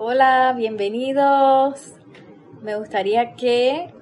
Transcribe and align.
Hola, 0.00 0.54
bienvenidos. 0.56 1.96
Me 2.62 2.76
gustaría 2.76 3.34
que, 3.34 3.92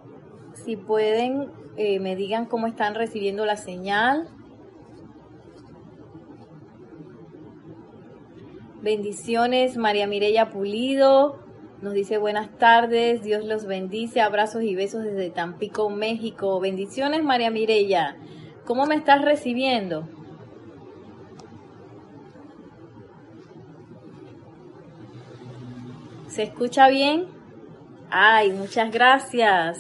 si 0.53 0.77
pueden, 0.77 1.51
eh, 1.79 2.01
me 2.01 2.17
digan 2.17 2.45
cómo 2.45 2.67
están 2.67 2.95
recibiendo 2.95 3.47
la 3.47 3.57
señal. 3.57 4.29
Bendiciones, 8.83 9.79
María 9.79 10.07
Mireya 10.07 10.51
Pulido. 10.51 11.39
Nos 11.81 11.95
dice 11.95 12.19
buenas 12.19 12.51
tardes, 12.59 13.23
Dios 13.23 13.47
los 13.47 13.65
bendice, 13.65 14.21
abrazos 14.21 14.65
y 14.65 14.75
besos 14.75 15.03
desde 15.03 15.31
Tampico, 15.31 15.89
México. 15.89 16.61
Bendiciones, 16.61 17.25
María 17.25 17.51
Mireya. 17.51 18.19
¿Cómo 18.67 18.85
me 18.85 18.97
estás 18.97 19.23
recibiendo? 19.23 20.07
¿Se 26.37 26.43
escucha 26.43 26.89
bien? 26.89 27.29
Ay, 28.11 28.53
muchas 28.53 28.93
gracias. 28.93 29.79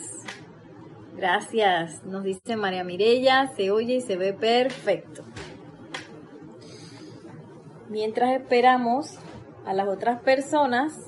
Gracias. 1.14 2.02
Nos 2.06 2.24
dice 2.24 2.56
María 2.56 2.82
Mirella, 2.82 3.52
se 3.54 3.70
oye 3.70 3.96
y 3.96 4.00
se 4.00 4.16
ve 4.16 4.32
perfecto. 4.32 5.22
Mientras 7.90 8.30
esperamos 8.30 9.18
a 9.66 9.74
las 9.74 9.86
otras 9.86 10.22
personas, 10.22 10.98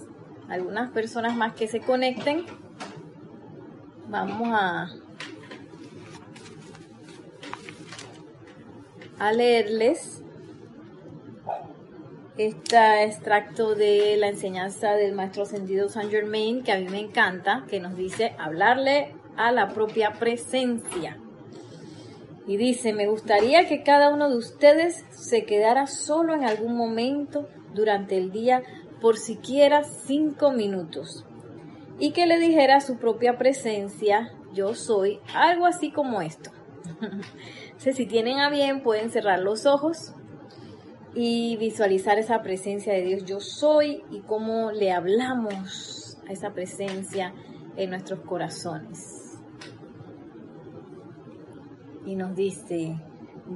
algunas 0.50 0.90
personas 0.90 1.34
más 1.34 1.54
que 1.54 1.66
se 1.66 1.80
conecten, 1.80 2.44
vamos 4.06 4.48
a, 4.52 4.90
a 9.18 9.32
leerles 9.32 10.22
este 12.38 13.02
extracto 13.02 13.74
de 13.74 14.16
la 14.16 14.28
enseñanza 14.28 14.92
del 14.92 15.12
maestro 15.12 15.42
ascendido 15.42 15.88
Saint 15.88 16.10
Germain, 16.10 16.62
que 16.62 16.70
a 16.70 16.78
mí 16.78 16.86
me 16.88 17.00
encanta, 17.00 17.64
que 17.68 17.80
nos 17.80 17.96
dice 17.96 18.36
hablarle 18.38 19.12
a 19.36 19.50
la 19.50 19.70
propia 19.70 20.12
presencia. 20.12 21.18
Y 22.46 22.56
dice, 22.56 22.92
me 22.92 23.08
gustaría 23.08 23.66
que 23.66 23.82
cada 23.82 24.10
uno 24.10 24.30
de 24.30 24.36
ustedes 24.36 25.04
se 25.10 25.44
quedara 25.44 25.88
solo 25.88 26.32
en 26.32 26.44
algún 26.44 26.76
momento 26.76 27.48
durante 27.74 28.16
el 28.16 28.30
día, 28.30 28.62
por 29.00 29.18
siquiera 29.18 29.82
cinco 29.82 30.52
minutos, 30.52 31.24
y 31.98 32.12
que 32.12 32.26
le 32.26 32.38
dijera 32.38 32.76
a 32.76 32.80
su 32.80 32.98
propia 32.98 33.36
presencia, 33.36 34.32
yo 34.54 34.76
soy, 34.76 35.18
algo 35.34 35.66
así 35.66 35.90
como 35.90 36.22
esto. 36.22 36.50
si 37.78 38.06
tienen 38.06 38.38
a 38.38 38.48
bien, 38.48 38.82
pueden 38.82 39.10
cerrar 39.10 39.40
los 39.40 39.66
ojos 39.66 40.14
y 41.14 41.56
visualizar 41.56 42.18
esa 42.18 42.42
presencia 42.42 42.92
de 42.92 43.02
Dios 43.02 43.24
yo 43.24 43.40
soy 43.40 44.02
y 44.10 44.20
cómo 44.20 44.72
le 44.72 44.92
hablamos 44.92 46.18
a 46.28 46.32
esa 46.32 46.52
presencia 46.52 47.34
en 47.76 47.90
nuestros 47.90 48.20
corazones. 48.20 49.38
Y 52.04 52.16
nos 52.16 52.34
dice, 52.34 52.96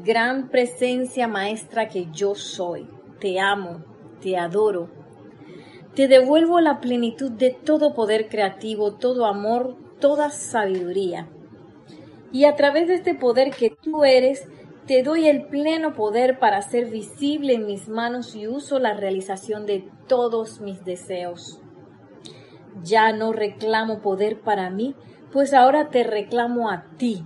gran 0.05 0.49
presencia 0.49 1.29
maestra 1.29 1.89
que 1.89 2.09
yo 2.13 2.35
soy, 2.35 2.89
te 3.21 3.41
amo, 3.41 3.85
te 4.21 4.37
adoro, 4.37 4.89
te 5.95 6.09
devuelvo 6.09 6.61
la 6.61 6.81
plenitud 6.81 7.31
de 7.31 7.51
todo 7.51 7.95
poder 7.95 8.29
creativo, 8.29 8.95
todo 8.95 9.27
amor, 9.27 9.77
toda 10.01 10.31
sabiduría. 10.31 11.29
Y 12.33 12.45
a 12.45 12.57
través 12.57 12.89
de 12.89 12.95
este 12.95 13.15
poder 13.15 13.51
que 13.51 13.71
tú 13.71 14.05
eres, 14.05 14.49
te 14.87 15.03
doy 15.03 15.29
el 15.29 15.47
pleno 15.47 15.95
poder 15.95 16.39
para 16.39 16.61
ser 16.63 16.91
visible 16.91 17.55
en 17.55 17.67
mis 17.67 17.89
manos 17.89 18.35
y 18.35 18.49
uso 18.49 18.79
la 18.79 18.95
realización 18.95 19.65
de 19.65 19.89
todos 20.09 20.61
mis 20.61 20.85
deseos. 20.85 21.61
Ya 22.83 23.13
no 23.13 23.33
reclamo 23.33 24.01
poder 24.01 24.41
para 24.41 24.71
mí, 24.71 24.97
pues 25.33 25.55
ahora 25.55 25.91
te 25.91 26.03
reclamo 26.03 26.69
a 26.69 26.85
ti, 26.97 27.25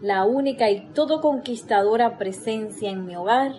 la 0.00 0.24
única 0.24 0.70
y 0.70 0.92
todo 0.92 1.20
conquistadora 1.20 2.18
presencia 2.18 2.90
en 2.90 3.04
mi 3.04 3.16
hogar, 3.16 3.52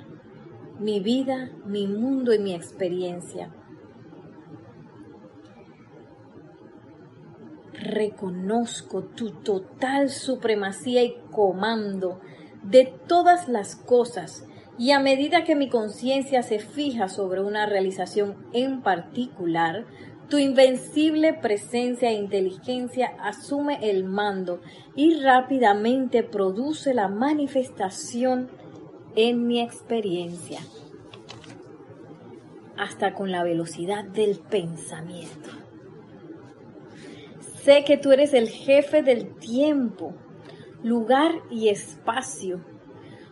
mi 0.79 0.99
vida, 0.99 1.51
mi 1.65 1.88
mundo 1.88 2.33
y 2.33 2.39
mi 2.39 2.53
experiencia. 2.53 3.51
Reconozco 7.73 9.03
tu 9.03 9.31
total 9.31 10.09
supremacía 10.09 11.03
y 11.03 11.15
comando 11.31 12.21
de 12.63 12.94
todas 13.07 13.47
las 13.47 13.75
cosas 13.75 14.45
y 14.78 14.91
a 14.91 15.00
medida 15.00 15.44
que 15.44 15.56
mi 15.56 15.69
conciencia 15.69 16.44
se 16.44 16.59
fija 16.59 17.09
sobre 17.09 17.41
una 17.41 17.66
realización 17.66 18.35
en 18.53 18.81
particular, 18.81 19.85
tu 20.29 20.38
invencible 20.38 21.34
presencia 21.34 22.09
e 22.09 22.13
inteligencia 22.13 23.13
asume 23.19 23.79
el 23.81 24.03
mando 24.03 24.62
y 24.95 25.19
rápidamente 25.22 26.22
produce 26.22 26.94
la 26.94 27.07
manifestación 27.07 28.50
en 29.16 29.47
mi 29.47 29.62
experiencia, 29.62 30.59
hasta 32.78 33.13
con 33.13 33.31
la 33.31 33.44
velocidad 33.44 34.03
del 34.03 34.38
pensamiento. 34.38 35.50
Sé 37.63 37.84
que 37.84 37.97
tú 37.97 38.12
eres 38.12 38.34
el 38.34 38.50
jefe 38.50 39.01
del 39.01 39.34
tiempo 39.35 40.13
lugar 40.83 41.31
y 41.49 41.69
espacio. 41.69 42.61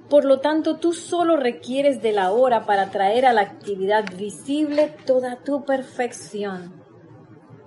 Por 0.09 0.25
lo 0.25 0.39
tanto, 0.39 0.77
tú 0.77 0.93
solo 0.93 1.35
requieres 1.35 2.01
de 2.01 2.11
la 2.11 2.31
hora 2.31 2.65
para 2.65 2.91
traer 2.91 3.25
a 3.25 3.33
la 3.33 3.41
actividad 3.41 4.05
visible 4.15 4.95
toda 5.05 5.37
tu 5.37 5.65
perfección. 5.65 6.83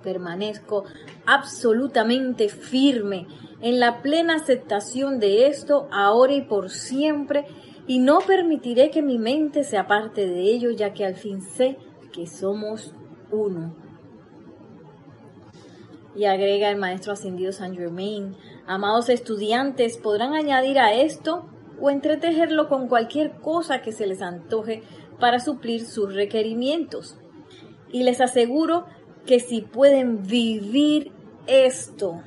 Permanezco 0.01 0.85
absolutamente 1.25 2.47
firme 2.47 3.27
en 3.61 3.79
la 3.79 4.01
plena 4.01 4.35
aceptación 4.35 5.19
de 5.19 5.47
esto 5.47 5.89
ahora 5.91 6.33
y 6.33 6.41
por 6.41 6.69
siempre 6.69 7.45
y 7.87 7.99
no 7.99 8.19
permitiré 8.19 8.89
que 8.89 9.01
mi 9.01 9.17
mente 9.17 9.65
se 9.65 9.77
aparte 9.77 10.25
de 10.25 10.41
ello 10.43 10.71
ya 10.71 10.93
que 10.93 11.05
al 11.05 11.15
fin 11.15 11.41
sé 11.41 11.77
que 12.13 12.25
somos 12.25 12.93
uno. 13.31 13.88
Y 16.15 16.25
agrega 16.25 16.69
el 16.69 16.77
maestro 16.77 17.13
ascendido 17.13 17.51
Saint 17.51 17.77
Germain, 17.77 18.35
Amados 18.65 19.09
estudiantes, 19.09 19.97
podrán 19.97 20.33
añadir 20.33 20.79
a 20.79 20.93
esto 20.93 21.45
o 21.79 21.89
entretejerlo 21.89 22.67
con 22.67 22.87
cualquier 22.87 23.39
cosa 23.39 23.81
que 23.81 23.91
se 23.91 24.05
les 24.05 24.21
antoje 24.21 24.83
para 25.19 25.39
suplir 25.39 25.85
sus 25.85 26.13
requerimientos. 26.13 27.17
Y 27.91 28.03
les 28.03 28.21
aseguro 28.21 28.85
que 29.25 29.39
si 29.39 29.61
pueden 29.61 30.23
vivir 30.23 31.11
esto 31.47 32.21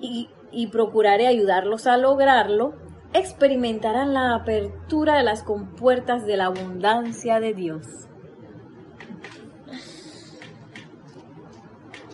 y, 0.00 0.28
y 0.50 0.68
procuraré 0.68 1.26
ayudarlos 1.26 1.86
a 1.86 1.96
lograrlo, 1.96 2.74
experimentarán 3.14 4.14
la 4.14 4.34
apertura 4.34 5.16
de 5.16 5.22
las 5.22 5.42
compuertas 5.42 6.26
de 6.26 6.36
la 6.36 6.46
abundancia 6.46 7.40
de 7.40 7.54
Dios. 7.54 8.08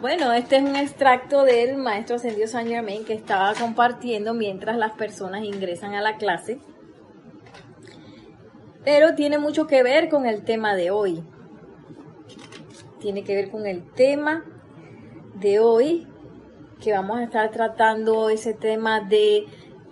Bueno, 0.01 0.33
este 0.33 0.59
es 0.59 0.63
un 0.63 0.77
extracto 0.77 1.43
del 1.43 1.77
maestro 1.77 2.17
ascendido 2.17 2.47
Saint 2.47 2.71
Germain 2.71 3.05
que 3.05 3.15
estaba 3.15 3.53
compartiendo 3.55 4.33
mientras 4.33 4.77
las 4.77 4.93
personas 4.93 5.43
ingresan 5.43 5.95
a 5.95 6.01
la 6.01 6.17
clase. 6.17 6.61
Pero 8.85 9.17
tiene 9.17 9.39
mucho 9.39 9.67
que 9.67 9.83
ver 9.83 10.09
con 10.09 10.25
el 10.25 10.45
tema 10.45 10.77
de 10.77 10.93
hoy. 10.93 11.25
Tiene 13.01 13.25
que 13.25 13.35
ver 13.35 13.51
con 13.51 13.67
el 13.67 13.91
tema 13.91 14.45
de 15.35 15.59
hoy 15.59 16.07
que 16.81 16.93
vamos 16.93 17.19
a 17.19 17.25
estar 17.25 17.51
tratando 17.51 18.31
ese 18.31 18.55
tema 18.55 19.01
de 19.01 19.47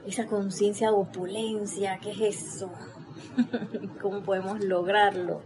esa 0.06 0.26
conciencia 0.26 0.86
de 0.86 0.94
opulencia. 0.94 1.98
¿Qué 2.00 2.12
es 2.12 2.20
eso? 2.20 2.70
¿Cómo 4.00 4.22
podemos 4.22 4.62
lograrlo? 4.62 5.42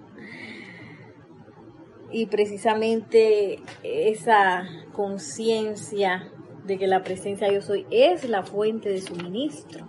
Y 2.13 2.27
precisamente 2.27 3.61
esa 3.83 4.67
conciencia 4.93 6.31
de 6.65 6.79
que 6.79 6.87
la 6.87 7.03
presencia 7.03 7.53
yo 7.53 7.63
soy 7.63 7.87
es 7.91 8.29
la 8.29 8.43
fuente 8.43 8.89
de 8.89 9.01
suministro. 9.01 9.87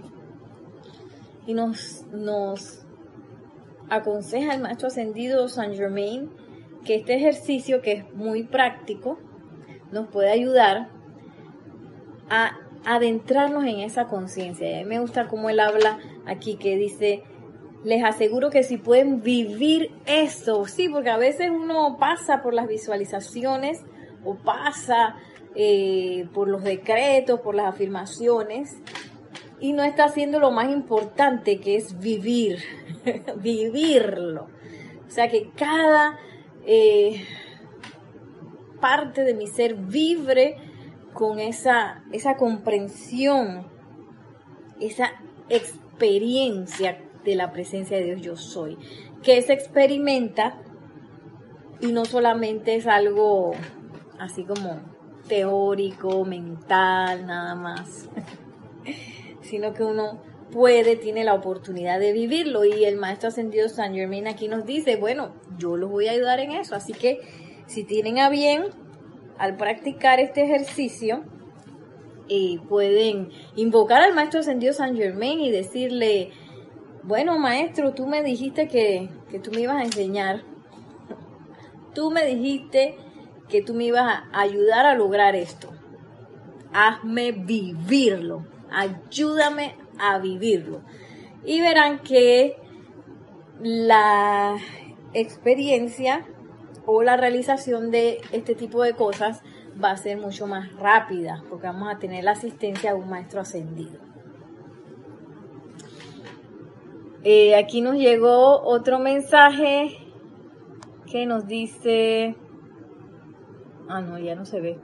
Y 1.45 1.53
nos, 1.53 2.05
nos 2.11 2.85
aconseja 3.89 4.53
el 4.53 4.61
maestro 4.61 4.87
ascendido 4.87 5.47
Saint 5.49 5.75
Germain 5.75 6.29
que 6.85 6.95
este 6.95 7.15
ejercicio, 7.15 7.81
que 7.81 7.91
es 7.91 8.13
muy 8.13 8.43
práctico, 8.43 9.19
nos 9.91 10.07
puede 10.07 10.31
ayudar 10.31 10.89
a 12.29 12.57
adentrarnos 12.85 13.65
en 13.65 13.79
esa 13.79 14.07
conciencia. 14.07 14.79
A 14.79 14.79
mí 14.81 14.85
me 14.85 14.99
gusta 14.99 15.27
cómo 15.27 15.49
él 15.49 15.59
habla 15.59 15.99
aquí, 16.25 16.55
que 16.55 16.75
dice, 16.77 17.23
les 17.83 18.03
aseguro 18.03 18.49
que 18.49 18.63
si 18.63 18.77
pueden 18.77 19.21
vivir 19.21 19.91
eso, 20.05 20.65
sí, 20.65 20.89
porque 20.89 21.09
a 21.09 21.17
veces 21.17 21.49
uno 21.49 21.97
pasa 21.99 22.41
por 22.41 22.53
las 22.53 22.67
visualizaciones 22.67 23.81
o 24.23 24.35
pasa 24.35 25.15
eh, 25.55 26.27
por 26.33 26.47
los 26.47 26.63
decretos, 26.63 27.39
por 27.41 27.55
las 27.55 27.67
afirmaciones 27.67 28.77
y 29.59 29.73
no 29.73 29.83
está 29.83 30.05
haciendo 30.05 30.39
lo 30.39 30.51
más 30.51 30.71
importante 30.71 31.59
que 31.59 31.75
es 31.75 31.99
vivir, 31.99 32.59
vivirlo. 33.37 34.47
O 35.07 35.11
sea 35.11 35.29
que 35.29 35.49
cada, 35.55 36.17
eh, 36.65 37.25
parte 38.81 39.23
de 39.23 39.33
mi 39.33 39.47
ser 39.47 39.75
vibre 39.75 40.57
con 41.13 41.39
esa, 41.39 42.03
esa 42.11 42.35
comprensión, 42.35 43.67
esa 44.81 45.11
experiencia 45.47 46.97
de 47.23 47.35
la 47.35 47.51
presencia 47.51 47.97
de 47.97 48.03
Dios 48.03 48.21
yo 48.21 48.35
soy, 48.35 48.77
que 49.23 49.41
se 49.41 49.53
experimenta 49.53 50.57
y 51.79 51.91
no 51.91 52.05
solamente 52.05 52.75
es 52.75 52.87
algo 52.87 53.51
así 54.19 54.43
como 54.43 54.79
teórico, 55.27 56.25
mental, 56.25 57.25
nada 57.25 57.55
más, 57.55 58.09
sino 59.41 59.73
que 59.73 59.83
uno 59.83 60.21
puede, 60.51 60.95
tiene 60.95 61.23
la 61.23 61.33
oportunidad 61.33 61.99
de 61.99 62.13
vivirlo. 62.13 62.65
Y 62.65 62.85
el 62.85 62.97
maestro 62.97 63.29
ascendido 63.29 63.69
San 63.69 63.93
Germain 63.93 64.27
aquí 64.27 64.47
nos 64.47 64.65
dice, 64.65 64.97
bueno, 64.97 65.33
yo 65.57 65.77
los 65.77 65.89
voy 65.89 66.07
a 66.07 66.11
ayudar 66.11 66.39
en 66.39 66.51
eso, 66.51 66.75
así 66.75 66.93
que 66.93 67.21
si 67.65 67.83
tienen 67.83 68.19
a 68.19 68.29
bien 68.29 68.65
al 69.37 69.55
practicar 69.57 70.19
este 70.19 70.43
ejercicio, 70.43 71.23
eh, 72.29 72.59
pueden 72.69 73.29
invocar 73.55 74.01
al 74.01 74.13
maestro 74.13 74.41
ascendido 74.41 74.73
San 74.73 74.95
Germain 74.95 75.39
y 75.39 75.51
decirle, 75.51 76.31
bueno 77.03 77.37
maestro, 77.37 77.93
tú 77.93 78.07
me 78.07 78.23
dijiste 78.23 78.67
que, 78.67 79.09
que 79.29 79.39
tú 79.39 79.51
me 79.51 79.61
ibas 79.61 79.77
a 79.77 79.83
enseñar, 79.83 80.43
tú 81.93 82.11
me 82.11 82.25
dijiste 82.25 82.97
que 83.49 83.61
tú 83.61 83.73
me 83.73 83.85
ibas 83.85 84.23
a 84.31 84.39
ayudar 84.39 84.85
a 84.85 84.95
lograr 84.95 85.35
esto, 85.35 85.69
hazme 86.73 87.31
vivirlo, 87.31 88.45
ayúdame 88.71 89.75
a 89.99 90.19
vivirlo. 90.19 90.81
Y 91.43 91.59
verán 91.59 91.99
que 91.99 92.55
la 93.59 94.57
experiencia 95.13 96.25
o 96.85 97.03
la 97.03 97.17
realización 97.17 97.91
de 97.91 98.21
este 98.31 98.55
tipo 98.55 98.83
de 98.83 98.93
cosas 98.93 99.41
va 99.83 99.91
a 99.91 99.97
ser 99.97 100.17
mucho 100.17 100.47
más 100.47 100.71
rápida 100.73 101.43
porque 101.49 101.67
vamos 101.67 101.93
a 101.93 101.99
tener 101.99 102.23
la 102.23 102.31
asistencia 102.31 102.93
de 102.93 102.99
un 102.99 103.09
maestro 103.09 103.41
ascendido. 103.41 104.10
Eh, 107.23 107.55
aquí 107.55 107.81
nos 107.81 107.97
llegó 107.97 108.61
otro 108.63 108.97
mensaje 108.97 109.95
que 111.11 111.27
nos 111.27 111.45
dice, 111.45 112.35
ah 113.87 114.01
no, 114.01 114.17
ya 114.17 114.33
no 114.33 114.45
se 114.45 114.59
ve. 114.59 114.79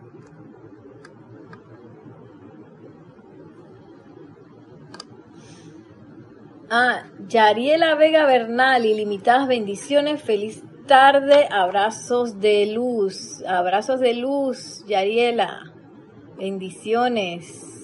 Ah, 6.69 7.05
Yariela 7.27 7.95
Vega 7.95 8.25
Bernal, 8.25 8.85
ilimitadas 8.85 9.47
bendiciones, 9.47 10.21
feliz 10.21 10.61
tarde, 10.85 11.47
abrazos 11.49 12.39
de 12.39 12.73
luz, 12.73 13.41
abrazos 13.47 13.99
de 13.99 14.13
luz, 14.13 14.83
Yariela, 14.85 15.73
bendiciones. 16.37 17.76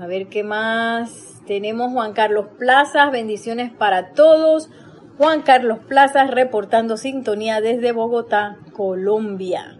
A 0.00 0.06
ver 0.06 0.28
qué 0.28 0.42
más. 0.42 1.40
Tenemos 1.46 1.92
Juan 1.92 2.12
Carlos 2.12 2.46
Plazas, 2.58 3.10
bendiciones 3.10 3.72
para 3.72 4.12
todos. 4.12 4.68
Juan 5.16 5.40
Carlos 5.42 5.78
Plazas 5.88 6.30
reportando 6.30 6.98
sintonía 6.98 7.60
desde 7.62 7.92
Bogotá, 7.92 8.58
Colombia. 8.72 9.78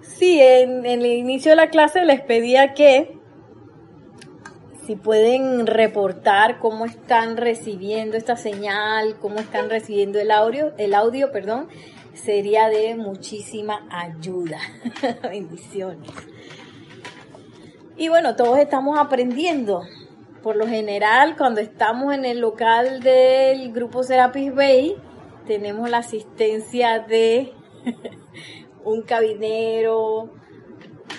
Sí, 0.00 0.38
en, 0.40 0.86
el 0.86 1.04
inicio 1.04 1.52
de 1.52 1.56
la 1.56 1.70
clase 1.70 2.04
les 2.04 2.20
pedía 2.20 2.74
que 2.74 3.18
si 4.86 4.94
pueden 4.94 5.66
reportar 5.66 6.60
cómo 6.60 6.84
están 6.84 7.36
recibiendo 7.36 8.16
esta 8.16 8.36
señal, 8.36 9.16
cómo 9.20 9.38
están 9.38 9.70
recibiendo 9.70 10.20
el 10.20 10.30
audio, 10.30 10.72
el 10.78 10.94
audio, 10.94 11.32
perdón, 11.32 11.68
sería 12.14 12.68
de 12.68 12.94
muchísima 12.94 13.86
ayuda. 13.90 14.58
Bendiciones. 15.22 16.10
Y 17.96 18.08
bueno, 18.08 18.36
todos 18.36 18.58
estamos 18.58 18.98
aprendiendo. 18.98 19.82
Por 20.42 20.56
lo 20.56 20.66
general, 20.66 21.36
cuando 21.36 21.60
estamos 21.60 22.12
en 22.14 22.24
el 22.24 22.40
local 22.40 23.00
del 23.00 23.72
grupo 23.72 24.02
Serapis 24.02 24.54
Bay, 24.54 24.96
tenemos 25.46 25.88
la 25.88 25.98
asistencia 25.98 26.98
de 27.00 27.52
un 28.84 29.02
cabinero, 29.02 30.30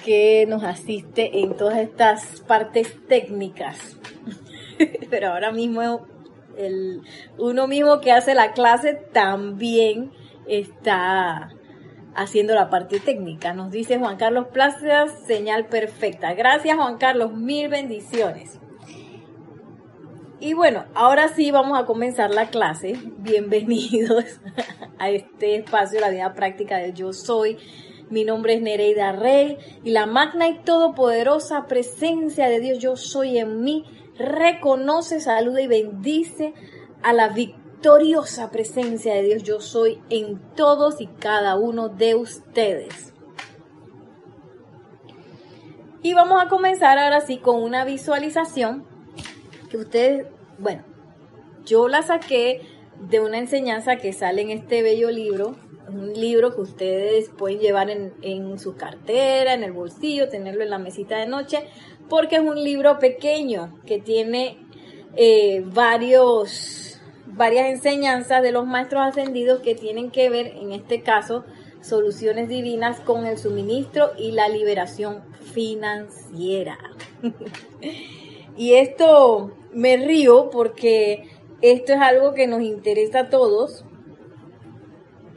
que 0.03 0.45
nos 0.47 0.63
asiste 0.63 1.39
en 1.39 1.55
todas 1.55 1.77
estas 1.77 2.41
partes 2.41 2.95
técnicas. 3.07 3.97
Pero 5.09 5.29
ahora 5.29 5.51
mismo 5.51 6.05
el, 6.57 7.01
uno 7.37 7.67
mismo 7.67 8.01
que 8.01 8.11
hace 8.11 8.35
la 8.35 8.53
clase 8.53 8.93
también 8.93 10.11
está 10.45 11.51
haciendo 12.15 12.53
la 12.55 12.69
parte 12.69 12.99
técnica. 12.99 13.53
Nos 13.53 13.71
dice 13.71 13.97
Juan 13.97 14.17
Carlos 14.17 14.47
Plaza, 14.51 15.07
señal 15.25 15.65
perfecta. 15.65 16.33
Gracias 16.33 16.75
Juan 16.75 16.97
Carlos, 16.97 17.33
mil 17.33 17.69
bendiciones. 17.69 18.59
Y 20.39 20.53
bueno, 20.53 20.85
ahora 20.93 21.29
sí 21.29 21.51
vamos 21.51 21.79
a 21.79 21.85
comenzar 21.85 22.31
la 22.31 22.49
clase. 22.49 22.97
Bienvenidos 23.19 24.25
a 24.99 25.09
este 25.09 25.55
espacio, 25.55 26.01
la 26.01 26.09
vida 26.09 26.33
práctica 26.33 26.77
del 26.77 26.93
yo 26.93 27.13
soy. 27.13 27.57
Mi 28.09 28.25
nombre 28.25 28.55
es 28.55 28.61
Nereida 28.61 29.13
Rey 29.13 29.57
y 29.83 29.91
la 29.91 30.05
magna 30.05 30.47
y 30.49 30.59
todopoderosa 30.59 31.65
presencia 31.67 32.49
de 32.49 32.59
Dios 32.59 32.79
yo 32.79 32.95
soy 32.95 33.37
en 33.37 33.63
mí 33.63 33.85
reconoce, 34.17 35.19
saluda 35.19 35.61
y 35.61 35.67
bendice 35.67 36.53
a 37.01 37.13
la 37.13 37.29
victoriosa 37.83 38.49
presencia 38.49 39.13
de 39.13 39.23
Dios 39.23 39.43
yo 39.43 39.59
soy 39.59 39.99
en 40.09 40.39
todos 40.55 41.01
y 41.01 41.07
cada 41.07 41.57
uno 41.57 41.89
de 41.89 42.15
ustedes. 42.15 43.13
Y 46.01 46.13
vamos 46.13 46.41
a 46.41 46.47
comenzar 46.47 46.97
ahora 46.97 47.19
sí 47.19 47.39
con 47.39 47.61
una 47.61 47.83
visualización 47.83 48.85
que 49.69 49.75
ustedes, 49.75 50.27
bueno, 50.59 50.83
yo 51.65 51.89
la 51.89 52.03
saqué 52.03 52.61
de 53.01 53.19
una 53.19 53.37
enseñanza 53.37 53.97
que 53.97 54.13
sale 54.13 54.43
en 54.43 54.51
este 54.51 54.81
bello 54.81 55.11
libro 55.11 55.57
un 55.89 56.13
libro 56.13 56.55
que 56.55 56.61
ustedes 56.61 57.29
pueden 57.37 57.59
llevar 57.59 57.89
en, 57.89 58.59
su 58.59 58.77
cartera, 58.77 59.53
en 59.53 59.63
el 59.63 59.73
bolsillo, 59.73 60.29
tenerlo 60.29 60.63
en 60.63 60.69
la 60.69 60.79
mesita 60.79 61.17
de 61.17 61.27
noche, 61.27 61.67
porque 62.07 62.37
es 62.37 62.41
un 62.41 62.63
libro 62.63 62.97
pequeño 62.97 63.77
que 63.85 63.99
tiene 63.99 64.57
eh, 65.17 65.61
varios, 65.65 66.92
varias 67.33 67.67
enseñanzas 67.67 68.41
de 68.41 68.51
los 68.51 68.65
maestros 68.65 69.01
ascendidos 69.01 69.61
que 69.61 69.75
tienen 69.75 70.11
que 70.11 70.29
ver, 70.29 70.47
en 70.47 70.71
este 70.71 71.01
caso, 71.01 71.45
soluciones 71.81 72.49
divinas 72.49 72.99
con 72.99 73.25
el 73.25 73.37
suministro 73.37 74.11
y 74.17 74.31
la 74.31 74.47
liberación 74.49 75.23
financiera. 75.53 76.77
y 78.57 78.73
esto 78.73 79.51
me 79.71 79.97
río 79.97 80.49
porque 80.49 81.29
esto 81.61 81.93
es 81.93 81.99
algo 81.99 82.33
que 82.33 82.47
nos 82.47 82.61
interesa 82.61 83.19
a 83.19 83.29
todos 83.29 83.85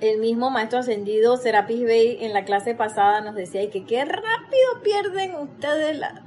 el 0.01 0.19
mismo 0.19 0.51
maestro 0.51 0.81
ascendido 0.81 1.37
Serapis 1.37 1.83
Bey 1.83 2.19
en 2.21 2.33
la 2.33 2.45
clase 2.45 2.75
pasada 2.75 3.21
nos 3.23 3.35
decía 3.35 3.69
que 3.71 3.85
qué 3.85 4.05
rápido 4.05 4.83
pierden 4.83 5.37
ustedes 5.37 5.99
la, 5.99 6.23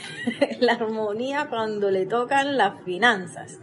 la 0.60 0.72
armonía 0.74 1.46
cuando 1.48 1.90
le 1.90 2.06
tocan 2.06 2.56
las 2.56 2.82
finanzas. 2.82 3.58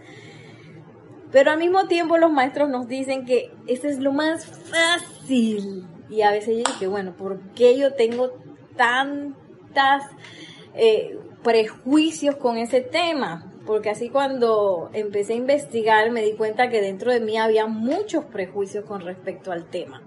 Pero 1.32 1.52
al 1.52 1.60
mismo 1.60 1.88
tiempo 1.88 2.18
los 2.18 2.32
maestros 2.32 2.70
nos 2.70 2.88
dicen 2.88 3.26
que 3.26 3.52
ese 3.68 3.90
es 3.90 4.00
lo 4.00 4.12
más 4.12 4.46
fácil. 4.46 5.86
Y 6.10 6.22
a 6.22 6.32
veces 6.32 6.58
yo 6.58 6.80
que 6.80 6.88
bueno, 6.88 7.16
¿por 7.16 7.40
qué 7.54 7.78
yo 7.78 7.94
tengo 7.94 8.32
tantas 8.76 10.04
eh, 10.76 11.18
prejuicios 11.44 12.36
con 12.36 12.58
ese 12.58 12.82
tema? 12.82 13.52
porque 13.66 13.90
así 13.90 14.10
cuando 14.10 14.90
empecé 14.94 15.34
a 15.34 15.38
investigar 15.38 16.12
me 16.12 16.22
di 16.22 16.34
cuenta 16.34 16.70
que 16.70 16.82
dentro 16.82 17.12
de 17.12 17.20
mí 17.20 17.38
había 17.38 17.66
muchos 17.66 18.26
prejuicios 18.26 18.86
con 18.86 19.02
respecto 19.02 19.52
al 19.52 19.66
tema. 19.66 20.02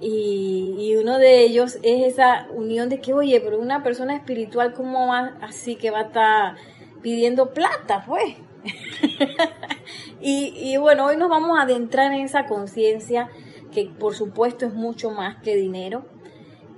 Y, 0.00 0.94
uno 0.96 1.18
de 1.18 1.40
ellos 1.40 1.76
es 1.82 2.12
esa 2.12 2.46
unión 2.52 2.88
de 2.88 3.00
que, 3.00 3.14
oye, 3.14 3.40
pero 3.40 3.58
una 3.58 3.82
persona 3.82 4.14
espiritual, 4.14 4.72
¿cómo 4.72 5.08
va 5.08 5.38
así 5.40 5.74
que 5.74 5.90
va 5.90 6.00
a 6.00 6.02
estar 6.02 6.56
pidiendo 7.02 7.52
plata, 7.52 8.04
pues? 8.06 8.36
y, 10.20 10.76
bueno, 10.78 11.06
hoy 11.06 11.16
nos 11.16 11.28
vamos 11.28 11.58
a 11.58 11.62
adentrar 11.62 12.12
en 12.12 12.22
esa 12.22 12.46
conciencia 12.46 13.28
que 13.72 13.86
por 13.86 14.14
supuesto 14.14 14.66
es 14.66 14.74
mucho 14.74 15.10
más 15.10 15.42
que 15.42 15.54
dinero. 15.54 16.04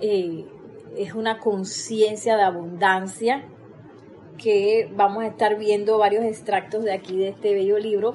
Eh, 0.01 0.45
es 0.97 1.15
una 1.15 1.39
conciencia 1.39 2.37
de 2.37 2.43
abundancia, 2.43 3.45
que 4.37 4.91
vamos 4.95 5.23
a 5.23 5.27
estar 5.29 5.59
viendo 5.59 5.99
varios 5.99 6.25
extractos 6.25 6.85
de 6.85 6.93
aquí 6.93 7.17
de 7.17 7.29
este 7.29 7.55
bello 7.55 7.79
libro, 7.79 8.15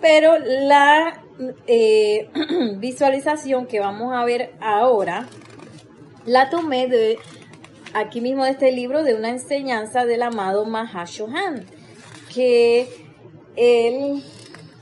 pero 0.00 0.38
la 0.38 1.22
eh, 1.66 2.28
visualización 2.78 3.66
que 3.66 3.80
vamos 3.80 4.14
a 4.14 4.24
ver 4.24 4.54
ahora 4.60 5.26
la 6.26 6.50
tomé 6.50 6.88
de 6.88 7.18
aquí 7.94 8.20
mismo 8.20 8.44
de 8.44 8.50
este 8.50 8.72
libro 8.72 9.02
de 9.02 9.14
una 9.14 9.30
enseñanza 9.30 10.04
del 10.04 10.22
amado 10.22 10.66
Mahashohan, 10.66 11.64
que 12.34 12.88
el, 13.56 14.22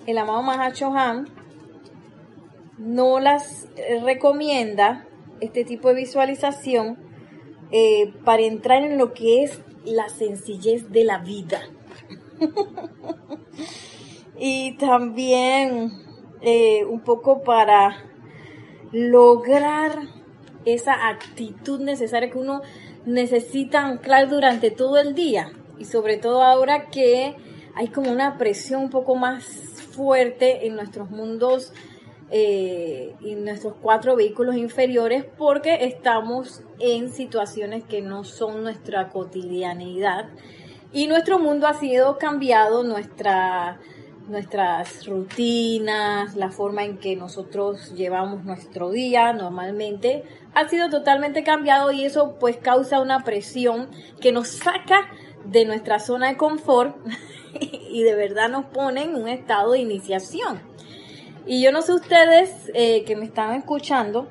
el 0.07 0.19
amado 0.19 0.43
Mahashohan 0.43 1.29
no 2.79 3.21
las 3.21 3.69
eh, 3.77 4.01
recomienda 4.03 5.07
este 5.41 5.65
tipo 5.65 5.89
de 5.89 5.95
visualización 5.95 6.99
eh, 7.71 8.13
para 8.25 8.43
entrar 8.43 8.83
en 8.83 8.99
lo 8.99 9.15
que 9.15 9.43
es 9.43 9.61
la 9.85 10.09
sencillez 10.09 10.91
de 10.91 11.05
la 11.05 11.19
vida. 11.19 11.63
y 14.39 14.77
también 14.77 15.93
eh, 16.41 16.85
un 16.85 17.01
poco 17.01 17.43
para 17.43 17.97
lograr 18.93 19.99
esa 20.65 21.09
actitud 21.09 21.81
necesaria 21.81 22.31
que 22.31 22.39
uno 22.39 22.63
necesita 23.07 23.85
anclar 23.85 24.29
durante 24.29 24.71
todo 24.71 24.99
el 24.99 25.15
día 25.15 25.53
y 25.79 25.85
sobre 25.85 26.17
todo 26.17 26.43
ahora 26.43 26.91
que 26.91 27.37
hay 27.75 27.89
como 27.89 28.11
una 28.11 28.39
presión 28.39 28.83
un 28.83 28.91
poco 28.91 29.17
más 29.17 29.74
fuerte 29.95 30.67
en 30.67 30.77
nuestros 30.77 31.11
mundos 31.11 31.73
eh, 32.31 33.15
y 33.21 33.35
nuestros 33.35 33.75
cuatro 33.81 34.17
vehículos 34.17 34.57
inferiores 34.57 35.25
porque 35.39 35.85
estamos 35.85 36.63
en 36.81 37.13
situaciones 37.13 37.85
que 37.85 38.01
no 38.01 38.25
son 38.25 38.63
nuestra 38.63 39.11
cotidianidad. 39.11 40.29
Y 40.93 41.07
nuestro 41.07 41.39
mundo 41.39 41.67
ha 41.67 41.75
sido 41.75 42.19
cambiado, 42.19 42.83
nuestra, 42.83 43.79
nuestras 44.29 45.07
rutinas, 45.07 46.35
la 46.37 46.51
forma 46.51 46.85
en 46.85 46.99
que 46.99 47.15
nosotros 47.17 47.95
llevamos 47.95 48.45
nuestro 48.45 48.91
día 48.91 49.33
normalmente 49.33 50.25
ha 50.55 50.69
sido 50.69 50.89
totalmente 50.89 51.43
cambiado 51.43 51.93
y 51.93 52.05
eso 52.05 52.37
pues 52.39 52.57
causa 52.57 53.01
una 53.01 53.25
presión 53.25 53.89
que 54.21 54.33
nos 54.33 54.49
saca 54.49 55.11
de 55.45 55.65
nuestra 55.65 55.99
zona 55.99 56.29
de 56.29 56.37
confort 56.37 56.97
y 57.91 58.03
de 58.03 58.15
verdad 58.15 58.49
nos 58.49 58.67
pone 58.67 59.03
en 59.03 59.15
un 59.15 59.29
estado 59.29 59.73
de 59.73 59.81
iniciación. 59.81 60.61
Y 61.47 61.63
yo 61.63 61.73
no 61.73 61.83
sé 61.83 61.93
ustedes 61.93 62.71
eh, 62.75 63.05
que 63.05 63.17
me 63.17 63.27
están 63.27 63.55
escuchando, 63.55 64.29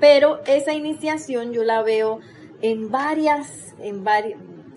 pero 0.00 0.40
esa 0.46 0.72
iniciación 0.72 1.52
yo 1.52 1.62
la 1.62 1.82
veo 1.82 2.20
en 2.60 2.90
varias, 2.90 3.74
en 3.78 4.04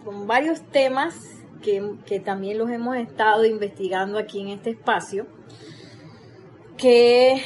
con 0.03 0.27
varios 0.27 0.61
temas 0.71 1.15
que, 1.63 1.95
que 2.05 2.19
también 2.19 2.59
los 2.59 2.69
hemos 2.69 2.95
estado 2.97 3.43
investigando 3.45 4.19
aquí 4.19 4.39
en 4.39 4.49
este 4.49 4.69
espacio, 4.71 5.25
que 6.77 7.41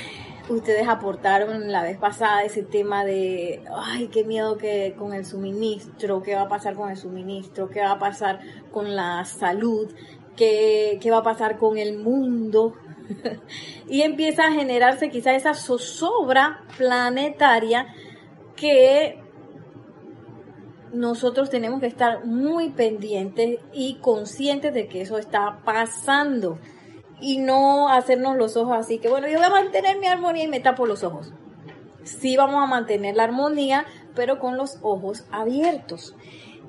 ustedes 0.50 0.88
aportaron 0.88 1.72
la 1.72 1.84
vez 1.84 1.98
pasada 1.98 2.44
ese 2.44 2.64
tema 2.64 3.06
de, 3.06 3.64
ay, 3.76 4.08
qué 4.08 4.24
miedo 4.24 4.58
que 4.58 4.96
con 4.98 5.14
el 5.14 5.26
suministro, 5.26 6.22
qué 6.22 6.36
va 6.36 6.44
a 6.44 6.50
pasar 6.50 6.76
con 6.76 6.90
el 6.90 6.98
suministro, 6.98 7.70
qué 7.70 7.82
va 7.82 7.92
a 7.92 8.00
pasar 8.00 8.40
con 8.72 8.96
la 8.96 9.24
salud, 9.26 9.94
qué, 10.36 10.98
qué 11.02 11.12
va 11.12 11.18
a 11.18 11.24
pasar 11.24 11.58
con 11.58 11.78
el 11.78 11.98
mundo. 11.98 12.74
y 13.88 14.02
empieza 14.02 14.48
a 14.48 14.52
generarse 14.52 15.10
quizás 15.10 15.36
esa 15.36 15.54
zozobra 15.54 16.64
planetaria 16.78 17.88
que 18.56 19.22
nosotros 20.94 21.50
tenemos 21.50 21.80
que 21.80 21.88
estar 21.88 22.26
muy 22.26 22.72
pendientes 22.72 23.60
y 23.74 24.00
conscientes 24.00 24.74
de 24.74 24.88
que 24.88 25.02
eso 25.02 25.18
está 25.18 25.62
pasando 25.64 26.58
y 27.22 27.38
no 27.38 27.90
hacernos 27.90 28.38
los 28.38 28.58
ojos 28.58 28.78
así 28.78 29.00
que 29.00 29.10
bueno, 29.10 29.28
yo 29.28 29.38
voy 29.38 29.46
a 29.46 29.50
mantener 29.50 30.00
mi 30.00 30.08
armonía 30.08 30.44
y 30.44 30.48
me 30.48 30.60
tapo 30.60 30.86
los 30.86 31.04
ojos. 31.04 31.32
Sí 32.04 32.38
vamos 32.38 32.64
a 32.64 32.68
mantener 32.68 33.16
la 33.16 33.24
armonía, 33.24 33.86
pero 34.16 34.40
con 34.40 34.58
los 34.58 34.80
ojos 34.82 35.26
abiertos. 35.32 36.16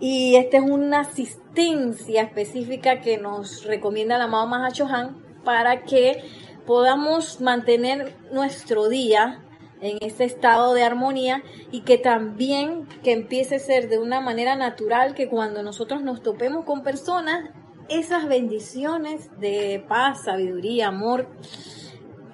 Y 0.01 0.37
esta 0.37 0.59
es 0.59 0.63
una 0.63 1.01
asistencia 1.01 2.23
específica 2.23 3.01
que 3.01 3.19
nos 3.19 3.65
recomienda 3.65 4.19
la 4.19 4.27
mamá 4.27 4.71
Chohan 4.73 5.17
para 5.45 5.83
que 5.83 6.25
podamos 6.67 7.41
mantener 7.41 8.15
nuestro 8.33 8.89
día 8.89 9.43
en 9.81 9.99
ese 10.01 10.25
estado 10.25 10.75
de 10.75 10.83
armonía 10.83 11.43
y 11.71 11.83
que 11.83 11.99
también 11.99 12.87
que 13.03 13.13
empiece 13.13 13.57
a 13.57 13.59
ser 13.59 13.89
de 13.89 13.99
una 13.99 14.21
manera 14.21 14.57
natural 14.57 15.15
que 15.15 15.29
cuando 15.29 15.63
nosotros 15.63 16.03
nos 16.03 16.23
topemos 16.23 16.65
con 16.65 16.83
personas 16.83 17.51
esas 17.91 18.29
bendiciones 18.29 19.29
de 19.41 19.85
paz, 19.89 20.23
sabiduría, 20.25 20.89
amor, 20.89 21.27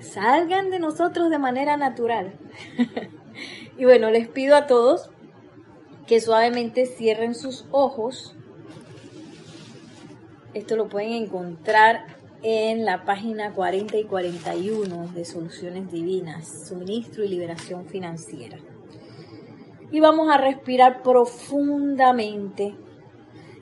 salgan 0.00 0.70
de 0.70 0.78
nosotros 0.78 1.30
de 1.30 1.38
manera 1.38 1.78
natural. 1.78 2.34
y 3.78 3.84
bueno, 3.84 4.10
les 4.10 4.28
pido 4.28 4.54
a 4.54 4.66
todos 4.66 5.10
que 6.06 6.20
suavemente 6.20 6.84
cierren 6.84 7.34
sus 7.34 7.64
ojos. 7.70 8.36
Esto 10.52 10.76
lo 10.76 10.88
pueden 10.88 11.12
encontrar 11.12 12.06
en 12.42 12.84
la 12.84 13.04
página 13.04 13.52
40 13.54 13.96
y 13.96 14.04
41 14.04 15.08
de 15.08 15.24
Soluciones 15.24 15.90
Divinas, 15.90 16.68
Suministro 16.68 17.24
y 17.24 17.28
Liberación 17.28 17.86
Financiera. 17.86 18.58
Y 19.90 20.00
vamos 20.00 20.28
a 20.30 20.36
respirar 20.36 21.02
profundamente 21.02 22.74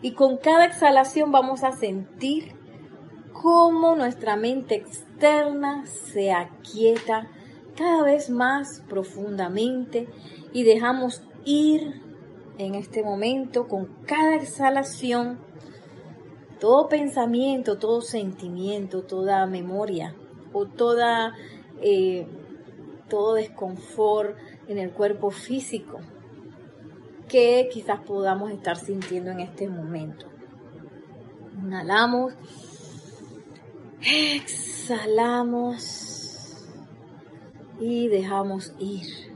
y 0.04 0.12
con 0.12 0.36
cada 0.36 0.66
exhalación 0.66 1.32
vamos 1.32 1.64
a 1.64 1.72
sentir 1.72 2.52
cómo 3.32 3.96
nuestra 3.96 4.36
mente 4.36 4.74
externa 4.74 5.86
se 5.86 6.30
aquieta 6.30 7.30
cada 7.74 8.02
vez 8.02 8.28
más 8.28 8.82
profundamente 8.86 10.06
y 10.52 10.64
dejamos 10.64 11.22
ir 11.46 12.02
en 12.58 12.74
este 12.74 13.02
momento 13.02 13.66
con 13.66 13.86
cada 14.04 14.34
exhalación 14.34 15.38
todo 16.60 16.90
pensamiento, 16.90 17.78
todo 17.78 18.02
sentimiento, 18.02 19.04
toda 19.04 19.46
memoria 19.46 20.14
o 20.52 20.66
toda, 20.66 21.32
eh, 21.80 22.26
todo 23.08 23.36
desconfort 23.36 24.36
en 24.68 24.76
el 24.76 24.90
cuerpo 24.90 25.30
físico 25.30 26.00
que 27.34 27.68
quizás 27.72 27.98
podamos 27.98 28.52
estar 28.52 28.76
sintiendo 28.76 29.32
en 29.32 29.40
este 29.40 29.68
momento. 29.68 30.26
Inhalamos, 31.60 32.32
exhalamos 34.02 35.82
y 37.80 38.06
dejamos 38.06 38.72
ir. 38.78 39.34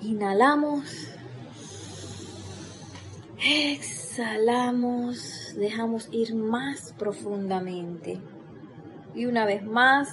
Inhalamos, 0.00 1.10
exhalamos, 3.38 5.18
dejamos 5.58 6.08
ir 6.10 6.34
más 6.34 6.94
profundamente. 6.94 8.18
Y 9.14 9.26
una 9.26 9.44
vez 9.44 9.62
más, 9.62 10.08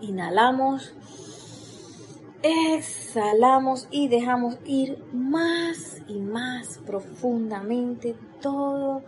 inhalamos 0.00 0.94
exhalamos 2.44 3.88
y 3.90 4.08
dejamos 4.08 4.58
ir 4.66 5.02
más 5.14 6.02
y 6.06 6.18
más 6.18 6.78
profundamente 6.84 8.14
todo, 8.42 9.02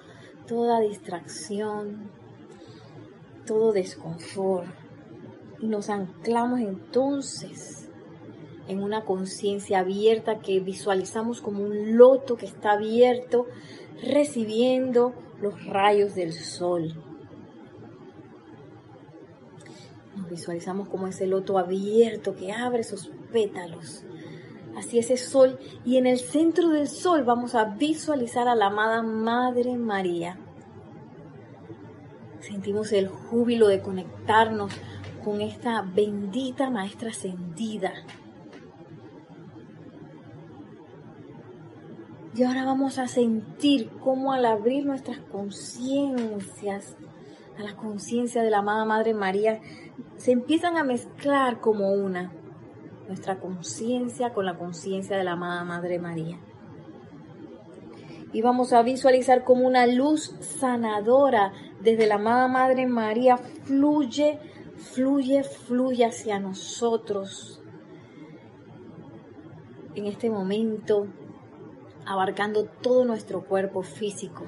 toda 0.46 0.80
distracción, 0.80 2.10
todo 3.44 3.72
desconfort. 3.72 4.68
Nos 5.60 5.90
anclamos 5.90 6.60
entonces 6.60 7.90
en 8.68 8.82
una 8.82 9.04
conciencia 9.04 9.80
abierta 9.80 10.38
que 10.38 10.58
visualizamos 10.60 11.42
como 11.42 11.62
un 11.62 11.98
loto 11.98 12.36
que 12.36 12.46
está 12.46 12.72
abierto 12.72 13.46
recibiendo 14.02 15.12
los 15.42 15.62
rayos 15.66 16.14
del 16.14 16.32
sol. 16.32 16.94
Nos 20.16 20.30
visualizamos 20.30 20.88
como 20.88 21.06
ese 21.06 21.26
loto 21.26 21.58
abierto 21.58 22.34
que 22.34 22.50
abre 22.50 22.82
sus 22.82 23.10
pétalos 23.32 24.04
hacia 24.76 25.00
ese 25.00 25.16
sol 25.16 25.58
y 25.84 25.96
en 25.96 26.06
el 26.06 26.18
centro 26.18 26.68
del 26.68 26.88
sol 26.88 27.24
vamos 27.24 27.54
a 27.54 27.64
visualizar 27.64 28.46
a 28.46 28.54
la 28.54 28.66
amada 28.66 29.02
Madre 29.02 29.76
María. 29.76 30.38
Sentimos 32.40 32.92
el 32.92 33.08
júbilo 33.08 33.68
de 33.68 33.80
conectarnos 33.80 34.72
con 35.24 35.40
esta 35.40 35.82
bendita 35.82 36.70
Maestra 36.70 37.10
ascendida. 37.10 37.92
Y 42.34 42.42
ahora 42.42 42.66
vamos 42.66 42.98
a 42.98 43.08
sentir 43.08 43.88
cómo 44.04 44.34
al 44.34 44.44
abrir 44.44 44.84
nuestras 44.84 45.18
conciencias 45.18 46.96
a 47.58 47.62
la 47.62 47.74
conciencia 47.74 48.42
de 48.42 48.50
la 48.50 48.58
amada 48.58 48.84
Madre 48.84 49.14
María, 49.14 49.60
se 50.16 50.32
empiezan 50.32 50.76
a 50.76 50.84
mezclar 50.84 51.60
como 51.60 51.92
una 51.92 52.30
nuestra 53.08 53.38
conciencia 53.38 54.32
con 54.32 54.46
la 54.46 54.56
conciencia 54.56 55.16
de 55.16 55.24
la 55.24 55.32
amada 55.32 55.64
Madre 55.64 55.98
María. 55.98 56.38
Y 58.32 58.42
vamos 58.42 58.72
a 58.72 58.82
visualizar 58.82 59.44
como 59.44 59.66
una 59.66 59.86
luz 59.86 60.34
sanadora 60.40 61.52
desde 61.80 62.06
la 62.06 62.16
amada 62.16 62.48
Madre 62.48 62.86
María 62.86 63.36
fluye, 63.36 64.40
fluye, 64.76 65.44
fluye 65.44 66.04
hacia 66.04 66.38
nosotros. 66.38 67.62
En 69.94 70.06
este 70.06 70.28
momento, 70.28 71.06
abarcando 72.04 72.64
todo 72.64 73.04
nuestro 73.04 73.44
cuerpo 73.44 73.82
físico, 73.82 74.46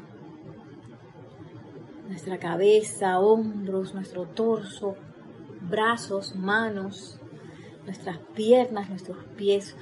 nuestra 2.08 2.38
cabeza, 2.38 3.18
hombros, 3.20 3.94
nuestro 3.94 4.26
torso, 4.26 4.96
brazos, 5.60 6.34
manos, 6.34 7.17
nuestras 7.88 8.18
piernas, 8.35 8.90
nuestros 8.90 9.25
pies, 9.37 9.75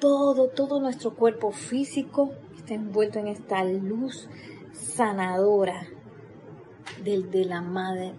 todo, 0.00 0.48
todo 0.48 0.80
nuestro 0.80 1.14
cuerpo 1.14 1.50
físico 1.50 2.32
está 2.56 2.74
envuelto 2.74 3.18
en 3.18 3.26
esta 3.26 3.64
luz 3.64 4.28
sanadora 4.72 5.88
del, 7.02 7.30
de, 7.32 7.44
la 7.44 7.60
madre, 7.60 8.14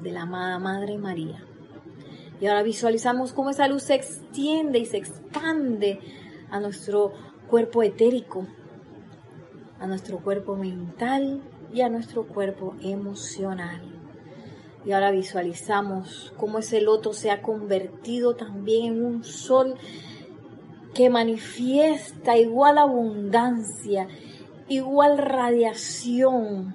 de 0.00 0.12
la 0.12 0.22
amada 0.22 0.58
Madre 0.60 0.98
María. 0.98 1.44
Y 2.40 2.46
ahora 2.46 2.62
visualizamos 2.62 3.32
cómo 3.32 3.50
esa 3.50 3.66
luz 3.66 3.82
se 3.82 3.94
extiende 3.94 4.78
y 4.78 4.86
se 4.86 4.98
expande 4.98 5.98
a 6.48 6.60
nuestro 6.60 7.12
cuerpo 7.48 7.82
etérico, 7.82 8.46
a 9.80 9.86
nuestro 9.88 10.18
cuerpo 10.18 10.54
mental 10.54 11.42
y 11.72 11.80
a 11.80 11.88
nuestro 11.88 12.28
cuerpo 12.28 12.76
emocional. 12.80 13.97
Y 14.84 14.92
ahora 14.92 15.10
visualizamos 15.10 16.32
cómo 16.36 16.58
ese 16.58 16.80
loto 16.80 17.12
se 17.12 17.30
ha 17.30 17.42
convertido 17.42 18.36
también 18.36 18.94
en 18.94 19.04
un 19.04 19.24
sol 19.24 19.74
que 20.94 21.10
manifiesta 21.10 22.36
igual 22.36 22.78
abundancia, 22.78 24.08
igual 24.68 25.18
radiación 25.18 26.74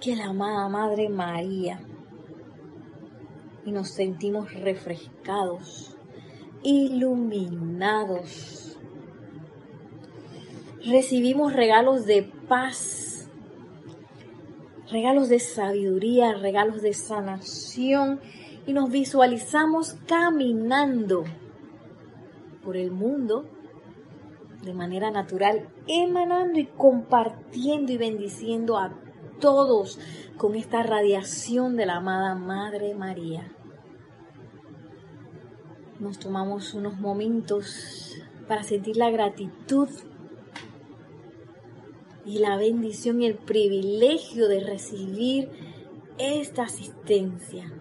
que 0.00 0.16
la 0.16 0.26
amada 0.26 0.68
Madre 0.68 1.08
María. 1.08 1.80
Y 3.64 3.72
nos 3.72 3.90
sentimos 3.90 4.52
refrescados, 4.54 5.96
iluminados. 6.62 8.78
Recibimos 10.84 11.52
regalos 11.52 12.06
de 12.06 12.22
paz, 12.48 13.09
regalos 14.90 15.28
de 15.28 15.38
sabiduría, 15.38 16.34
regalos 16.34 16.82
de 16.82 16.92
sanación 16.92 18.20
y 18.66 18.72
nos 18.72 18.90
visualizamos 18.90 19.94
caminando 20.06 21.24
por 22.64 22.76
el 22.76 22.90
mundo 22.90 23.46
de 24.62 24.74
manera 24.74 25.10
natural, 25.10 25.68
emanando 25.86 26.58
y 26.58 26.66
compartiendo 26.66 27.92
y 27.92 27.96
bendiciendo 27.96 28.76
a 28.76 28.92
todos 29.40 29.98
con 30.36 30.54
esta 30.54 30.82
radiación 30.82 31.76
de 31.76 31.86
la 31.86 31.96
amada 31.96 32.34
Madre 32.34 32.94
María. 32.94 33.50
Nos 35.98 36.18
tomamos 36.18 36.74
unos 36.74 36.98
momentos 36.98 38.16
para 38.46 38.62
sentir 38.62 38.96
la 38.96 39.10
gratitud 39.10 39.88
y 42.30 42.38
la 42.38 42.56
bendición 42.56 43.20
y 43.22 43.26
el 43.26 43.34
privilegio 43.34 44.46
de 44.46 44.60
recibir 44.60 45.48
esta 46.18 46.62
asistencia. 46.62 47.72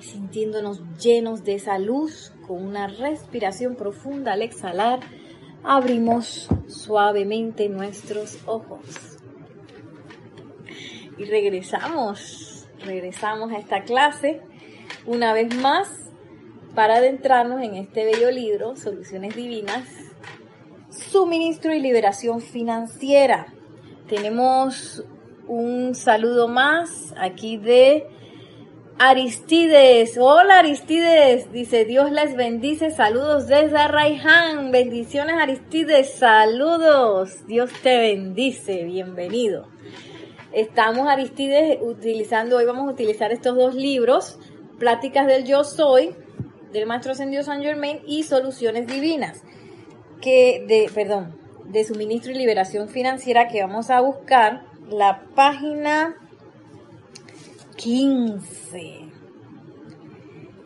sintiéndonos 0.00 0.82
llenos 0.98 1.44
de 1.44 1.54
esa 1.54 1.78
luz, 1.78 2.32
con 2.46 2.62
una 2.62 2.86
respiración 2.86 3.76
profunda 3.76 4.32
al 4.32 4.42
exhalar, 4.42 5.00
abrimos 5.62 6.48
suavemente 6.66 7.68
nuestros 7.68 8.38
ojos. 8.46 8.80
Y 11.16 11.24
regresamos, 11.24 12.51
regresamos 12.84 13.52
a 13.52 13.58
esta 13.58 13.82
clase 13.82 14.40
una 15.06 15.32
vez 15.32 15.54
más 15.56 15.88
para 16.74 16.96
adentrarnos 16.96 17.62
en 17.62 17.76
este 17.76 18.04
bello 18.04 18.30
libro, 18.30 18.76
Soluciones 18.76 19.36
Divinas, 19.36 19.84
Suministro 20.90 21.74
y 21.74 21.80
Liberación 21.80 22.40
Financiera. 22.40 23.52
Tenemos 24.08 25.04
un 25.46 25.94
saludo 25.94 26.48
más 26.48 27.14
aquí 27.18 27.56
de 27.56 28.06
Aristides, 28.98 30.16
hola 30.18 30.60
Aristides, 30.60 31.50
dice 31.50 31.84
Dios 31.84 32.12
les 32.12 32.36
bendice, 32.36 32.90
saludos 32.90 33.48
desde 33.48 33.88
Raiján, 33.88 34.70
bendiciones 34.70 35.34
Aristides, 35.40 36.14
saludos, 36.14 37.46
Dios 37.46 37.70
te 37.82 37.98
bendice, 37.98 38.84
bienvenido. 38.84 39.71
Estamos 40.52 41.08
Aristides 41.08 41.78
utilizando, 41.80 42.58
hoy 42.58 42.66
vamos 42.66 42.86
a 42.86 42.92
utilizar 42.92 43.32
estos 43.32 43.56
dos 43.56 43.74
libros, 43.74 44.38
Pláticas 44.78 45.26
del 45.26 45.44
Yo 45.44 45.64
Soy, 45.64 46.14
del 46.72 46.84
Maestro 46.84 47.12
Ascendido 47.12 47.42
San 47.42 47.62
Germain 47.62 48.00
y 48.06 48.24
Soluciones 48.24 48.86
Divinas, 48.86 49.42
que 50.20 50.62
de, 50.68 50.90
perdón, 50.94 51.38
de 51.64 51.84
suministro 51.84 52.32
y 52.32 52.34
liberación 52.34 52.90
financiera 52.90 53.48
que 53.48 53.62
vamos 53.62 53.88
a 53.88 54.02
buscar 54.02 54.66
la 54.90 55.22
página 55.34 56.16
15. 57.76 59.08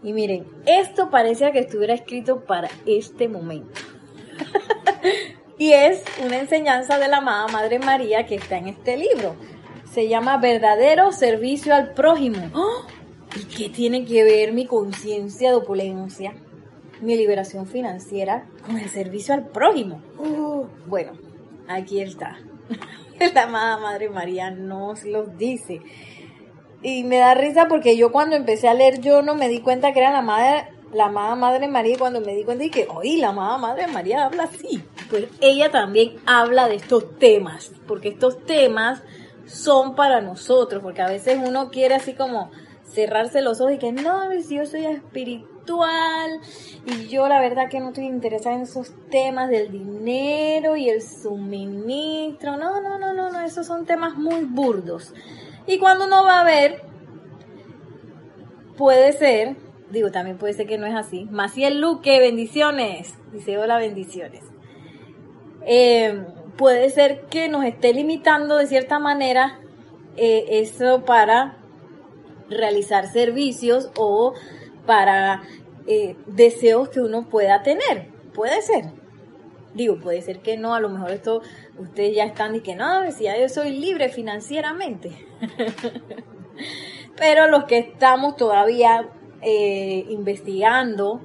Y 0.03 0.13
miren, 0.13 0.49
esto 0.67 1.11
parecía 1.11 1.53
que 1.53 1.61
estuviera 1.61 1.95
escrito 1.95 2.45
para 2.45 2.71
este 2.87 3.29
momento. 3.29 3.81
y 5.59 5.73
es 5.73 6.03
una 6.25 6.41
enseñanza 6.41 6.99
de 6.99 7.07
la 7.07 7.19
amada 7.19 7.47
Madre 7.47 7.79
María 7.79 8.27
que 8.27 8.35
está 8.35 8.59
en 8.59 8.67
este 8.67 8.97
libro. 8.97 9.37
Se 9.97 10.09
llama 10.09 10.37
Verdadero 10.37 11.11
Servicio 11.11 11.75
al 11.75 11.95
Prójimo. 11.95 12.51
¡Oh! 12.53 12.83
¿Y 13.35 13.45
qué 13.45 13.71
tiene 13.71 14.05
que 14.05 14.25
ver 14.25 14.53
mi 14.53 14.67
conciencia 14.67 15.49
de 15.49 15.57
opulencia, 15.57 16.35
mi 17.01 17.17
liberación 17.17 17.67
financiera 17.67 18.45
con 18.67 18.77
el 18.77 18.91
servicio 18.91 19.33
al 19.33 19.47
prójimo? 19.47 20.03
¡Oh! 20.19 20.67
Bueno, 20.85 21.13
aquí 21.67 22.03
está. 22.03 22.37
la 23.35 23.45
amada 23.45 23.79
Madre 23.79 24.11
María 24.11 24.51
nos 24.51 25.03
lo 25.05 25.25
dice 25.25 25.81
y 26.83 27.05
me 27.05 27.17
da 27.17 27.33
risa 27.33 27.67
porque 27.67 27.97
yo 27.97 28.13
cuando 28.13 28.37
empecé 28.37 28.69
a 28.69 28.75
leer 28.75 29.01
yo 29.01 29.23
no 29.23 29.35
me 29.35 29.49
di 29.49 29.61
cuenta 29.61 29.95
que 29.95 30.01
era 30.01 30.11
la 30.11 30.21
madre 30.21 30.69
la 30.93 31.07
amada 31.07 31.37
Madre 31.37 31.69
María 31.69 31.95
y 31.95 31.99
cuando 31.99 32.21
me 32.21 32.35
di 32.35 32.45
cuenta 32.45 32.69
que, 32.69 32.87
oye, 32.95 33.17
la 33.17 33.29
amada 33.29 33.57
Madre 33.57 33.87
María 33.87 34.27
habla 34.27 34.43
así. 34.43 34.85
Pues 35.09 35.25
ella 35.41 35.71
también 35.71 36.17
habla 36.27 36.69
de 36.69 36.75
estos 36.75 37.19
temas, 37.19 37.73
porque 37.87 38.09
estos 38.09 38.45
temas 38.45 39.03
son 39.47 39.95
para 39.95 40.21
nosotros, 40.21 40.83
porque 40.83 41.03
a 41.03 41.09
veces 41.09 41.39
uno 41.43 41.71
quiere 41.71 41.95
así 41.95 42.15
como 42.15 42.51
cerrarse 42.85 43.43
los 43.43 43.61
ojos 43.61 43.75
y 43.75 43.79
que 43.79 43.93
no, 43.93 44.31
si 44.43 44.57
yo 44.57 44.67
soy 44.67 44.87
espiritual 44.87 46.41
y 46.87 47.09
yo 47.09 47.29
la 47.29 47.41
verdad 47.41 47.69
que 47.69 47.81
no 47.81 47.89
estoy 47.89 48.07
interesada 48.07 48.55
en 48.55 48.63
esos 48.63 48.93
temas 49.11 49.49
del 49.49 49.71
dinero 49.71 50.77
y 50.77 50.89
el 50.89 51.03
suministro. 51.03 52.57
No, 52.57 52.81
no, 52.81 52.99
no, 52.99 53.13
no, 53.13 53.31
no, 53.31 53.41
esos 53.41 53.67
son 53.67 53.85
temas 53.85 54.17
muy 54.17 54.45
burdos. 54.45 55.13
Y 55.67 55.79
cuando 55.79 56.07
uno 56.07 56.25
va 56.25 56.41
a 56.41 56.45
ver, 56.45 56.83
puede 58.77 59.13
ser, 59.13 59.57
digo, 59.91 60.11
también 60.11 60.39
puede 60.39 60.55
ser 60.55 60.67
que 60.67 60.79
no 60.79 60.87
es 60.87 60.95
así. 60.95 61.27
Maciel 61.31 61.81
Luque, 61.81 62.21
bendiciones. 62.21 63.15
Dice, 63.33 63.59
hola, 63.59 63.79
bendiciones. 63.79 64.45
Eh, 65.63 66.25
puede 66.57 66.91
ser 66.91 67.23
que 67.27 67.49
nos 67.49 67.65
esté 67.65 67.93
limitando 67.93 68.57
de 68.57 68.67
cierta 68.67 68.99
manera 68.99 69.61
eh, 70.17 70.45
eso 70.63 71.05
para 71.05 71.59
realizar 72.49 73.07
servicios 73.07 73.91
o 73.99 74.35
para 74.87 75.43
eh, 75.87 76.17
deseos 76.27 76.89
que 76.89 77.01
uno 77.01 77.29
pueda 77.29 77.63
tener. 77.63 78.11
Puede 78.35 78.63
ser. 78.63 78.85
Digo, 79.75 79.99
puede 80.01 80.23
ser 80.23 80.41
que 80.41 80.57
no, 80.57 80.75
a 80.75 80.81
lo 80.81 80.89
mejor 80.89 81.11
esto 81.11 81.43
ustedes 81.79 82.15
ya 82.15 82.25
están 82.25 82.55
y 82.55 82.61
que 82.61 82.75
no, 82.75 83.03
decía 83.03 83.39
yo 83.39 83.49
soy 83.49 83.79
libre 83.79 84.09
financieramente. 84.09 85.27
Pero 87.17 87.47
los 87.49 87.65
que 87.65 87.79
estamos 87.79 88.37
todavía 88.37 89.11
eh, 89.43 90.07
investigando 90.09 91.21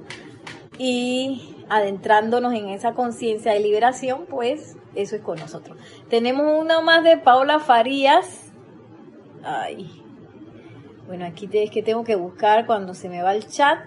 y 0.78 1.51
adentrándonos 1.74 2.54
en 2.54 2.68
esa 2.68 2.92
conciencia 2.92 3.52
de 3.52 3.60
liberación, 3.60 4.26
pues 4.28 4.76
eso 4.94 5.16
es 5.16 5.22
con 5.22 5.38
nosotros. 5.38 5.78
Tenemos 6.08 6.46
uno 6.60 6.82
más 6.82 7.02
de 7.02 7.16
Paula 7.16 7.58
Farías. 7.58 8.52
Ay. 9.42 10.02
Bueno, 11.06 11.26
aquí 11.26 11.48
es 11.52 11.70
que 11.70 11.82
tengo 11.82 12.04
que 12.04 12.14
buscar 12.14 12.66
cuando 12.66 12.94
se 12.94 13.08
me 13.08 13.22
va 13.22 13.34
el 13.34 13.46
chat 13.46 13.80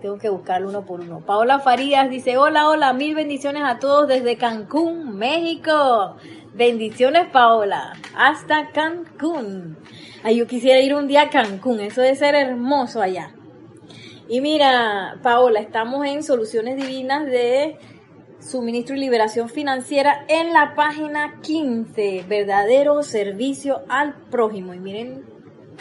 tengo 0.00 0.16
que 0.18 0.28
buscarlo 0.28 0.68
uno 0.68 0.86
por 0.86 1.00
uno. 1.00 1.20
Paola 1.20 1.58
Farías 1.58 2.08
dice, 2.08 2.36
hola, 2.36 2.68
hola, 2.68 2.92
mil 2.92 3.14
bendiciones 3.14 3.64
a 3.64 3.78
todos 3.78 4.06
desde 4.06 4.36
Cancún, 4.36 5.16
México. 5.16 6.16
Bendiciones, 6.54 7.26
Paola. 7.32 7.94
Hasta 8.16 8.70
Cancún. 8.70 9.76
Ay, 10.22 10.36
yo 10.36 10.46
quisiera 10.46 10.80
ir 10.80 10.94
un 10.94 11.08
día 11.08 11.22
a 11.22 11.30
Cancún. 11.30 11.80
Eso 11.80 12.00
debe 12.00 12.14
ser 12.14 12.34
hermoso 12.36 13.02
allá. 13.02 13.32
Y 14.30 14.42
mira, 14.42 15.18
Paola, 15.22 15.58
estamos 15.58 16.04
en 16.04 16.22
Soluciones 16.22 16.76
Divinas 16.76 17.24
de 17.24 17.78
Suministro 18.40 18.94
y 18.94 18.98
Liberación 18.98 19.48
Financiera 19.48 20.26
en 20.28 20.52
la 20.52 20.74
página 20.74 21.40
15. 21.40 22.26
Verdadero 22.28 23.02
servicio 23.02 23.84
al 23.88 24.14
prójimo. 24.30 24.74
Y 24.74 24.80
miren 24.80 25.24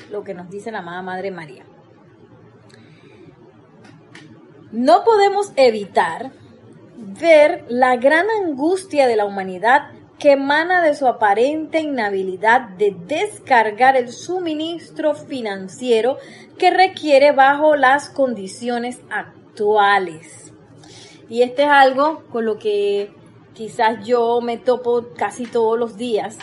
lo 0.10 0.24
que 0.24 0.34
nos 0.34 0.50
dice 0.50 0.72
la 0.72 0.80
amada 0.80 1.02
Madre 1.02 1.30
María. 1.30 1.66
No 4.72 5.04
podemos 5.04 5.52
evitar 5.58 6.32
ver 6.96 7.66
la 7.68 7.98
gran 7.98 8.28
angustia 8.30 9.08
de 9.08 9.18
la 9.18 9.26
humanidad 9.26 9.92
que 10.20 10.32
emana 10.32 10.82
de 10.82 10.96
su 10.96 11.08
aparente 11.08 11.80
inhabilidad 11.80 12.70
de 12.70 12.96
descargar 13.06 13.96
el 13.96 14.12
suministro 14.12 15.14
financiero 15.14 16.18
que 16.58 16.72
requiere 16.72 17.32
bajo 17.32 17.76
las 17.76 18.10
condiciones 18.10 19.00
actuales. 19.10 20.52
Y 21.30 21.42
este 21.42 21.64
es 21.64 21.70
algo 21.70 22.24
con 22.32 22.46
lo 22.46 22.58
que 22.58 23.12
quizás 23.54 24.06
yo 24.06 24.40
me 24.42 24.58
topo 24.58 25.08
casi 25.16 25.46
todos 25.46 25.78
los 25.78 25.98
días 25.98 26.38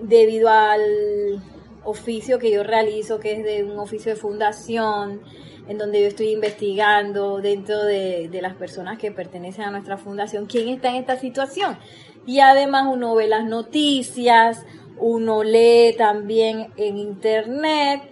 debido 0.00 0.48
al 0.48 1.42
oficio 1.84 2.38
que 2.38 2.50
yo 2.50 2.62
realizo, 2.64 3.20
que 3.20 3.32
es 3.32 3.44
de 3.44 3.64
un 3.64 3.78
oficio 3.78 4.12
de 4.12 4.18
fundación, 4.18 5.22
en 5.68 5.78
donde 5.78 6.00
yo 6.00 6.08
estoy 6.08 6.28
investigando 6.30 7.40
dentro 7.40 7.82
de, 7.82 8.28
las 8.40 8.54
personas 8.54 8.98
que 8.98 9.10
pertenecen 9.10 9.64
a 9.64 9.70
nuestra 9.70 9.96
fundación 9.96 10.46
quién 10.46 10.68
está 10.68 10.90
en 10.90 10.96
esta 10.96 11.16
situación. 11.16 11.78
Y 12.26 12.40
además 12.40 12.86
uno 12.90 13.14
ve 13.14 13.28
las 13.28 13.44
noticias, 13.44 14.66
uno 14.98 15.44
lee 15.44 15.94
también 15.96 16.72
en 16.76 16.98
internet 16.98 18.02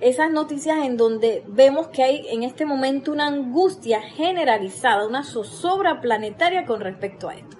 esas 0.00 0.30
noticias 0.30 0.84
en 0.84 0.96
donde 0.96 1.42
vemos 1.48 1.88
que 1.88 2.04
hay 2.04 2.26
en 2.30 2.44
este 2.44 2.64
momento 2.64 3.10
una 3.10 3.26
angustia 3.26 4.00
generalizada, 4.00 5.06
una 5.06 5.24
zozobra 5.24 6.00
planetaria 6.00 6.66
con 6.66 6.80
respecto 6.80 7.28
a 7.28 7.34
esto. 7.34 7.56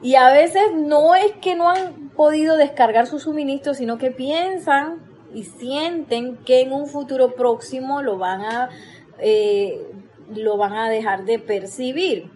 Y 0.00 0.14
a 0.14 0.30
veces 0.30 0.62
no 0.74 1.14
es 1.14 1.32
que 1.40 1.56
no 1.56 1.68
han 1.68 2.10
podido 2.10 2.56
descargar 2.56 3.06
su 3.06 3.18
suministro, 3.18 3.74
sino 3.74 3.98
que 3.98 4.10
piensan 4.10 5.02
y 5.34 5.44
sienten 5.44 6.36
que 6.38 6.60
en 6.60 6.72
un 6.72 6.86
futuro 6.86 7.34
próximo 7.34 8.02
lo 8.02 8.16
van 8.16 8.42
a, 8.42 8.68
eh, 9.18 9.90
lo 10.34 10.56
van 10.56 10.74
a 10.74 10.88
dejar 10.88 11.24
de 11.24 11.40
percibir. 11.40 12.30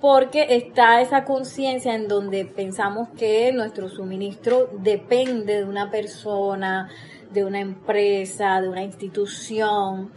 Porque 0.00 0.46
está 0.50 1.00
esa 1.00 1.24
conciencia 1.24 1.94
en 1.94 2.06
donde 2.06 2.44
pensamos 2.44 3.08
que 3.16 3.52
nuestro 3.52 3.88
suministro 3.88 4.70
depende 4.78 5.58
de 5.58 5.64
una 5.64 5.90
persona, 5.90 6.88
de 7.32 7.44
una 7.44 7.60
empresa, 7.60 8.60
de 8.60 8.68
una 8.68 8.82
institución. 8.82 10.12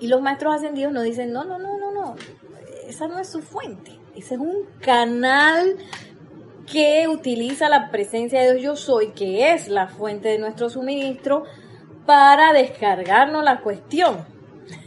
Y 0.00 0.08
los 0.08 0.22
maestros 0.22 0.54
ascendidos 0.54 0.92
nos 0.92 1.04
dicen, 1.04 1.32
no, 1.32 1.44
no, 1.44 1.58
no, 1.58 1.78
no, 1.78 1.92
no, 1.92 2.16
esa 2.86 3.08
no 3.08 3.18
es 3.18 3.28
su 3.28 3.40
fuente. 3.42 3.92
Ese 4.16 4.34
es 4.34 4.40
un 4.40 4.66
canal 4.80 5.76
que 6.70 7.08
utiliza 7.08 7.68
la 7.68 7.90
presencia 7.90 8.40
de 8.40 8.54
Dios 8.54 8.62
yo 8.62 8.76
soy, 8.76 9.08
que 9.12 9.52
es 9.52 9.68
la 9.68 9.88
fuente 9.88 10.28
de 10.28 10.38
nuestro 10.38 10.70
suministro, 10.70 11.44
para 12.06 12.52
descargarnos 12.52 13.44
la 13.44 13.60
cuestión, 13.60 14.24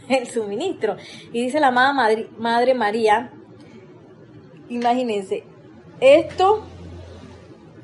el 0.16 0.26
suministro. 0.26 0.96
Y 1.32 1.42
dice 1.42 1.60
la 1.60 1.68
amada 1.68 1.92
Madre, 1.92 2.28
Madre 2.38 2.74
María, 2.74 3.30
imagínense, 4.68 5.44
esto 6.00 6.64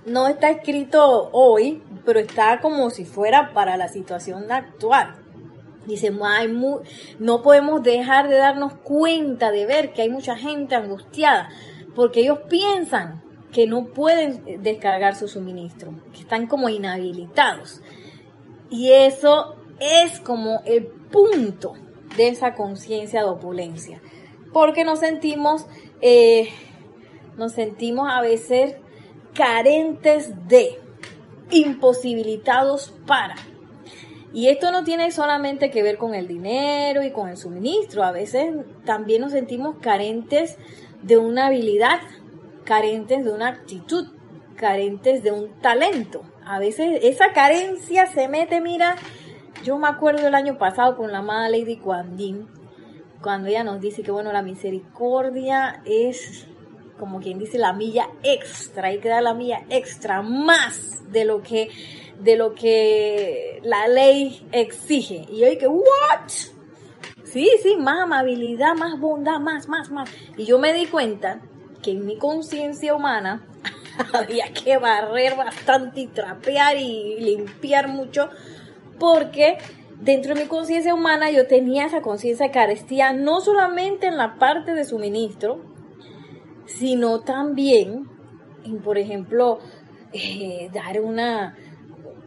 no 0.07 0.29
está 0.29 0.51
escrito 0.51 1.31
hoy, 1.33 1.83
pero 2.05 2.21
está 2.21 2.61
como 2.61 2.91
si 2.91 3.05
fuera 3.05 3.53
para 3.53 3.77
la 3.77 3.89
situación 3.89 4.51
actual. 4.51 5.17
Dice, 5.87 6.11
no 7.19 7.43
podemos 7.43 7.83
dejar 7.83 8.29
de 8.29 8.37
darnos 8.37 8.73
cuenta 8.73 9.51
de 9.51 9.67
ver 9.67 9.93
que 9.93 10.03
hay 10.03 10.09
mucha 10.09 10.35
gente 10.35 10.75
angustiada, 10.75 11.51
porque 11.95 12.21
ellos 12.21 12.41
piensan 12.49 13.23
que 13.53 13.67
no 13.67 13.87
pueden 13.87 14.63
descargar 14.63 15.15
su 15.15 15.29
suministro, 15.29 15.93
que 16.13 16.21
están 16.21 16.47
como 16.47 16.71
inhabilitados. 16.71 17.83
Y 18.71 18.93
eso 18.93 19.57
es 19.79 20.21
como 20.21 20.63
el 20.65 20.87
punto 20.87 21.75
de 22.17 22.29
esa 22.29 22.55
conciencia 22.55 23.23
de 23.23 23.29
opulencia, 23.29 24.01
porque 24.53 24.85
nos 24.85 25.01
sentimos, 25.01 25.67
eh, 26.01 26.49
nos 27.37 27.53
sentimos 27.53 28.09
a 28.11 28.21
veces 28.21 28.77
carentes 29.35 30.49
de, 30.49 30.79
imposibilitados 31.51 32.95
para. 33.07 33.35
Y 34.33 34.49
esto 34.49 34.73
no 34.73 34.83
tiene 34.83 35.13
solamente 35.13 35.71
que 35.71 35.83
ver 35.83 35.97
con 35.97 36.15
el 36.15 36.27
dinero 36.27 37.05
y 37.05 37.13
con 37.13 37.29
el 37.29 37.37
suministro, 37.37 38.03
a 38.03 38.11
veces 38.11 38.53
también 38.85 39.21
nos 39.21 39.33
sentimos 39.33 39.77
carentes 39.81 40.57
de 41.03 41.19
una 41.19 41.47
habilidad 41.47 42.01
carentes 42.65 43.25
de 43.25 43.33
una 43.33 43.49
actitud, 43.49 44.09
carentes 44.57 45.23
de 45.23 45.31
un 45.31 45.49
talento. 45.61 46.23
A 46.45 46.59
veces 46.59 47.01
esa 47.03 47.33
carencia 47.33 48.07
se 48.07 48.29
mete, 48.29 48.61
mira, 48.61 48.97
yo 49.65 49.79
me 49.79 49.89
acuerdo 49.89 50.29
el 50.29 50.35
año 50.35 50.59
pasado 50.59 50.97
con 50.97 51.11
la 51.11 51.19
amada 51.19 51.49
Lady 51.49 51.79
Kuan 51.79 52.17
cuando 53.21 53.49
ella 53.49 53.65
nos 53.65 53.81
dice 53.81 54.03
que 54.03 54.11
bueno, 54.11 54.31
la 54.33 54.43
misericordia 54.43 55.83
es 55.87 56.47
como 56.99 57.21
quien 57.21 57.39
dice 57.39 57.59
la 57.59 57.73
milla 57.73 58.09
extra, 58.23 58.89
hay 58.89 58.99
que 58.99 59.09
dar 59.09 59.23
la 59.23 59.35
milla 59.35 59.65
extra 59.71 60.23
más 60.23 61.11
de 61.11 61.25
lo 61.25 61.43
que 61.43 61.71
de 62.21 62.37
lo 62.37 62.55
que 62.55 63.61
la 63.65 63.89
ley 63.89 64.47
exige. 64.53 65.27
Y 65.29 65.41
yo 65.41 65.51
dije, 65.51 65.67
¿what? 65.67 66.31
Sí, 67.25 67.51
sí, 67.63 67.77
más 67.77 68.03
amabilidad, 68.03 68.75
más 68.77 69.01
bondad, 69.01 69.41
más, 69.41 69.69
más, 69.69 69.91
más. 69.91 70.09
Y 70.37 70.45
yo 70.45 70.59
me 70.59 70.73
di 70.73 70.87
cuenta 70.87 71.41
que 71.83 71.91
en 71.91 72.07
mi 72.07 72.17
conciencia 72.17 72.95
humana 72.95 73.45
había 74.13 74.53
que 74.53 74.79
barrer 74.79 75.37
bastante 75.37 76.03
y 76.03 76.07
trapear 76.07 76.77
y 76.77 77.19
limpiar 77.21 77.89
mucho, 77.89 78.31
porque 78.99 79.59
dentro 80.01 80.35
de 80.35 80.43
mi 80.43 80.49
conciencia 80.49 80.95
humana 80.95 81.31
yo 81.31 81.47
tenía 81.47 81.87
esa 81.87 82.03
conciencia 82.03 82.47
de 82.47 82.53
carestía 82.53 83.13
no 83.13 83.41
solamente 83.41 84.07
en 84.07 84.17
la 84.17 84.39
parte 84.39 84.75
de 84.75 84.85
suministro, 84.85 85.61
sino 86.67 87.21
también 87.21 88.09
en, 88.65 88.81
por 88.81 88.99
ejemplo, 88.99 89.59
eh, 90.13 90.71
dar 90.73 91.01
una, 91.01 91.57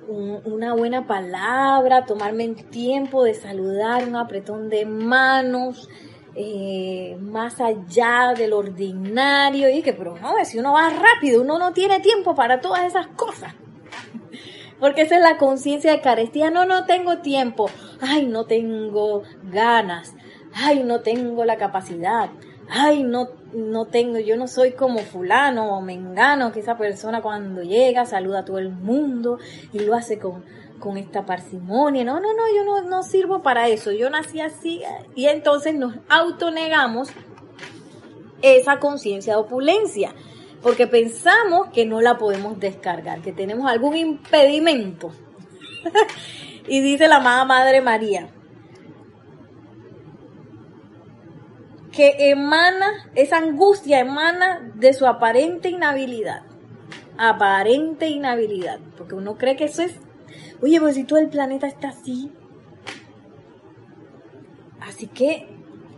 una 0.07 0.73
buena 0.73 1.07
palabra, 1.07 2.05
tomarme 2.05 2.45
el 2.45 2.69
tiempo 2.69 3.23
de 3.23 3.33
saludar, 3.33 4.07
un 4.07 4.15
apretón 4.15 4.69
de 4.69 4.85
manos, 4.85 5.89
eh, 6.35 7.17
más 7.19 7.59
allá 7.59 8.33
del 8.37 8.53
ordinario 8.53 9.69
y 9.69 9.81
que, 9.81 9.93
pero 9.93 10.15
no, 10.17 10.33
si 10.45 10.59
uno 10.59 10.73
va 10.73 10.89
rápido, 10.89 11.41
uno 11.41 11.57
no 11.57 11.73
tiene 11.73 11.99
tiempo 11.99 12.35
para 12.35 12.61
todas 12.61 12.85
esas 12.85 13.07
cosas. 13.07 13.55
Porque 14.79 15.01
esa 15.01 15.15
es 15.15 15.21
la 15.21 15.37
conciencia 15.37 15.91
de 15.91 16.01
carestía. 16.01 16.51
No, 16.51 16.65
no 16.65 16.85
tengo 16.85 17.19
tiempo. 17.19 17.69
Ay, 18.01 18.27
no 18.27 18.45
tengo 18.45 19.23
ganas. 19.43 20.13
Ay, 20.53 20.83
no 20.83 21.01
tengo 21.01 21.45
la 21.45 21.57
capacidad. 21.57 22.29
Ay, 22.69 23.03
no, 23.03 23.29
no 23.53 23.85
tengo, 23.85 24.19
yo 24.19 24.35
no 24.35 24.47
soy 24.47 24.73
como 24.73 24.99
fulano 24.99 25.77
o 25.77 25.81
mengano, 25.81 26.51
que 26.51 26.59
esa 26.59 26.77
persona 26.77 27.21
cuando 27.21 27.63
llega 27.63 28.05
saluda 28.05 28.39
a 28.39 28.45
todo 28.45 28.59
el 28.59 28.69
mundo 28.69 29.39
y 29.71 29.79
lo 29.79 29.95
hace 29.95 30.19
con, 30.19 30.43
con 30.79 30.97
esta 30.97 31.25
parsimonia. 31.25 32.03
No, 32.03 32.19
no, 32.19 32.33
no, 32.33 32.43
yo 32.53 32.65
no, 32.65 32.81
no 32.81 33.03
sirvo 33.03 33.41
para 33.41 33.69
eso. 33.69 33.91
Yo 33.91 34.09
nací 34.09 34.41
así. 34.41 34.81
Y 35.15 35.27
entonces 35.27 35.75
nos 35.75 35.95
autonegamos 36.09 37.09
esa 38.41 38.79
conciencia 38.79 39.33
de 39.33 39.39
opulencia. 39.39 40.13
Porque 40.61 40.87
pensamos 40.87 41.69
que 41.73 41.85
no 41.85 42.01
la 42.01 42.17
podemos 42.17 42.59
descargar, 42.59 43.21
que 43.21 43.31
tenemos 43.31 43.69
algún 43.69 43.95
impedimento. 43.95 45.11
y 46.67 46.81
dice 46.81 47.07
la 47.07 47.17
amada 47.17 47.45
Madre 47.45 47.81
María, 47.81 48.29
que 51.91 52.29
emana, 52.29 53.09
esa 53.15 53.37
angustia 53.37 53.99
emana 53.99 54.71
de 54.75 54.93
su 54.93 55.05
aparente 55.07 55.69
inhabilidad. 55.69 56.43
Aparente 57.17 58.07
inhabilidad. 58.07 58.79
Porque 58.97 59.15
uno 59.15 59.37
cree 59.37 59.55
que 59.55 59.65
eso 59.65 59.81
es 59.81 59.95
Oye, 60.61 60.79
pues 60.79 60.95
si 60.95 61.03
todo 61.03 61.19
el 61.19 61.29
planeta 61.29 61.67
está 61.67 61.89
así. 61.89 62.31
Así 64.81 65.07
que 65.07 65.47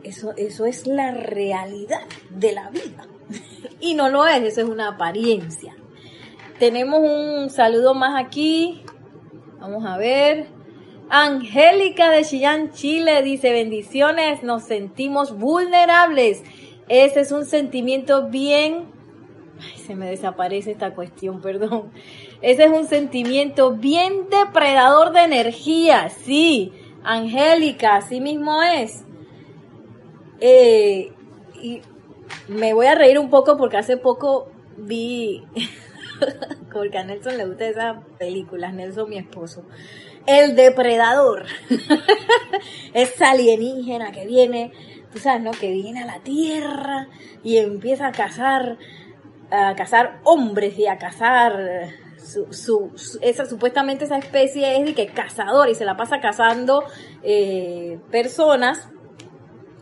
eso, 0.04 0.34
eso 0.36 0.66
es 0.66 0.86
la 0.86 1.12
realidad 1.12 2.02
de 2.30 2.52
la 2.54 2.70
vida. 2.70 3.08
y 3.80 3.94
no 3.94 4.10
lo 4.10 4.26
es, 4.28 4.44
eso 4.44 4.62
es 4.62 4.70
una 4.70 4.90
apariencia. 4.90 5.76
Tenemos 6.60 7.00
un 7.00 7.50
saludo 7.50 7.94
más 7.94 8.22
aquí. 8.22 8.84
Vamos 9.60 9.86
a 9.86 9.98
ver. 9.98 10.48
Angélica 11.10 12.12
de 12.12 12.24
Chillán, 12.24 12.72
Chile, 12.72 13.24
dice 13.24 13.52
bendiciones, 13.52 14.44
nos 14.44 14.64
sentimos 14.64 15.38
vulnerables. 15.38 16.44
Ese 16.88 17.22
es 17.22 17.32
un 17.32 17.46
sentimiento 17.46 18.28
bien... 18.28 18.92
Ay, 19.60 19.78
se 19.80 19.96
me 19.96 20.10
desaparece 20.10 20.72
esta 20.72 20.94
cuestión, 20.94 21.42
perdón. 21.42 21.92
Ese 22.42 22.66
es 22.66 22.72
un 22.72 22.88
sentimiento 22.88 23.72
bien 23.72 24.30
depredador 24.30 25.12
de 25.14 25.22
energía, 25.22 26.10
sí. 26.10 26.74
Angélica, 27.04 27.96
así 27.96 28.22
mismo 28.22 28.62
es. 28.62 29.06
Eh, 30.42 31.12
y 31.62 31.82
me 32.48 32.74
voy 32.74 32.88
a 32.88 32.96
reír 32.96 33.20
un 33.20 33.30
poco 33.30 33.58
porque 33.58 33.78
hace 33.78 33.98
poco 33.98 34.52
vi, 34.78 35.46
porque 36.74 36.98
a 36.98 37.04
Nelson 37.04 37.38
le 37.38 37.46
gusta 37.46 37.68
esa 37.68 38.02
película, 38.18 38.72
Nelson 38.72 39.10
mi 39.10 39.18
esposo, 39.18 39.64
El 40.26 40.56
Depredador, 40.56 41.46
esa 42.94 43.32
alienígena 43.32 44.12
que 44.12 44.26
viene 44.26 44.72
tú 45.12 45.20
sabes, 45.20 45.42
¿no? 45.42 45.52
Que 45.52 45.72
viene 45.72 46.04
a 46.04 46.06
la 46.06 46.20
tierra 46.20 47.08
y 47.44 47.58
empieza 47.58 48.08
a 48.08 48.12
cazar, 48.12 48.78
a 49.52 49.76
cazar 49.76 50.20
hombres 50.24 50.78
y 50.78 50.88
a 50.88 50.98
cazar 50.98 51.90
esa 53.22 53.46
supuestamente 53.46 54.06
esa 54.06 54.18
especie 54.18 54.78
es 54.78 54.86
de 54.86 54.94
que 54.94 55.08
cazador 55.08 55.70
y 55.70 55.76
se 55.76 55.86
la 55.86 55.98
pasa 55.98 56.20
cazando 56.20 56.84
eh, 57.24 58.00
personas 58.12 58.90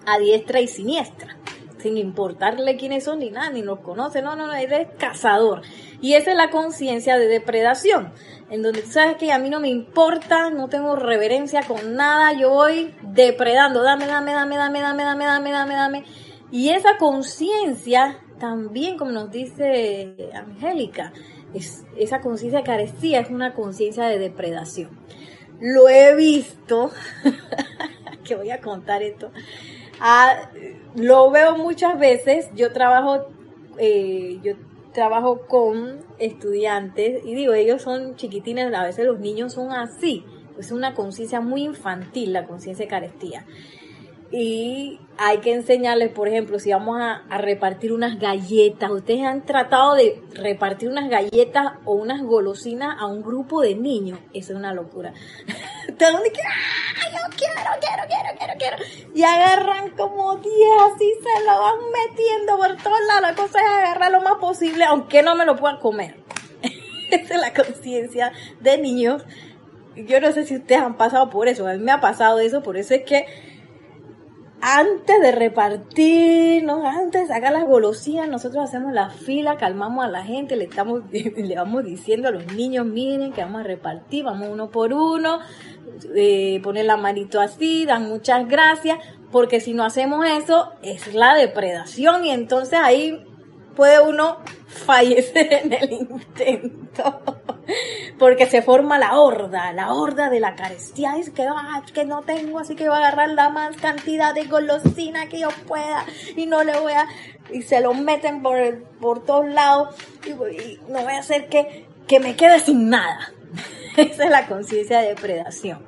a 0.06 0.18
diestra 0.20 0.62
y 0.62 0.68
siniestra 0.68 1.37
sin 1.80 1.98
importarle 1.98 2.78
quiénes 2.78 3.04
son 3.04 3.20
ni 3.20 3.30
nada, 3.30 3.50
ni 3.52 3.62
los 3.62 3.80
conoce, 3.80 4.22
no, 4.22 4.36
no, 4.36 4.48
no, 4.48 4.54
es 4.54 4.88
cazador. 4.98 5.62
Y 6.02 6.14
esa 6.14 6.32
es 6.32 6.38
la 6.38 6.50
conciencia 6.50 7.18
de 7.18 7.28
depredación, 7.28 8.14
en 8.50 8.62
donde 8.62 8.82
tú 8.82 8.92
sabes 8.92 9.18
que 9.18 9.32
a 9.32 9.40
mí 9.40 9.50
no 9.50 9.60
me 9.60 9.70
importa, 9.70 10.50
no 10.50 10.70
tengo 10.70 10.96
reverencia 10.96 11.64
con 11.64 11.96
nada, 11.96 12.34
yo 12.34 12.50
voy 12.50 12.96
depredando, 13.02 13.84
dame, 13.84 14.08
dame, 14.08 14.34
dame, 14.34 14.58
dame, 14.58 14.80
dame, 14.80 15.04
dame, 15.04 15.26
dame, 15.26 15.52
dame, 15.52 15.74
dame. 15.74 16.04
Y 16.52 16.70
esa 16.70 16.98
conciencia 16.98 18.20
también, 18.40 18.98
como 18.98 19.12
nos 19.12 19.32
dice 19.32 20.32
Angélica, 20.34 21.12
es, 21.54 21.84
esa 21.98 22.22
conciencia 22.22 22.60
de 22.60 22.66
carestía 22.66 23.20
es 23.20 23.30
una 23.30 23.54
conciencia 23.54 24.06
de 24.06 24.20
depredación. 24.20 24.90
Lo 25.60 25.90
he 25.90 26.16
visto, 26.16 26.92
que 28.24 28.36
voy 28.36 28.52
a 28.52 28.62
contar 28.62 29.02
esto, 29.02 29.32
lo 30.98 31.30
veo 31.30 31.56
muchas 31.56 31.98
veces, 32.00 32.50
yo 32.56 32.74
trabajo, 32.74 33.28
eh, 33.78 34.40
yo 34.42 34.56
trabajo 34.94 35.42
con 35.48 36.00
estudiantes 36.18 37.24
y 37.24 37.36
digo, 37.36 37.54
ellos 37.54 37.84
son 37.84 38.16
chiquitines, 38.16 38.74
a 38.74 38.84
veces 38.84 39.06
los 39.06 39.20
niños 39.20 39.54
son 39.54 39.72
así, 39.72 40.26
es 40.58 40.72
una 40.72 40.96
conciencia 40.96 41.40
muy 41.40 41.64
infantil, 41.64 42.34
la 42.34 42.48
conciencia 42.48 42.86
de 42.86 42.90
carestía 42.90 43.46
y 44.32 45.00
hay 45.18 45.38
que 45.40 45.54
enseñarles, 45.54 46.10
por 46.10 46.28
ejemplo, 46.28 46.60
si 46.60 46.72
vamos 46.72 47.00
a, 47.00 47.24
repartir 47.38 47.94
unas 47.94 48.20
galletas, 48.20 48.92
ustedes 48.92 49.26
han 49.26 49.46
tratado 49.46 49.96
de 49.96 50.22
repartir 50.34 50.90
unas 50.90 51.10
galletas 51.10 51.74
o 51.86 51.94
unas 51.94 52.22
golosinas 52.22 52.98
a 53.00 53.06
un 53.06 53.22
grupo 53.22 53.62
de 53.62 53.76
niños, 53.76 54.20
eso 54.34 54.54
es 54.54 54.60
una 54.60 54.74
locura. 54.74 55.14
Entonces, 55.88 56.34
yo 56.34 57.20
quiero, 57.38 57.72
quiero, 57.80 58.04
quiero, 58.08 58.38
quiero, 58.38 58.54
quiero. 58.60 58.78
Y 59.16 59.24
agarran 59.24 59.92
como 59.92 60.36
10, 60.36 60.54
así 60.94 61.14
se 61.24 61.46
lo 61.46 61.60
van 61.60 61.80
metiendo 62.10 62.58
por 62.58 62.76
todos 62.84 63.00
lados. 63.08 63.22
La 63.22 63.36
cosa 63.36 63.60
es 63.60 63.68
agarrar 63.68 64.12
lo 64.12 64.22
más 64.22 64.36
posible, 64.36 64.84
aunque 64.84 65.24
no 65.24 65.36
me 65.36 65.46
lo 65.46 65.56
puedan 65.56 65.80
comer. 65.80 66.18
Esa 67.12 67.36
es 67.36 67.42
la 67.42 67.54
conciencia 67.54 68.34
de 68.60 68.78
niños. 68.78 69.26
Yo 69.96 70.20
no 70.20 70.32
sé 70.32 70.46
si 70.46 70.58
ustedes 70.58 70.82
han 70.82 70.98
pasado 70.98 71.30
por 71.30 71.48
eso, 71.48 71.66
a 71.68 71.74
mí 71.74 71.80
me 71.80 71.92
ha 71.92 72.02
pasado 72.02 72.40
eso, 72.40 72.62
por 72.62 72.78
eso 72.78 72.94
es 72.94 73.04
que 73.04 73.26
antes 74.62 75.22
de 75.22 75.32
repartirnos, 75.32 76.84
antes 76.84 77.22
de 77.22 77.28
sacar 77.28 77.54
las 77.54 77.66
golosinas, 77.66 78.28
nosotros 78.28 78.64
hacemos 78.64 78.92
la 78.92 79.10
fila, 79.10 79.58
calmamos 79.58 80.04
a 80.04 80.08
la 80.08 80.24
gente, 80.24 80.56
le 80.56 80.66
estamos, 80.66 81.02
le 81.12 81.56
vamos 81.56 81.84
diciendo 81.84 82.28
a 82.28 82.32
los 82.32 82.52
niños, 82.54 82.86
miren 82.86 83.34
que 83.34 83.42
vamos 83.42 83.62
a 83.62 83.64
repartir, 83.64 84.24
vamos 84.24 84.50
uno 84.50 84.70
por 84.70 84.94
uno, 84.94 85.40
eh, 86.16 86.60
poner 86.64 86.86
la 86.86 86.98
manito 86.98 87.40
así, 87.40 87.86
dan 87.86 88.08
muchas 88.10 88.48
gracias, 88.48 89.00
porque 89.32 89.60
si 89.60 89.74
no 89.74 89.84
hacemos 89.84 90.26
eso, 90.26 90.72
es 90.82 91.14
la 91.14 91.36
depredación 91.36 92.26
y 92.26 92.32
entonces 92.32 92.80
ahí 92.82 93.24
puede 93.76 94.02
uno 94.02 94.38
fallecer 94.68 95.54
en 95.54 95.74
el 95.74 95.92
intento. 95.92 97.22
Porque 98.20 98.46
se 98.46 98.62
forma 98.62 98.98
la 98.98 99.20
horda, 99.20 99.72
la 99.74 99.94
horda 99.94 100.30
de 100.30 100.40
la 100.40 100.56
carestía. 100.56 101.18
Es 101.18 101.30
que, 101.30 101.44
ah, 101.44 101.84
que 101.94 102.06
no 102.06 102.22
tengo, 102.22 102.60
así 102.60 102.76
que 102.76 102.88
voy 102.88 102.98
a 102.98 103.00
agarrar 103.00 103.30
la 103.30 103.50
más 103.50 103.76
cantidad 103.78 104.34
de 104.34 104.46
golosina 104.46 105.28
que 105.28 105.40
yo 105.40 105.50
pueda. 105.68 106.06
Y 106.36 106.46
no 106.46 106.64
le 106.64 106.80
voy 106.80 106.94
a. 106.94 107.08
Y 107.52 107.62
se 107.62 107.80
lo 107.82 107.94
meten 107.94 108.42
por, 108.42 108.58
por 109.00 109.24
todos 109.26 109.48
lados. 109.48 109.96
Y, 110.26 110.32
no 110.92 111.02
voy 111.02 111.14
a 111.14 111.20
hacer 111.20 111.48
que, 111.50 111.86
que 112.08 112.20
me 112.20 112.36
quede 112.36 112.60
sin 112.60 112.90
nada. 112.90 113.34
Esa 113.98 114.26
es 114.26 114.30
la 114.30 114.48
conciencia 114.48 115.00
de 115.00 115.10
depredación. 115.10 115.86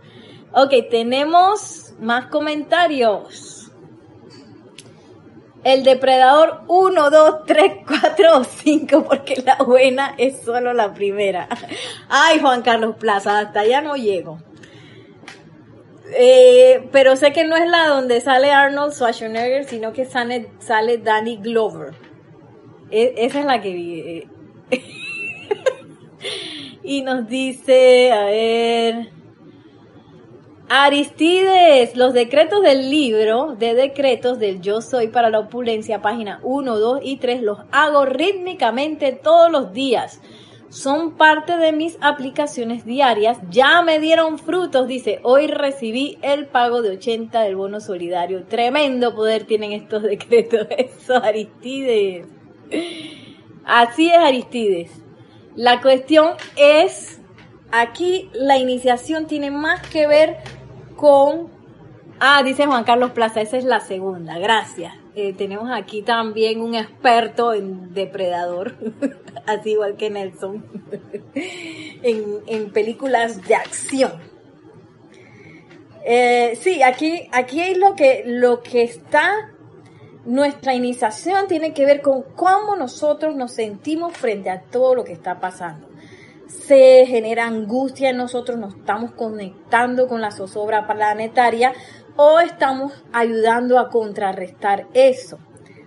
Ok, 0.51 0.73
tenemos 0.89 1.93
más 1.99 2.25
comentarios. 2.27 3.58
El 5.63 5.83
depredador 5.83 6.61
1, 6.67 7.09
2, 7.09 7.45
3, 7.45 7.73
4 7.85 8.37
o 8.37 8.43
5, 8.43 9.03
porque 9.03 9.43
la 9.45 9.57
buena 9.57 10.15
es 10.17 10.41
solo 10.41 10.73
la 10.73 10.93
primera. 10.93 11.49
Ay, 12.07 12.39
Juan 12.39 12.61
Carlos 12.61 12.95
Plaza, 12.97 13.39
hasta 13.39 13.61
allá 13.61 13.81
no 13.81 13.95
llego. 13.95 14.39
Eh, 16.15 16.87
pero 16.91 17.15
sé 17.15 17.33
que 17.33 17.45
no 17.45 17.55
es 17.55 17.69
la 17.69 17.87
donde 17.87 18.21
sale 18.21 18.51
Arnold 18.51 18.93
Schwarzenegger, 18.93 19.65
sino 19.65 19.93
que 19.93 20.05
sale, 20.05 20.49
sale 20.59 20.97
Danny 20.97 21.37
Glover. 21.37 21.93
E, 22.89 23.13
esa 23.17 23.39
es 23.39 23.45
la 23.45 23.61
que 23.61 23.73
vi. 23.73 23.99
Eh. 23.99 24.27
y 26.83 27.01
nos 27.03 27.27
dice, 27.27 28.11
a 28.11 28.25
ver. 28.25 29.18
Aristides, 30.71 31.95
los 31.95 32.13
decretos 32.13 32.61
del 32.61 32.91
libro 32.91 33.55
de 33.55 33.73
decretos 33.73 34.37
del 34.37 34.61
Yo 34.61 34.81
Soy 34.81 35.07
para 35.07 35.31
la 35.31 35.39
Opulencia, 35.39 35.99
página 35.99 36.39
1, 36.43 36.77
2 36.77 36.99
y 37.01 37.17
3, 37.17 37.41
los 37.41 37.57
hago 37.71 38.05
rítmicamente 38.05 39.11
todos 39.13 39.51
los 39.51 39.73
días. 39.73 40.21
Son 40.69 41.17
parte 41.17 41.57
de 41.57 41.71
mis 41.71 41.97
aplicaciones 42.01 42.85
diarias. 42.85 43.39
Ya 43.49 43.81
me 43.81 43.99
dieron 43.99 44.37
frutos, 44.37 44.87
dice. 44.87 45.19
Hoy 45.23 45.47
recibí 45.47 46.19
el 46.21 46.45
pago 46.45 46.83
de 46.83 46.91
80 46.91 47.41
del 47.41 47.55
bono 47.55 47.79
solidario. 47.79 48.43
Tremendo 48.43 49.15
poder 49.15 49.45
tienen 49.45 49.71
estos 49.71 50.03
decretos. 50.03 50.67
Eso, 50.69 51.15
Aristides. 51.15 52.27
Así 53.65 54.11
es, 54.11 54.17
Aristides. 54.19 54.91
La 55.55 55.81
cuestión 55.81 56.33
es, 56.55 57.19
aquí 57.71 58.29
la 58.33 58.59
iniciación 58.59 59.25
tiene 59.25 59.49
más 59.49 59.81
que 59.87 60.05
ver 60.05 60.58
con... 60.99 61.47
Ah, 62.19 62.43
dice 62.43 62.65
Juan 62.65 62.83
Carlos 62.83 63.11
Plaza, 63.11 63.39
esa 63.39 63.55
es 63.55 63.63
la 63.63 63.79
segunda, 63.79 64.37
gracias. 64.37 64.93
Eh, 65.15 65.33
tenemos 65.33 65.69
aquí 65.71 66.01
también 66.01 66.59
un 66.59 66.75
experto 66.75 67.53
en 67.53 67.93
depredador, 67.93 68.75
así 69.47 69.71
igual 69.71 69.95
que 69.95 70.09
Nelson, 70.09 70.65
en, 72.03 72.71
películas 72.71 73.47
de 73.47 73.55
acción. 73.55 74.11
Eh, 76.03 76.57
sí, 76.59 76.83
aquí, 76.83 77.29
aquí 77.31 77.61
es 77.61 77.77
lo 77.77 77.95
que, 77.95 78.23
lo 78.25 78.61
que 78.61 78.83
está, 78.83 79.53
nuestra 80.25 80.73
iniciación 80.75 81.47
tiene 81.47 81.73
que 81.73 81.85
ver 81.85 82.01
con 82.01 82.23
cómo 82.35 82.75
nosotros 82.75 83.37
nos 83.37 83.53
sentimos 83.53 84.17
frente 84.17 84.49
a 84.49 84.59
todo 84.63 84.95
lo 84.95 85.03
que 85.05 85.13
está 85.13 85.39
pasando 85.39 85.88
se 86.49 87.05
genera 87.05 87.45
angustia 87.45 88.09
en 88.09 88.17
nosotros, 88.17 88.57
nos 88.57 88.75
estamos 88.75 89.11
conectando 89.11 90.07
con 90.07 90.19
la 90.19 90.31
zozobra 90.31 90.87
planetaria 90.87 91.73
o 92.15 92.39
estamos 92.39 92.91
ayudando 93.13 93.79
a 93.79 93.89
contrarrestar 93.89 94.87
eso. 94.93 95.39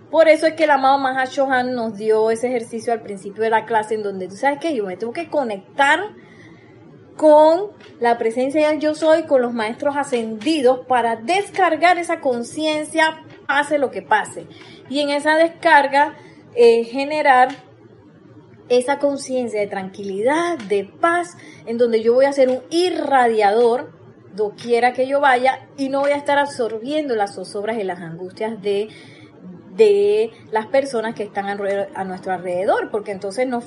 Por 0.09 0.29
eso 0.29 0.47
es 0.47 0.53
que 0.53 0.63
el 0.63 0.71
amado 0.71 0.97
Mahashohan 0.99 1.73
nos 1.73 1.97
dio 1.97 2.31
ese 2.31 2.47
ejercicio 2.47 2.93
al 2.93 3.01
principio 3.01 3.43
de 3.43 3.49
la 3.49 3.65
clase 3.65 3.95
en 3.95 4.03
donde 4.03 4.27
tú 4.27 4.35
sabes 4.35 4.59
que 4.59 4.75
yo 4.75 4.85
me 4.85 4.95
tengo 4.95 5.11
que 5.11 5.27
conectar 5.29 5.99
con 7.17 7.71
la 7.99 8.17
presencia 8.17 8.69
del 8.69 8.79
yo 8.79 8.95
soy, 8.95 9.23
con 9.23 9.41
los 9.41 9.53
maestros 9.53 9.95
ascendidos 9.95 10.85
para 10.87 11.15
descargar 11.15 11.97
esa 11.97 12.19
conciencia, 12.21 13.23
pase 13.47 13.77
lo 13.77 13.91
que 13.91 14.01
pase. 14.01 14.47
Y 14.89 15.01
en 15.01 15.09
esa 15.09 15.35
descarga 15.35 16.15
eh, 16.55 16.83
generar 16.83 17.49
esa 18.69 18.99
conciencia 18.99 19.59
de 19.59 19.67
tranquilidad, 19.67 20.57
de 20.57 20.85
paz, 20.85 21.37
en 21.65 21.77
donde 21.77 22.01
yo 22.01 22.13
voy 22.13 22.25
a 22.25 22.33
ser 22.33 22.49
un 22.49 22.61
irradiador 22.69 23.91
doquiera 24.35 24.93
que 24.93 25.07
yo 25.07 25.19
vaya 25.19 25.67
y 25.77 25.89
no 25.89 26.01
voy 26.01 26.11
a 26.11 26.15
estar 26.15 26.39
absorbiendo 26.39 27.15
las 27.15 27.35
zozobras 27.35 27.77
y 27.77 27.83
las 27.83 27.99
angustias 27.99 28.61
de, 28.61 28.89
de 29.75 30.31
las 30.51 30.67
personas 30.67 31.15
que 31.15 31.23
están 31.23 31.47
a, 31.47 32.03
nuestro 32.03 32.33
alrededor, 32.33 32.89
porque 32.89 33.11
entonces 33.11 33.47
nos 33.47 33.65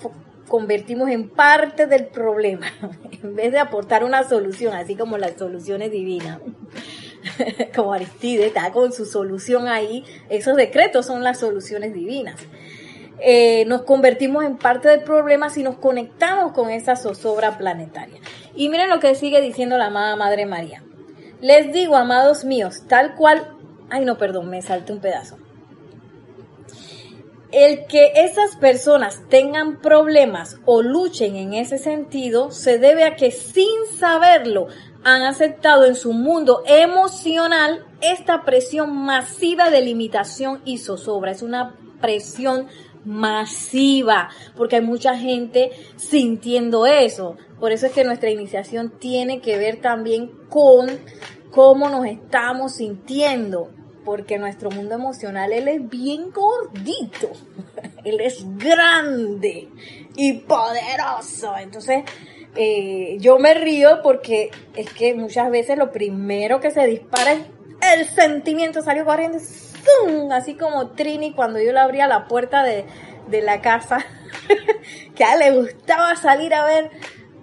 convertimos 0.48 1.10
en 1.10 1.28
parte 1.28 1.86
del 1.86 2.06
problema, 2.06 2.66
en 3.22 3.34
vez 3.34 3.52
de 3.52 3.58
aportar 3.58 4.04
una 4.04 4.24
solución, 4.24 4.74
así 4.74 4.96
como 4.96 5.18
las 5.18 5.36
soluciones 5.36 5.90
divinas. 5.90 6.40
como 7.74 7.92
Aristides 7.92 8.46
está 8.46 8.70
con 8.70 8.92
su 8.92 9.04
solución 9.04 9.66
ahí, 9.66 10.04
esos 10.28 10.56
decretos 10.56 11.06
son 11.06 11.24
las 11.24 11.40
soluciones 11.40 11.92
divinas. 11.92 12.36
Eh, 13.20 13.64
nos 13.66 13.82
convertimos 13.82 14.44
en 14.44 14.58
parte 14.58 14.88
del 14.88 15.02
problema 15.02 15.48
si 15.48 15.62
nos 15.62 15.76
conectamos 15.76 16.52
con 16.52 16.70
esa 16.70 16.96
zozobra 16.96 17.56
planetaria. 17.56 18.20
Y 18.54 18.68
miren 18.68 18.90
lo 18.90 19.00
que 19.00 19.14
sigue 19.14 19.40
diciendo 19.40 19.78
la 19.78 19.86
amada 19.86 20.16
Madre 20.16 20.46
María. 20.46 20.82
Les 21.40 21.72
digo, 21.72 21.96
amados 21.96 22.44
míos, 22.44 22.82
tal 22.88 23.14
cual... 23.14 23.54
Ay, 23.88 24.04
no, 24.04 24.18
perdón, 24.18 24.50
me 24.50 24.62
salté 24.62 24.92
un 24.92 25.00
pedazo. 25.00 25.38
El 27.52 27.86
que 27.86 28.12
esas 28.16 28.56
personas 28.56 29.22
tengan 29.28 29.80
problemas 29.80 30.58
o 30.64 30.82
luchen 30.82 31.36
en 31.36 31.54
ese 31.54 31.78
sentido 31.78 32.50
se 32.50 32.78
debe 32.78 33.04
a 33.04 33.14
que 33.16 33.30
sin 33.30 33.86
saberlo 33.96 34.66
han 35.04 35.22
aceptado 35.22 35.84
en 35.84 35.94
su 35.94 36.12
mundo 36.12 36.62
emocional 36.66 37.86
esta 38.00 38.42
presión 38.42 38.96
masiva 38.96 39.70
de 39.70 39.80
limitación 39.80 40.60
y 40.64 40.78
zozobra. 40.78 41.30
Es 41.30 41.42
una 41.42 41.76
presión 42.00 42.66
masiva, 43.06 44.28
porque 44.56 44.76
hay 44.76 44.82
mucha 44.82 45.16
gente 45.16 45.70
sintiendo 45.96 46.86
eso. 46.86 47.36
Por 47.58 47.72
eso 47.72 47.86
es 47.86 47.92
que 47.92 48.04
nuestra 48.04 48.30
iniciación 48.30 48.90
tiene 48.98 49.40
que 49.40 49.56
ver 49.56 49.80
también 49.80 50.30
con 50.48 50.88
cómo 51.50 51.88
nos 51.88 52.06
estamos 52.06 52.74
sintiendo, 52.76 53.70
porque 54.04 54.38
nuestro 54.38 54.70
mundo 54.70 54.94
emocional, 54.94 55.52
él 55.52 55.68
es 55.68 55.88
bien 55.88 56.30
gordito, 56.30 57.30
él 58.04 58.20
es 58.20 58.44
grande 58.58 59.68
y 60.16 60.34
poderoso. 60.34 61.56
Entonces, 61.58 62.04
eh, 62.56 63.16
yo 63.20 63.38
me 63.38 63.54
río 63.54 64.00
porque 64.02 64.50
es 64.74 64.90
que 64.92 65.14
muchas 65.14 65.50
veces 65.50 65.78
lo 65.78 65.92
primero 65.92 66.60
que 66.60 66.70
se 66.70 66.86
dispara 66.86 67.32
es 67.32 67.40
el 67.94 68.06
sentimiento, 68.06 68.82
salió 68.82 69.04
corriendo, 69.04 69.38
así 70.32 70.54
como 70.54 70.88
Trini 70.90 71.32
cuando 71.32 71.60
yo 71.60 71.72
le 71.72 71.80
abría 71.80 72.06
la 72.06 72.26
puerta 72.26 72.62
de, 72.62 72.86
la 73.42 73.60
casa, 73.60 73.98
que 75.14 75.24
a 75.24 75.34
él 75.34 75.40
le 75.40 75.50
gustaba 75.60 76.16
salir 76.16 76.54
a 76.54 76.64
ver, 76.64 76.90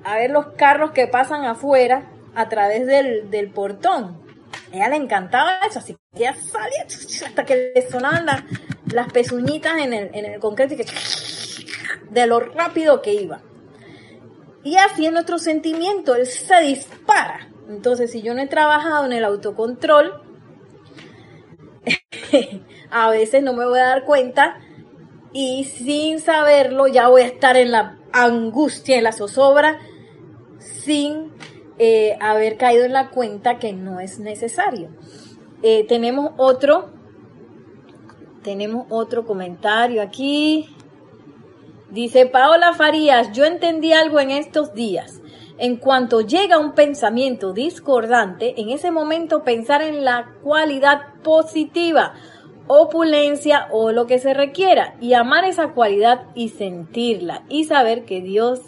a 0.03 0.15
ver 0.15 0.31
los 0.31 0.47
carros 0.53 0.91
que 0.91 1.07
pasan 1.07 1.45
afuera 1.45 2.09
a 2.35 2.49
través 2.49 2.87
del, 2.87 3.29
del 3.29 3.49
portón. 3.51 4.21
A 4.71 4.75
ella 4.75 4.89
le 4.89 4.95
encantaba 4.95 5.51
eso, 5.67 5.79
así 5.79 5.95
que 6.15 6.23
ella 6.23 6.35
salía 6.35 6.85
hasta 7.27 7.45
que 7.45 7.71
le 7.75 7.89
sonaban 7.89 8.25
las, 8.25 9.11
pezuñitas 9.11 9.77
en 9.79 9.93
el, 9.93 10.09
en 10.13 10.25
el 10.25 10.39
concreto 10.39 10.73
y 10.73 10.77
que 10.77 10.85
de 12.09 12.27
lo 12.27 12.39
rápido 12.39 13.01
que 13.01 13.13
iba. 13.13 13.41
Y 14.63 14.77
así 14.77 15.05
en 15.05 15.13
nuestro 15.13 15.37
sentimiento, 15.39 16.15
él 16.15 16.25
se 16.25 16.61
dispara. 16.61 17.49
Entonces, 17.67 18.11
si 18.11 18.21
yo 18.21 18.33
no 18.33 18.41
he 18.41 18.47
trabajado 18.47 19.05
en 19.05 19.13
el 19.13 19.25
autocontrol, 19.25 20.22
a 22.91 23.09
veces 23.09 23.43
no 23.43 23.53
me 23.53 23.65
voy 23.65 23.79
a 23.79 23.87
dar 23.87 24.05
cuenta 24.05 24.59
y 25.31 25.65
sin 25.65 26.19
saberlo 26.19 26.87
ya 26.87 27.07
voy 27.07 27.23
a 27.23 27.27
estar 27.27 27.57
en 27.57 27.71
la 27.71 27.97
angustia, 28.11 28.97
en 28.97 29.03
la 29.03 29.11
zozobra, 29.11 29.79
sin 30.59 31.31
eh, 31.79 32.15
haber 32.21 32.57
caído 32.57 32.85
en 32.85 32.93
la 32.93 33.09
cuenta 33.09 33.57
que 33.57 33.73
no 33.73 33.99
es 33.99 34.19
necesario. 34.19 34.89
Eh, 35.63 35.85
tenemos 35.87 36.31
otro, 36.37 36.91
tenemos 38.43 38.85
otro 38.89 39.25
comentario 39.25 40.01
aquí. 40.01 40.69
Dice 41.89 42.25
Paola 42.25 42.73
Farías, 42.73 43.31
yo 43.33 43.45
entendí 43.45 43.93
algo 43.93 44.19
en 44.19 44.29
estos 44.29 44.73
días. 44.73 45.22
En 45.57 45.77
cuanto 45.77 46.21
llega 46.21 46.57
un 46.57 46.73
pensamiento 46.73 47.53
discordante, 47.53 48.59
en 48.59 48.69
ese 48.69 48.91
momento 48.91 49.43
pensar 49.43 49.81
en 49.81 50.03
la 50.03 50.33
cualidad 50.41 51.13
positiva, 51.23 52.13
opulencia 52.67 53.67
o 53.71 53.91
lo 53.91 54.07
que 54.07 54.19
se 54.19 54.33
requiera 54.33 54.95
y 54.99 55.13
amar 55.13 55.45
esa 55.45 55.73
cualidad 55.73 56.23
y 56.33 56.49
sentirla 56.49 57.43
y 57.49 57.65
saber 57.65 58.05
que 58.05 58.21
Dios, 58.21 58.61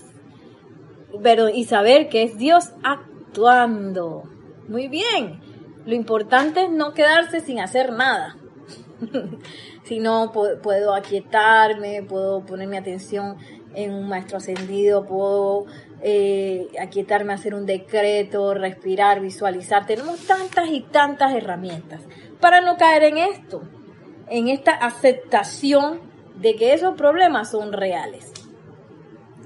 pero 1.24 1.50
y 1.50 1.64
saber 1.64 2.10
que 2.10 2.24
es 2.24 2.38
Dios 2.38 2.74
actuando. 2.84 4.24
Muy 4.68 4.88
bien. 4.88 5.42
Lo 5.86 5.94
importante 5.94 6.64
es 6.64 6.72
no 6.72 6.94
quedarse 6.94 7.42
sin 7.42 7.60
hacer 7.60 7.92
nada. 7.92 8.36
sino 9.84 10.32
puedo 10.32 10.94
aquietarme, 10.94 12.04
puedo 12.04 12.46
poner 12.46 12.68
mi 12.68 12.78
atención 12.78 13.38
en 13.76 13.94
un 13.94 14.08
maestro 14.08 14.38
ascendido, 14.38 15.06
puedo 15.06 15.66
eh, 16.02 16.68
aquietarme, 16.80 17.34
hacer 17.34 17.56
un 17.56 17.66
decreto, 17.66 18.54
respirar, 18.54 19.22
visualizar. 19.22 19.86
Tenemos 19.86 20.20
tantas 20.26 20.70
y 20.70 20.82
tantas 20.82 21.34
herramientas 21.34 22.02
para 22.40 22.62
no 22.62 22.78
caer 22.78 23.04
en 23.04 23.18
esto, 23.18 23.64
en 24.30 24.48
esta 24.48 24.72
aceptación 24.72 26.02
de 26.36 26.56
que 26.56 26.74
esos 26.74 26.96
problemas 26.96 27.52
son 27.52 27.74
reales. 27.74 28.32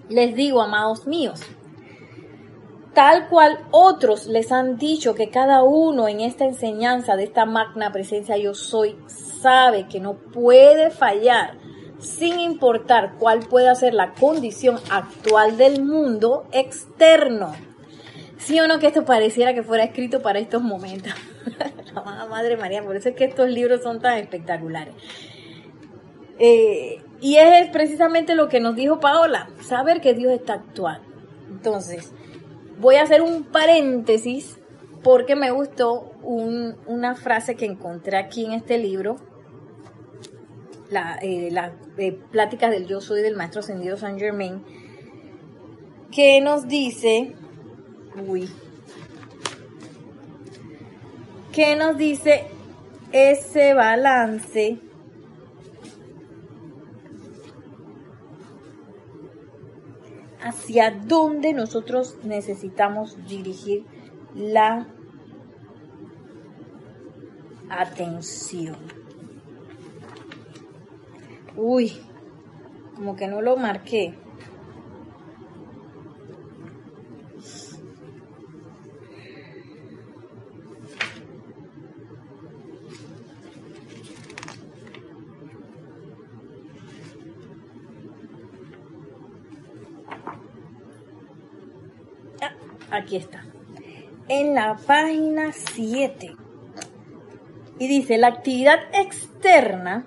Les 0.09 0.35
digo, 0.35 0.62
amados 0.62 1.05
míos, 1.05 1.41
tal 2.93 3.29
cual 3.29 3.59
otros 3.71 4.27
les 4.27 4.51
han 4.51 4.77
dicho 4.77 5.13
que 5.13 5.29
cada 5.29 5.63
uno 5.63 6.07
en 6.07 6.19
esta 6.19 6.45
enseñanza 6.45 7.15
de 7.15 7.25
esta 7.25 7.45
magna 7.45 7.91
presencia 7.91 8.35
yo 8.38 8.55
soy 8.55 8.97
sabe 9.07 9.88
que 9.88 9.99
no 9.99 10.15
puede 10.15 10.89
fallar 10.89 11.57
sin 11.99 12.39
importar 12.39 13.13
cuál 13.19 13.39
pueda 13.41 13.75
ser 13.75 13.93
la 13.93 14.13
condición 14.13 14.79
actual 14.89 15.57
del 15.57 15.83
mundo 15.83 16.45
externo. 16.51 17.53
Sí 18.38 18.59
o 18.59 18.67
no 18.67 18.79
que 18.79 18.88
esto 18.88 19.03
pareciera 19.05 19.53
que 19.53 19.63
fuera 19.63 19.83
escrito 19.83 20.21
para 20.21 20.39
estos 20.39 20.62
momentos. 20.62 21.13
Madre 22.29 22.57
María, 22.57 22.83
por 22.83 22.95
eso 22.95 23.09
es 23.09 23.15
que 23.15 23.25
estos 23.25 23.49
libros 23.49 23.83
son 23.83 23.99
tan 23.99 24.17
espectaculares. 24.17 24.93
Eh, 26.38 27.01
y 27.19 27.35
es 27.35 27.69
precisamente 27.69 28.35
lo 28.35 28.47
que 28.47 28.62
nos 28.62 28.75
dijo 28.75 28.99
Paola, 28.99 29.49
saber 29.62 29.99
que 29.99 30.13
Dios 30.13 30.31
está 30.31 30.53
actual. 30.53 31.01
Entonces, 31.49 32.13
voy 32.79 32.95
a 32.95 33.03
hacer 33.03 33.21
un 33.21 33.43
paréntesis 33.43 34.57
porque 35.03 35.35
me 35.35 35.51
gustó 35.51 36.13
una 36.23 37.15
frase 37.15 37.55
que 37.55 37.65
encontré 37.65 38.17
aquí 38.17 38.45
en 38.45 38.53
este 38.53 38.77
libro 38.77 39.17
las 40.89 41.21
eh, 41.21 42.19
del 42.69 42.88
yo 42.88 43.02
soy 43.02 43.21
del 43.21 43.36
maestro 43.36 43.62
ascendido 43.62 43.97
San 43.97 44.17
Germain, 44.17 44.63
que 46.12 46.41
nos 46.41 46.67
dice, 46.67 47.36
uy, 48.28 48.49
que 51.52 51.75
nos 51.75 51.97
dice 51.97 52.47
ese 53.12 53.73
balance 53.73 54.80
hacia 60.41 60.91
dónde 60.91 61.54
nosotros 61.54 62.17
necesitamos 62.23 63.17
dirigir 63.28 63.86
la 64.34 64.88
atención. 67.69 68.98
Uy, 71.61 71.91
como 72.95 73.17
que 73.17 73.27
no 73.27 73.41
lo 73.41 73.57
marqué. 73.57 74.17
Ah, 92.41 92.53
aquí 92.89 93.17
está. 93.17 93.43
En 94.29 94.55
la 94.55 94.77
página 94.77 95.51
7. 95.51 96.37
Y 97.79 97.87
dice, 97.89 98.17
la 98.17 98.27
actividad 98.27 98.79
externa 98.93 100.05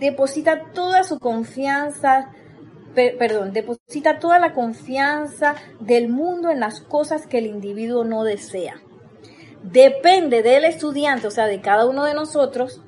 deposita 0.00 0.72
toda 0.74 1.04
su 1.04 1.20
confianza, 1.20 2.32
perdón, 2.94 3.52
deposita 3.52 4.18
toda 4.18 4.38
la 4.38 4.52
confianza 4.54 5.54
del 5.78 6.08
mundo 6.08 6.50
en 6.50 6.58
las 6.58 6.80
cosas 6.80 7.26
que 7.26 7.38
el 7.38 7.46
individuo 7.46 8.04
no 8.04 8.24
desea. 8.24 8.80
Depende 9.62 10.42
del 10.42 10.64
estudiante, 10.64 11.26
o 11.26 11.30
sea, 11.30 11.46
de 11.46 11.60
cada 11.60 11.86
uno 11.86 12.04
de 12.04 12.14
nosotros, 12.14 12.80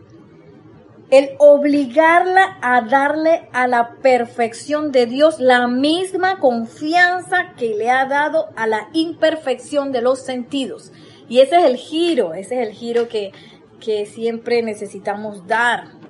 el 1.10 1.32
obligarla 1.38 2.56
a 2.62 2.80
darle 2.80 3.46
a 3.52 3.66
la 3.66 3.96
perfección 4.00 4.90
de 4.90 5.04
Dios 5.04 5.38
la 5.38 5.68
misma 5.68 6.38
confianza 6.38 7.52
que 7.58 7.74
le 7.74 7.90
ha 7.90 8.06
dado 8.06 8.48
a 8.56 8.66
la 8.66 8.88
imperfección 8.94 9.92
de 9.92 10.00
los 10.00 10.20
sentidos. 10.20 10.90
Y 11.28 11.40
ese 11.40 11.58
es 11.58 11.64
el 11.64 11.76
giro, 11.76 12.32
ese 12.32 12.62
es 12.62 12.68
el 12.68 12.74
giro 12.74 13.08
que, 13.08 13.32
que 13.78 14.06
siempre 14.06 14.62
necesitamos 14.62 15.46
dar 15.46 16.01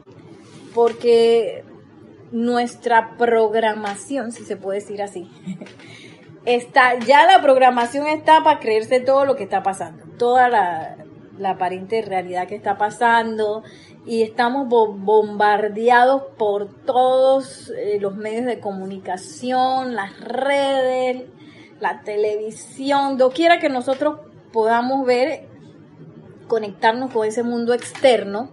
porque 0.75 1.65
nuestra 2.33 3.17
programación, 3.17 4.33
si 4.33 4.45
se 4.45 4.57
puede 4.57 4.81
decir 4.81 5.03
así, 5.03 5.31
está, 6.45 6.99
ya 6.99 7.27
la 7.27 7.41
programación 7.43 8.07
está 8.07 8.43
para 8.43 8.59
creerse 8.59 9.01
todo 9.01 9.25
lo 9.25 9.37
que 9.37 9.45
está 9.45 9.63
pasando, 9.63 10.05
toda 10.19 10.49
la, 10.49 10.97
aparente 11.45 12.03
realidad 12.03 12.47
que 12.47 12.55
está 12.55 12.79
pasando 12.79 13.65
y 14.07 14.23
estamos 14.23 14.69
bombardeados 14.69 16.23
por 16.39 16.73
todos 16.85 17.73
eh, 17.77 17.99
los 18.01 18.15
medios 18.15 18.47
de 18.47 18.61
comunicación, 18.61 19.97
las 19.97 20.21
redes, 20.21 21.25
la 21.81 22.03
televisión, 22.03 23.19
doquiera 23.19 23.59
que 23.59 23.69
nosotros 23.69 24.21
podamos 24.53 25.05
ver, 25.05 25.49
conectarnos 26.47 27.13
con 27.13 27.27
ese 27.27 27.43
mundo 27.43 27.75
externo, 27.75 28.51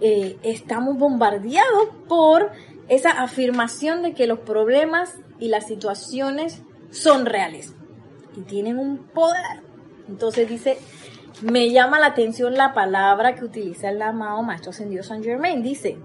eh, 0.00 0.38
estamos 0.42 0.96
bombardeados 0.96 1.88
por 2.08 2.50
esa 2.88 3.10
afirmación 3.10 4.02
de 4.02 4.14
que 4.14 4.26
los 4.26 4.40
problemas 4.40 5.18
y 5.38 5.48
las 5.48 5.66
situaciones 5.66 6.62
son 6.90 7.26
reales. 7.26 7.74
y 8.36 8.42
tienen 8.42 8.78
un 8.78 8.98
poder. 8.98 9.62
Entonces 10.08 10.48
dice, 10.48 10.78
me 11.42 11.70
llama 11.70 11.98
la 11.98 12.06
atención 12.06 12.54
la 12.54 12.74
palabra 12.74 13.34
que 13.34 13.44
utiliza 13.44 13.90
el 13.90 14.00
amado 14.00 14.42
Maestro 14.42 14.70
Ascendido 14.70 15.02
San 15.02 15.22
Germain. 15.24 15.62
Dice, 15.62 15.98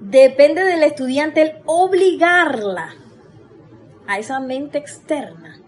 depende 0.00 0.64
del 0.64 0.82
estudiante 0.82 1.42
el 1.42 1.52
obligarla 1.66 2.94
a 4.06 4.18
esa 4.18 4.40
mente 4.40 4.78
externa 4.78 5.60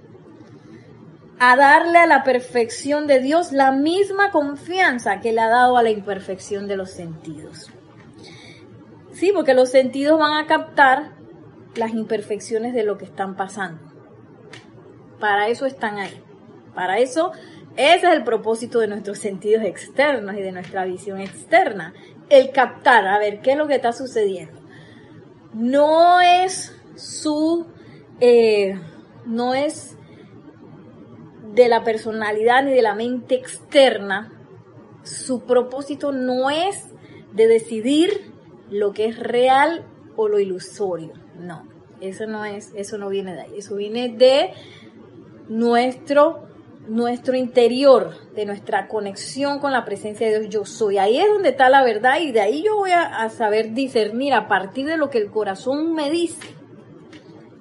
a 1.43 1.57
darle 1.57 1.99
a 1.99 2.07
la 2.07 2.23
perfección 2.23 3.07
de 3.07 3.19
Dios 3.19 3.51
la 3.51 3.73
misma 3.73 4.31
confianza 4.31 5.21
que 5.21 5.33
le 5.33 5.41
ha 5.41 5.49
dado 5.49 5.79
a 5.79 5.83
la 5.83 5.89
imperfección 5.89 6.69
de 6.69 6.77
los 6.77 6.91
sentidos. 6.91 7.71
Sí, 9.13 9.33
porque 9.35 9.55
los 9.55 9.71
sentidos 9.71 10.19
van 10.19 10.35
a 10.35 10.47
captar 10.47 11.13
las 11.77 11.93
imperfecciones 11.93 12.75
de 12.75 12.85
lo 12.85 12.99
que 12.99 13.07
están 13.07 13.37
pasando. 13.37 13.81
Para 15.19 15.49
eso 15.49 15.65
están 15.65 15.99
ahí. 15.99 16.23
Para 16.75 16.99
eso, 16.99 17.33
ese 17.75 18.07
es 18.07 18.13
el 18.13 18.23
propósito 18.23 18.79
de 18.81 18.89
nuestros 18.89 19.19
sentidos 19.19 19.65
externos 19.65 20.37
y 20.37 20.43
de 20.43 20.53
nuestra 20.53 20.85
visión 20.85 21.23
externa. 21.23 21.95
El 22.29 22.51
captar, 22.51 23.07
a 23.07 23.19
ver, 23.19 23.41
qué 23.41 23.53
es 23.53 23.57
lo 23.57 23.67
que 23.67 23.77
está 23.77 23.93
sucediendo. 23.95 24.61
No 25.55 26.21
es 26.21 26.77
su, 26.97 27.67
eh, 28.21 28.79
no 29.25 29.55
es 29.55 29.97
de 31.55 31.69
la 31.69 31.85
personalidad 31.85 32.65
ni 32.65 32.73
de 32.73 32.83
la 32.83 32.95
mente 32.95 33.35
externa, 33.35 34.33
su 35.03 35.45
propósito 35.45 36.13
no 36.13 36.51
es 36.51 36.91
de 37.33 37.47
decidir 37.47 38.33
lo 38.71 38.93
que 38.93 39.07
es 39.07 39.19
real 39.19 39.85
o 40.17 40.29
lo 40.29 40.39
ilusorio. 40.39 41.13
No, 41.39 41.67
eso 42.01 42.27
no 42.27 42.45
es, 42.45 42.73
eso 42.75 42.99
no 42.99 43.09
viene 43.09 43.35
de 43.35 43.43
ahí. 43.43 43.59
Eso 43.59 43.77
viene 43.77 44.09
de 44.09 44.51
nuestro, 45.49 46.49
nuestro 46.87 47.37
interior, 47.37 48.13
de 48.35 48.47
nuestra 48.47 48.87
conexión 48.89 49.59
con 49.59 49.73
la 49.73 49.85
presencia 49.85 50.29
de 50.29 50.41
Dios. 50.41 50.53
Yo 50.53 50.65
soy. 50.65 50.99
Ahí 50.99 51.19
es 51.19 51.29
donde 51.29 51.51
está 51.51 51.69
la 51.69 51.83
verdad 51.83 52.21
y 52.21 52.33
de 52.33 52.41
ahí 52.41 52.63
yo 52.63 52.77
voy 52.77 52.91
a, 52.91 53.23
a 53.23 53.31
saber 53.31 53.73
discernir 53.73 54.35
a 54.35 54.49
partir 54.49 54.87
de 54.87 54.97
lo 54.97 55.11
que 55.11 55.19
el 55.19 55.31
corazón 55.31 55.95
me 55.95 56.11
dice 56.11 56.61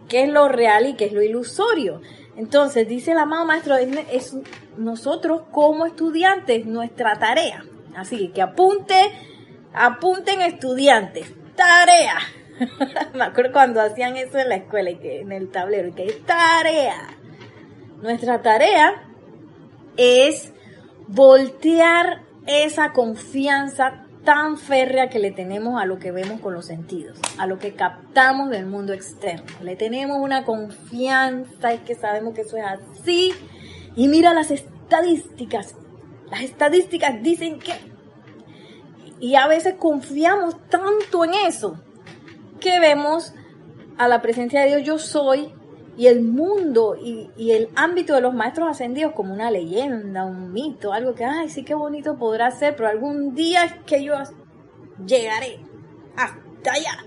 qué 0.10 0.24
es 0.24 0.30
lo 0.30 0.50
real 0.50 0.88
y 0.88 0.96
qué 0.96 1.06
es 1.06 1.14
lo 1.14 1.22
ilusorio. 1.22 2.02
Entonces, 2.40 2.88
dice 2.88 3.12
el 3.12 3.18
amado 3.18 3.44
maestro, 3.44 3.76
es, 3.76 4.34
nosotros 4.78 5.42
como 5.52 5.86
estudiantes, 5.86 6.66
nuestra 6.66 7.20
tarea. 7.20 7.66
Así 7.98 8.30
que 8.30 8.42
apunte, 8.42 8.96
apunten 9.74 10.40
estudiantes, 10.40 11.34
tarea. 11.58 12.16
Me 13.14 13.26
acuerdo 13.26 13.52
cuando 13.52 13.82
hacían 13.82 14.16
eso 14.16 14.38
en 14.38 14.48
la 14.48 14.56
escuela 14.56 14.90
y 14.90 15.00
que 15.00 15.20
en 15.20 15.34
el 15.34 15.52
tablero, 15.52 15.90
y 15.90 15.92
que 15.92 16.14
tarea. 16.26 17.10
Nuestra 18.02 18.42
tarea 18.42 19.04
es 19.98 20.54
voltear 21.08 22.22
esa 22.48 22.94
confianza 22.94 24.06
tan 24.24 24.58
férrea 24.58 25.10
que 25.10 25.20
le 25.20 25.32
tenemos 25.32 25.82
a 25.82 25.86
lo 25.86 26.00
que 26.00 26.12
vemos 26.12 26.42
con 26.42 26.54
los 26.54 26.66
sentidos, 26.66 27.18
a 27.38 27.48
lo 27.48 27.58
que 27.58 27.74
captamos 27.74 28.50
del 28.50 28.66
mundo 28.66 28.94
externo. 28.94 29.46
Le 29.62 29.76
tenemos 29.76 30.18
una 30.20 30.44
confianza 30.44 31.74
y 31.74 31.80
que 31.80 31.96
sabemos 31.96 32.34
que 32.34 32.42
eso 32.42 32.58
es 32.58 32.66
así. 32.66 33.34
Y 33.96 34.08
mira 34.08 34.34
las 34.34 34.52
estadísticas. 34.52 35.76
Las 36.30 36.42
estadísticas 36.42 37.22
dicen 37.22 37.60
que... 37.60 37.74
Y 39.20 39.36
a 39.36 39.48
veces 39.48 39.76
confiamos 39.76 40.56
tanto 40.70 41.26
en 41.26 41.34
eso 41.34 41.80
que 42.60 42.80
vemos 42.80 43.34
a 43.98 44.08
la 44.08 44.22
presencia 44.22 44.62
de 44.62 44.68
Dios 44.68 44.84
yo 44.84 44.98
soy 44.98 45.54
y 46.00 46.08
el 46.08 46.22
mundo 46.22 46.96
y, 46.96 47.30
el 47.52 47.68
ámbito 47.76 48.16
de 48.16 48.22
los 48.22 48.34
maestros 48.34 48.70
ascendidos 48.70 49.12
como 49.12 49.34
una 49.34 49.52
leyenda, 49.52 50.24
un 50.24 50.54
mito, 50.54 50.94
algo 50.94 51.14
que, 51.14 51.26
ay, 51.26 51.50
sí, 51.50 51.66
qué 51.66 51.74
bonito 51.74 52.18
podrá 52.18 52.52
ser, 52.52 52.78
pero 52.78 52.88
algún 52.88 53.36
día 53.36 53.66
es 53.66 53.74
que 53.86 54.02
yo 54.02 54.14
llegaré 55.06 55.60
hasta 56.16 56.72
allá. 56.72 57.06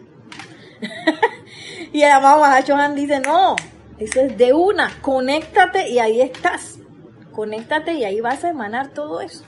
y 1.95 2.03
el 2.03 2.11
amado 2.11 2.41
Mahachohan 2.41 2.95
dice, 2.95 3.21
no, 3.21 3.57
eso 3.97 4.21
es 4.21 4.37
de 4.37 4.53
una, 4.53 4.91
conéctate 5.01 5.89
y 5.89 5.99
ahí 5.99 6.21
estás. 6.21 6.79
Conéctate 7.33 7.95
y 7.95 8.05
ahí 8.05 8.21
vas 8.21 8.45
a 8.45 8.51
emanar 8.51 8.89
todo 8.89 9.23
eso. 9.23 9.45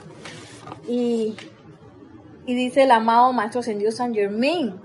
Y, 0.87 1.35
y 2.47 2.55
dice 2.55 2.81
el 2.81 2.89
amado 2.89 3.31
Maestro 3.31 3.59
Ascendido 3.59 3.91
San 3.91 4.11
Germain, 4.11 4.81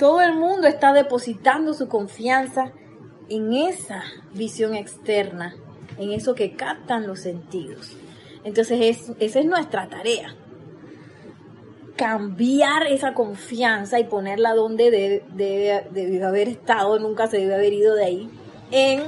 todo 0.00 0.20
el 0.20 0.34
mundo 0.34 0.66
está 0.66 0.92
depositando 0.92 1.74
su 1.74 1.86
confianza 1.86 2.72
en 3.28 3.52
esa 3.52 4.02
visión 4.32 4.74
externa, 4.74 5.54
en 5.98 6.12
eso 6.12 6.34
que 6.34 6.52
captan 6.52 7.06
los 7.06 7.20
sentidos. 7.20 7.96
Entonces 8.44 8.98
esa 9.18 9.40
es 9.40 9.46
nuestra 9.46 9.88
tarea. 9.88 10.34
Cambiar 11.96 12.86
esa 12.88 13.14
confianza 13.14 13.98
y 14.00 14.04
ponerla 14.04 14.54
donde 14.54 14.90
debe, 14.90 16.24
haber 16.24 16.48
estado, 16.48 16.98
nunca 16.98 17.26
se 17.28 17.38
debe 17.38 17.54
haber 17.54 17.72
ido 17.72 17.94
de 17.94 18.04
ahí, 18.04 18.30
en 18.70 19.02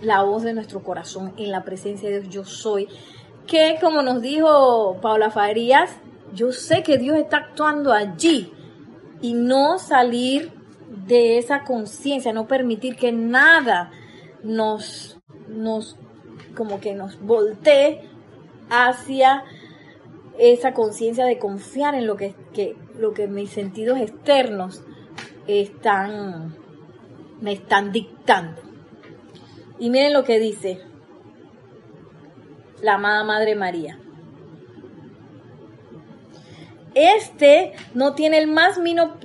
la 0.00 0.22
voz 0.22 0.42
de 0.42 0.52
nuestro 0.52 0.82
corazón, 0.82 1.32
en 1.38 1.50
la 1.50 1.64
presencia 1.64 2.08
de 2.10 2.20
Dios 2.20 2.34
yo 2.34 2.44
soy. 2.44 2.88
Que 3.46 3.78
como 3.80 4.02
nos 4.02 4.20
dijo 4.20 4.98
Paula 5.00 5.30
Farías, 5.30 5.90
yo 6.34 6.52
sé 6.52 6.82
que 6.82 6.98
Dios 6.98 7.16
está 7.16 7.38
actuando 7.38 7.92
allí 7.92 8.52
y 9.22 9.32
no 9.32 9.78
salir 9.78 10.52
de 10.88 11.38
esa 11.38 11.64
conciencia, 11.64 12.32
no 12.32 12.46
permitir 12.46 12.96
que 12.96 13.12
nada 13.12 13.90
nos, 14.42 15.18
nos, 15.48 15.96
como 16.54 16.80
que 16.80 16.94
nos 16.94 17.20
voltee 17.20 18.02
hacia 18.70 19.44
esa 20.38 20.74
conciencia 20.74 21.24
de 21.24 21.38
confiar 21.38 21.94
en 21.94 22.06
lo 22.06 22.16
que, 22.16 22.34
que, 22.52 22.76
lo 22.98 23.14
que 23.14 23.26
mis 23.26 23.50
sentidos 23.50 23.98
externos 23.98 24.82
están, 25.46 26.56
me 27.40 27.52
están 27.52 27.92
dictando. 27.92 28.60
Y 29.78 29.90
miren 29.90 30.12
lo 30.12 30.24
que 30.24 30.38
dice 30.38 30.80
la 32.82 32.94
amada 32.94 33.24
Madre 33.24 33.54
María. 33.54 33.98
Este 36.94 37.72
no 37.94 38.14
tiene 38.14 38.38
el 38.38 38.46
más 38.46 38.78
mínimo, 38.78 39.16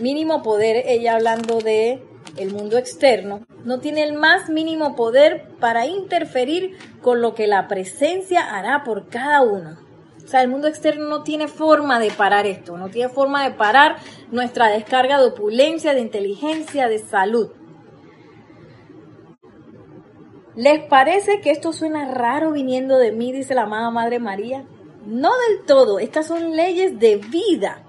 mínimo 0.00 0.42
poder, 0.42 0.84
ella 0.86 1.14
hablando 1.14 1.58
de 1.58 2.02
el 2.36 2.52
mundo 2.52 2.78
externo, 2.78 3.46
no 3.64 3.80
tiene 3.80 4.02
el 4.02 4.14
más 4.14 4.48
mínimo 4.48 4.96
poder 4.96 5.48
para 5.60 5.86
interferir 5.86 6.76
con 7.00 7.20
lo 7.20 7.34
que 7.34 7.46
la 7.46 7.68
presencia 7.68 8.56
hará 8.56 8.82
por 8.84 9.08
cada 9.08 9.42
uno. 9.42 9.78
O 10.24 10.26
sea, 10.26 10.42
el 10.42 10.48
mundo 10.48 10.68
externo 10.68 11.06
no 11.06 11.22
tiene 11.22 11.48
forma 11.48 12.00
de 12.00 12.10
parar 12.10 12.46
esto, 12.46 12.78
no 12.78 12.88
tiene 12.88 13.10
forma 13.10 13.44
de 13.44 13.54
parar 13.54 13.96
nuestra 14.30 14.68
descarga 14.68 15.18
de 15.18 15.26
opulencia, 15.26 15.92
de 15.92 16.00
inteligencia, 16.00 16.88
de 16.88 16.98
salud. 16.98 17.50
¿Les 20.56 20.84
parece 20.84 21.40
que 21.40 21.50
esto 21.50 21.72
suena 21.72 22.12
raro 22.12 22.52
viniendo 22.52 22.96
de 22.96 23.12
mí, 23.12 23.32
dice 23.32 23.54
la 23.54 23.62
amada 23.62 23.90
Madre 23.90 24.18
María? 24.18 24.64
No 25.04 25.30
del 25.48 25.66
todo, 25.66 25.98
estas 25.98 26.26
son 26.26 26.56
leyes 26.56 26.98
de 26.98 27.16
vida 27.16 27.83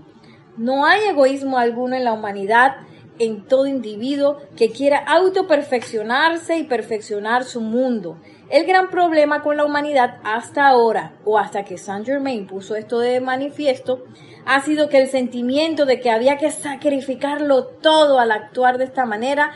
no 0.58 0.86
hay 0.86 1.02
egoísmo 1.10 1.58
alguno 1.58 1.96
en 1.96 2.04
la 2.04 2.14
humanidad, 2.14 2.78
en 3.20 3.46
todo 3.46 3.68
individuo 3.68 4.38
que 4.58 4.72
quiera 4.72 4.98
autoperfeccionarse 4.98 6.58
y 6.58 6.64
perfeccionar 6.64 7.44
su 7.44 7.62
mundo. 7.62 8.18
El 8.50 8.66
gran 8.66 8.90
problema 8.90 9.42
con 9.42 9.58
la 9.58 9.66
humanidad 9.66 10.20
hasta 10.24 10.68
ahora, 10.68 11.14
o 11.24 11.40
hasta 11.40 11.64
que 11.64 11.78
Saint 11.78 12.06
Germain 12.06 12.46
puso 12.46 12.76
esto 12.76 13.00
de 13.00 13.20
manifiesto, 13.20 14.04
ha 14.46 14.62
sido 14.62 14.90
que 14.90 15.00
el 15.00 15.08
sentimiento 15.08 15.86
de 15.86 16.00
que 16.00 16.12
había 16.12 16.38
que 16.38 16.52
sacrificarlo 16.52 17.66
todo 17.66 18.20
al 18.20 18.32
actuar 18.32 18.78
de 18.78 18.84
esta 18.84 19.06
manera 19.06 19.52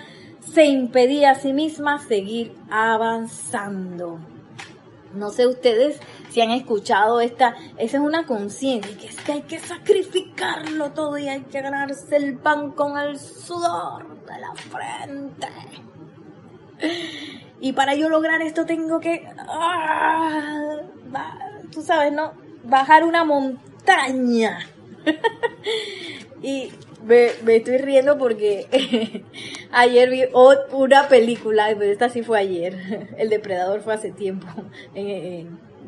se 0.54 0.66
impedía 0.66 1.32
a 1.32 1.36
sí 1.36 1.54
misma 1.54 2.00
seguir 2.00 2.54
avanzando. 2.72 4.20
No 5.14 5.30
sé 5.30 5.48
ustedes 5.48 6.00
si 6.30 6.42
han 6.42 6.52
escuchado 6.52 7.20
esta, 7.22 7.56
esa 7.78 7.98
es 7.98 8.04
una 8.04 8.26
conciencia, 8.26 8.98
que 8.98 9.08
es 9.08 9.16
que 9.18 9.32
hay 9.34 9.42
que 9.44 9.60
sacrificarlo 9.60 10.92
todo 10.92 11.18
y 11.18 11.28
hay 11.28 11.42
que 11.42 11.62
ganarse 11.62 12.16
el 12.16 12.38
pan 12.38 12.72
con 12.72 12.98
el 12.98 13.20
sudor 13.20 14.26
de 14.26 14.40
la 14.40 14.54
frente. 14.56 15.48
Y 17.60 17.74
para 17.74 17.96
yo 17.96 18.10
lograr 18.10 18.42
esto 18.42 18.66
tengo 18.66 19.00
que, 19.00 19.28
ah, 19.38 20.78
tú 21.72 21.82
sabes, 21.82 22.14
¿no? 22.14 22.34
Bajar 22.64 23.04
una 23.04 23.26
montaña. 23.26 24.60
y 26.42 26.72
me, 27.04 27.56
estoy 27.56 27.78
riendo 27.78 28.18
porque 28.18 29.24
ayer 29.72 30.10
vi 30.10 30.24
una 30.72 31.08
película, 31.08 31.72
esta 31.72 32.10
sí 32.10 32.24
fue 32.24 32.40
ayer, 32.40 33.10
El 33.18 33.30
Depredador 33.30 33.82
fue 33.82 33.94
hace 33.94 34.12
tiempo, 34.12 34.48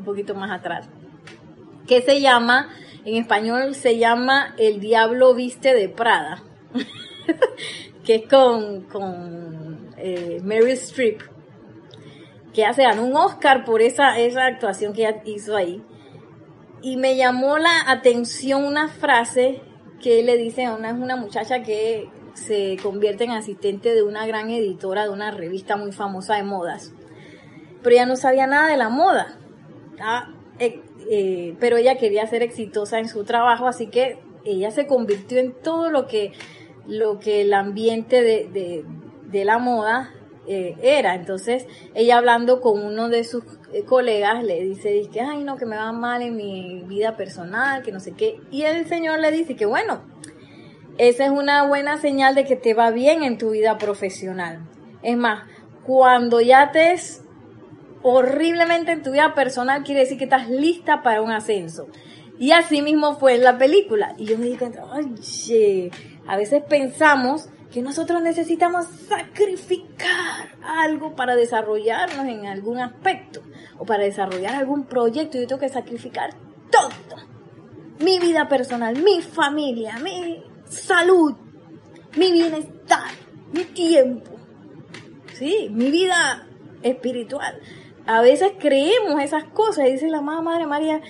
un 0.02 0.06
poquito 0.06 0.34
más 0.34 0.52
atrás, 0.52 0.90
que 1.88 2.02
se 2.02 2.20
llama, 2.22 2.70
en 3.06 3.16
español 3.16 3.76
se 3.76 3.98
llama 3.98 4.56
El 4.58 4.80
Diablo 4.80 5.36
Viste 5.36 5.76
de 5.76 5.90
Prada, 5.90 6.44
que 8.04 8.16
es 8.16 8.28
con, 8.28 8.82
con 8.86 9.94
eh, 9.98 10.40
Mary 10.44 10.72
Streep. 10.72 11.22
que 12.54 12.74
se 12.74 12.84
ganó 12.84 13.06
un 13.06 13.16
Oscar 13.16 13.64
por 13.64 13.82
esa, 13.82 14.20
esa 14.20 14.46
actuación 14.48 14.94
que 14.94 15.02
ella 15.02 15.22
hizo 15.26 15.56
ahí. 15.56 15.84
Y 16.82 16.98
me 16.98 17.16
llamó 17.16 17.60
la 17.60 17.90
atención 17.92 18.66
una 18.66 18.88
frase 18.88 19.62
que 20.02 20.24
le 20.24 20.36
dice 20.36 20.66
a 20.66 20.74
una, 20.74 20.94
una 20.94 21.16
muchacha 21.16 21.62
que 21.62 22.10
se 22.34 22.78
convierte 22.82 23.26
en 23.26 23.32
asistente 23.32 23.94
de 23.94 24.02
una 24.02 24.26
gran 24.26 24.50
editora 24.50 25.04
de 25.04 25.10
una 25.10 25.30
revista 25.30 25.78
muy 25.78 25.92
famosa 25.92 26.36
de 26.36 26.44
modas. 26.44 26.92
Pero 27.84 27.96
ella 27.96 28.06
no 28.06 28.16
sabía 28.16 28.48
nada 28.48 28.68
de 28.68 28.78
la 28.78 28.90
moda. 28.90 29.38
Eh, 30.60 30.80
eh, 31.10 31.56
pero 31.60 31.78
ella 31.78 31.98
quería 31.98 32.28
ser 32.28 32.44
exitosa 32.44 33.00
en 33.00 33.08
su 33.08 33.24
trabajo, 33.24 33.68
así 33.68 33.88
que 33.88 34.20
ella 34.46 34.72
se 34.72 34.88
convirtió 34.88 35.40
en 35.40 35.54
todo 35.54 35.90
lo 35.90 36.08
que, 36.08 36.34
lo 36.88 37.20
que 37.20 37.42
el 37.42 37.54
ambiente 37.54 38.22
de, 38.22 38.86
de, 39.30 39.46
la 39.46 39.58
moda 39.58 40.12
eh, 40.48 40.76
era. 40.82 41.16
Entonces, 41.16 41.66
ella 41.96 42.18
hablando 42.18 42.62
con 42.62 42.84
uno 42.84 43.10
de 43.10 43.24
sus 43.24 43.44
colegas 43.88 44.44
le 44.44 44.62
dice, 44.62 44.90
dice, 44.90 45.22
ay 45.22 45.44
no, 45.44 45.58
que 45.58 45.66
me 45.66 45.78
va 45.78 45.92
mal 45.92 46.22
en 46.22 46.36
mi 46.36 46.84
vida 46.84 47.16
personal, 47.16 47.82
que 47.82 47.92
no 47.92 48.00
sé 48.00 48.14
qué. 48.14 48.40
Y 48.52 48.64
el 48.64 48.88
señor 48.88 49.20
le 49.20 49.32
dice 49.32 49.56
que 49.56 49.66
bueno, 49.66 50.04
esa 50.98 51.26
es 51.26 51.32
una 51.32 51.66
buena 51.68 51.98
señal 51.98 52.36
de 52.36 52.46
que 52.46 52.56
te 52.56 52.74
va 52.74 52.92
bien 52.92 53.24
en 53.24 53.38
tu 53.38 53.52
vida 53.52 53.78
profesional. 53.78 54.60
Es 55.02 55.18
más, 55.18 55.48
cuando 55.84 56.42
ya 56.42 56.72
te 56.72 56.96
horriblemente 58.04 58.92
en 58.92 59.04
tu 59.04 59.12
vida 59.12 59.34
personal, 59.34 59.84
quiere 59.84 60.02
decir 60.02 60.18
que 60.18 60.26
estás 60.26 60.50
lista 60.50 61.02
para 61.04 61.22
un 61.22 61.32
ascenso. 61.32 61.88
Y 62.40 62.52
así 62.54 62.82
mismo 62.82 63.18
fue 63.18 63.36
en 63.36 63.44
la 63.44 63.58
película. 63.58 64.16
Y 64.18 64.26
yo 64.26 64.38
me 64.38 64.46
di 64.46 64.58
cuenta, 64.58 64.84
oye, 64.86 65.92
a 66.26 66.38
veces 66.38 66.64
pensamos 66.68 67.50
que 67.72 67.82
nosotros 67.82 68.22
necesitamos 68.22 68.88
sacrificar 69.08 70.50
algo 70.64 71.16
para 71.16 71.36
desarrollarnos 71.36 72.26
en 72.26 72.48
algún 72.48 72.80
aspecto 72.80 73.42
o 73.78 73.86
para 73.86 74.04
desarrollar 74.04 74.56
algún 74.56 74.86
proyecto. 74.86 75.38
Yo 75.38 75.48
tengo 75.48 75.62
que 75.62 75.70
sacrificar 75.70 76.32
todo. 76.70 77.22
Mi 78.00 78.20
vida 78.20 78.48
personal, 78.48 79.02
mi 79.02 79.22
familia, 79.22 80.00
mi 80.00 80.44
salud, 80.68 81.36
mi 82.18 82.32
bienestar, 82.32 83.12
mi 83.54 83.64
tiempo, 83.66 84.32
sí, 85.34 85.70
mi 85.72 85.92
vida 85.92 86.48
espiritual. 86.82 87.60
A 88.12 88.22
veces 88.22 88.52
creemos 88.60 89.24
esas 89.24 89.46
cosas 89.46 89.88
y 89.88 89.94
dice 89.94 90.10
la 90.10 90.20
mamá 90.20 90.42
Madre 90.42 90.68
María 90.68 91.02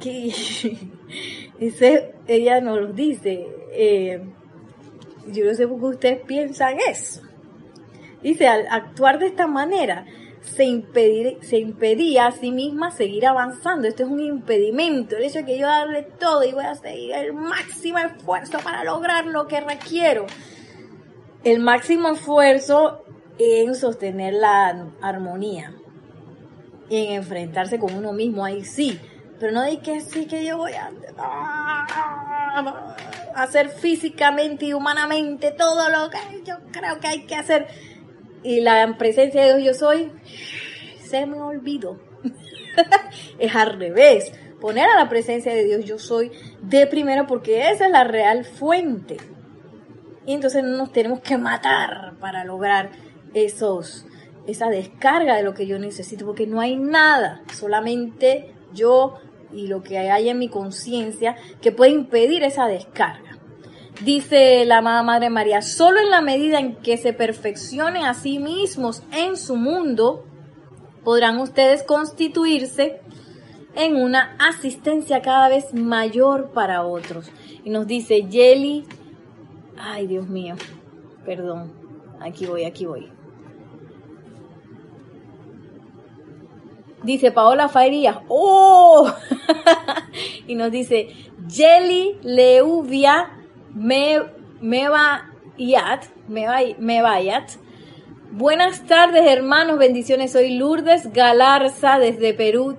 que 0.00 0.26
ese, 1.60 2.14
ella 2.26 2.60
nos 2.60 2.80
lo 2.80 2.92
dice. 2.92 3.46
Eh, 3.70 4.20
yo 5.28 5.44
no 5.44 5.54
sé 5.54 5.68
por 5.68 5.78
qué 5.78 5.86
ustedes 5.86 6.20
piensan 6.26 6.78
eso. 6.90 7.22
Dice, 8.24 8.48
al 8.48 8.66
actuar 8.70 9.20
de 9.20 9.26
esta 9.26 9.46
manera, 9.46 10.04
se, 10.40 10.82
se 11.42 11.58
impedía 11.58 12.26
a 12.26 12.32
sí 12.32 12.50
misma 12.50 12.90
seguir 12.90 13.28
avanzando. 13.28 13.86
Esto 13.86 14.02
es 14.02 14.08
un 14.08 14.18
impedimento. 14.18 15.16
El 15.16 15.22
hecho 15.22 15.38
de 15.38 15.44
que 15.44 15.58
yo 15.58 15.68
darle 15.68 16.02
todo 16.02 16.42
y 16.42 16.50
voy 16.50 16.64
a 16.64 16.72
hacer 16.72 16.96
el 17.14 17.34
máximo 17.34 17.98
esfuerzo 18.00 18.58
para 18.64 18.82
lograr 18.82 19.26
lo 19.26 19.46
que 19.46 19.60
requiero. 19.60 20.26
El 21.44 21.60
máximo 21.60 22.08
esfuerzo 22.08 23.04
en 23.38 23.76
sostener 23.76 24.34
la 24.34 24.88
armonía. 25.00 25.76
En 26.90 27.12
enfrentarse 27.12 27.78
con 27.78 27.94
uno 27.94 28.12
mismo, 28.12 28.44
ahí 28.44 28.64
sí. 28.64 29.00
Pero 29.40 29.52
no 29.52 29.64
di 29.64 29.78
que 29.78 30.00
sí 30.00 30.26
que 30.26 30.44
yo 30.44 30.58
voy 30.58 30.72
a 30.72 30.90
hacer 33.34 33.68
físicamente 33.68 34.66
y 34.66 34.74
humanamente 34.74 35.50
todo 35.50 35.88
lo 35.90 36.08
que 36.10 36.18
yo 36.44 36.56
creo 36.70 37.00
que 37.00 37.08
hay 37.08 37.26
que 37.26 37.34
hacer 37.34 37.66
y 38.44 38.60
la 38.60 38.94
presencia 38.98 39.42
de 39.42 39.56
Dios 39.56 39.78
yo 39.78 39.86
soy, 39.86 40.12
se 41.02 41.26
me 41.26 41.40
olvidó. 41.40 41.98
es 43.38 43.56
al 43.56 43.78
revés. 43.78 44.32
Poner 44.60 44.88
a 44.88 44.96
la 44.96 45.08
presencia 45.08 45.52
de 45.52 45.64
Dios 45.64 45.84
yo 45.84 45.98
soy 45.98 46.30
de 46.60 46.86
primero 46.86 47.26
porque 47.26 47.70
esa 47.70 47.86
es 47.86 47.90
la 47.90 48.04
real 48.04 48.44
fuente. 48.44 49.16
Y 50.26 50.34
entonces 50.34 50.62
no 50.62 50.76
nos 50.76 50.92
tenemos 50.92 51.20
que 51.20 51.38
matar 51.38 52.14
para 52.20 52.44
lograr 52.44 52.90
esos, 53.32 54.06
esa 54.46 54.68
descarga 54.68 55.36
de 55.36 55.42
lo 55.42 55.54
que 55.54 55.66
yo 55.66 55.78
necesito, 55.78 56.26
porque 56.26 56.46
no 56.46 56.60
hay 56.60 56.76
nada, 56.76 57.42
solamente 57.52 58.54
yo 58.72 59.14
y 59.52 59.68
lo 59.68 59.82
que 59.82 59.98
hay 59.98 60.28
en 60.28 60.38
mi 60.38 60.48
conciencia 60.48 61.36
que 61.60 61.72
puede 61.72 61.92
impedir 61.92 62.42
esa 62.42 62.66
descarga. 62.66 63.38
Dice 64.04 64.64
la 64.64 64.78
amada 64.78 65.02
Madre 65.04 65.30
María, 65.30 65.62
solo 65.62 66.00
en 66.00 66.10
la 66.10 66.20
medida 66.20 66.58
en 66.58 66.76
que 66.76 66.96
se 66.96 67.12
perfeccionen 67.12 68.04
a 68.04 68.14
sí 68.14 68.40
mismos 68.40 69.04
en 69.12 69.36
su 69.36 69.56
mundo, 69.56 70.24
podrán 71.04 71.38
ustedes 71.38 71.84
constituirse 71.84 73.00
en 73.76 73.96
una 73.96 74.36
asistencia 74.38 75.22
cada 75.22 75.48
vez 75.48 75.72
mayor 75.74 76.50
para 76.52 76.84
otros. 76.84 77.30
Y 77.62 77.70
nos 77.70 77.86
dice 77.86 78.22
Yeli, 78.22 78.84
ay 79.78 80.08
Dios 80.08 80.28
mío, 80.28 80.56
perdón, 81.24 81.72
aquí 82.20 82.46
voy, 82.46 82.64
aquí 82.64 82.86
voy. 82.86 83.13
Dice 87.04 87.30
Paola 87.30 87.68
Fairías, 87.68 88.18
¡oh! 88.28 89.12
y 90.46 90.54
nos 90.54 90.70
dice 90.70 91.08
Yeli 91.46 92.18
Leuvia 92.22 93.30
me, 93.74 94.22
me 94.60 94.88
vayat, 94.88 96.04
me, 96.28 96.46
me 96.78 97.02
vayat. 97.02 97.50
Buenas 98.30 98.86
tardes, 98.86 99.30
hermanos, 99.30 99.78
bendiciones. 99.78 100.32
Soy 100.32 100.56
Lourdes 100.56 101.12
Galarza 101.12 101.98
desde 101.98 102.32
Perú, 102.32 102.78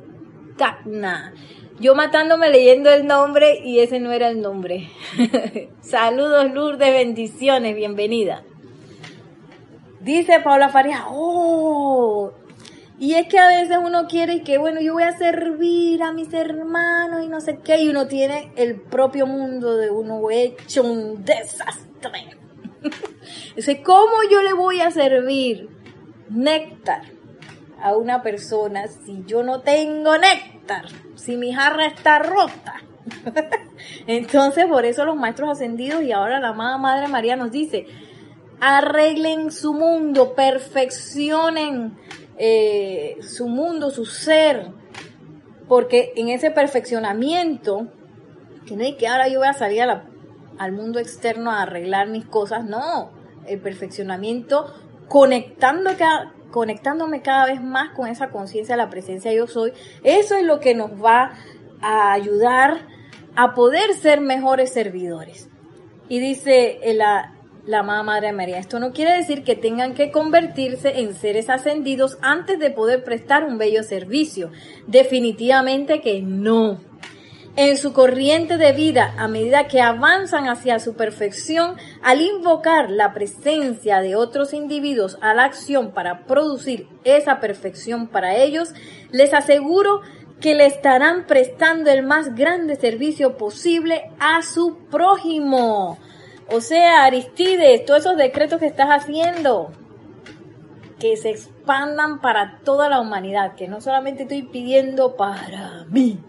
Tacna. 0.57 1.33
Yo 1.79 1.93
matándome 1.93 2.49
leyendo 2.49 2.89
el 2.89 3.05
nombre 3.05 3.59
y 3.63 3.79
ese 3.79 3.99
no 3.99 4.11
era 4.11 4.29
el 4.29 4.41
nombre. 4.41 4.89
Saludos, 5.81 6.51
Lourdes, 6.51 6.91
bendiciones, 6.91 7.75
bienvenida. 7.75 8.43
Dice 9.99 10.39
Paula 10.39 10.69
Faria, 10.69 11.05
oh, 11.09 12.31
y 12.97 13.15
es 13.15 13.27
que 13.27 13.39
a 13.39 13.47
veces 13.47 13.77
uno 13.83 14.07
quiere 14.07 14.41
que, 14.41 14.57
bueno, 14.57 14.79
yo 14.79 14.93
voy 14.93 15.03
a 15.03 15.17
servir 15.17 16.01
a 16.01 16.13
mis 16.13 16.33
hermanos 16.33 17.23
y 17.23 17.27
no 17.27 17.41
sé 17.41 17.59
qué, 17.63 17.81
y 17.81 17.89
uno 17.89 18.07
tiene 18.07 18.53
el 18.55 18.79
propio 18.79 19.27
mundo 19.27 19.75
de 19.75 19.89
uno 19.89 20.29
hecho 20.31 20.83
un 20.83 21.25
desastre. 21.25 22.37
Dice, 23.55 23.81
¿cómo 23.83 24.13
yo 24.31 24.41
le 24.41 24.53
voy 24.53 24.79
a 24.79 24.91
servir 24.91 25.69
néctar 26.29 27.01
a 27.81 27.95
una 27.95 28.21
persona 28.21 28.87
si 28.87 29.23
yo 29.25 29.43
no 29.43 29.61
tengo 29.61 30.17
néctar? 30.17 30.85
Si 31.15 31.35
mi 31.35 31.51
jarra 31.53 31.87
está 31.87 32.19
rota. 32.19 32.75
Entonces, 34.07 34.65
por 34.67 34.85
eso 34.85 35.03
los 35.03 35.17
maestros 35.17 35.49
ascendidos 35.49 36.01
y 36.01 36.13
ahora 36.13 36.39
la 36.39 36.49
amada 36.49 36.77
Madre 36.77 37.07
María 37.09 37.35
nos 37.35 37.51
dice, 37.51 37.87
arreglen 38.61 39.51
su 39.51 39.73
mundo, 39.73 40.33
perfeccionen 40.33 41.97
eh, 42.37 43.17
su 43.21 43.47
mundo, 43.47 43.89
su 43.91 44.05
ser, 44.05 44.71
porque 45.67 46.13
en 46.15 46.29
ese 46.29 46.51
perfeccionamiento, 46.51 47.87
que 48.65 48.75
no 48.75 48.83
hay 48.83 48.95
que 48.95 49.07
ahora 49.07 49.27
yo 49.27 49.39
voy 49.39 49.47
a 49.47 49.53
salir 49.53 49.83
al 49.83 50.71
mundo 50.71 50.99
externo 50.99 51.51
a 51.51 51.61
arreglar 51.61 52.07
mis 52.07 52.25
cosas, 52.25 52.65
no, 52.65 53.11
el 53.47 53.59
perfeccionamiento 53.59 54.73
conectando 55.07 55.91
conectándome 56.51 57.21
cada 57.21 57.45
vez 57.45 57.61
más 57.61 57.89
con 57.91 58.07
esa 58.07 58.29
conciencia 58.29 58.75
de 58.75 58.81
la 58.81 58.89
presencia 58.89 59.33
yo 59.33 59.45
soy, 59.45 59.73
eso 60.03 60.35
es 60.35 60.43
lo 60.43 60.59
que 60.59 60.73
nos 60.73 60.91
va 60.91 61.33
a 61.81 62.13
ayudar 62.13 62.87
a 63.35 63.53
poder 63.53 63.93
ser 63.93 64.21
mejores 64.21 64.71
servidores. 64.71 65.49
Y 66.07 66.19
dice 66.19 66.79
la, 66.93 67.34
la 67.65 67.79
amada 67.79 68.03
Madre 68.03 68.31
María. 68.31 68.59
Esto 68.59 68.79
no 68.79 68.91
quiere 68.93 69.13
decir 69.13 69.43
que 69.43 69.55
tengan 69.55 69.93
que 69.93 70.11
convertirse 70.11 70.99
en 70.99 71.15
seres 71.15 71.49
ascendidos 71.49 72.17
antes 72.21 72.59
de 72.59 72.71
poder 72.71 73.03
prestar 73.03 73.43
un 73.43 73.57
bello 73.57 73.83
servicio. 73.83 74.51
Definitivamente 74.87 76.01
que 76.01 76.21
no. 76.21 76.79
En 77.57 77.77
su 77.77 77.93
corriente 77.93 78.57
de 78.57 78.73
vida, 78.73 79.15
a 79.17 79.29
medida 79.29 79.67
que 79.67 79.79
avanzan 79.79 80.49
hacia 80.49 80.77
su 80.79 80.95
perfección, 80.95 81.77
al 82.03 82.21
invocar 82.21 82.91
la 82.91 83.13
presencia 83.13 84.01
de 84.01 84.17
otros 84.17 84.53
individuos 84.53 85.17
a 85.21 85.33
la 85.33 85.45
acción 85.45 85.91
para 85.91 86.25
producir 86.25 86.89
esa 87.05 87.39
perfección 87.39 88.07
para 88.07 88.35
ellos, 88.35 88.73
les 89.09 89.33
aseguro 89.33 90.01
que 90.41 90.53
le 90.53 90.65
estarán 90.65 91.27
prestando 91.27 91.89
el 91.89 92.03
más 92.03 92.35
grande 92.35 92.75
servicio 92.75 93.37
posible 93.37 94.11
a 94.19 94.41
su 94.41 94.77
prójimo. 94.91 95.97
O 96.51 96.61
sea, 96.61 97.05
Aristides, 97.05 97.85
todos 97.85 98.01
esos 98.01 98.17
decretos 98.17 98.59
que 98.59 98.67
estás 98.67 98.89
haciendo, 98.89 99.71
que 100.99 101.17
se 101.17 101.31
expandan 101.31 102.21
para 102.21 102.59
toda 102.63 102.87
la 102.89 102.99
humanidad, 102.99 103.55
que 103.55 103.67
no 103.67 103.81
solamente 103.81 104.23
estoy 104.23 104.43
pidiendo 104.43 105.15
para 105.15 105.85
mí, 105.89 106.19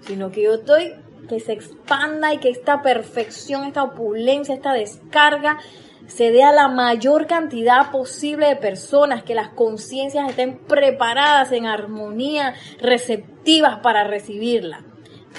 sino 0.00 0.30
que 0.30 0.42
yo 0.42 0.54
estoy 0.54 0.94
que 1.28 1.40
se 1.40 1.52
expanda 1.52 2.34
y 2.34 2.38
que 2.38 2.50
esta 2.50 2.82
perfección, 2.82 3.64
esta 3.64 3.84
opulencia, 3.84 4.54
esta 4.54 4.72
descarga 4.72 5.58
se 6.06 6.30
dé 6.30 6.42
a 6.42 6.52
la 6.52 6.68
mayor 6.68 7.26
cantidad 7.26 7.90
posible 7.90 8.48
de 8.48 8.56
personas, 8.56 9.22
que 9.22 9.34
las 9.34 9.48
conciencias 9.50 10.28
estén 10.28 10.58
preparadas 10.58 11.52
en 11.52 11.66
armonía, 11.66 12.54
receptivas 12.80 13.78
para 13.78 14.04
recibirla. 14.04 14.84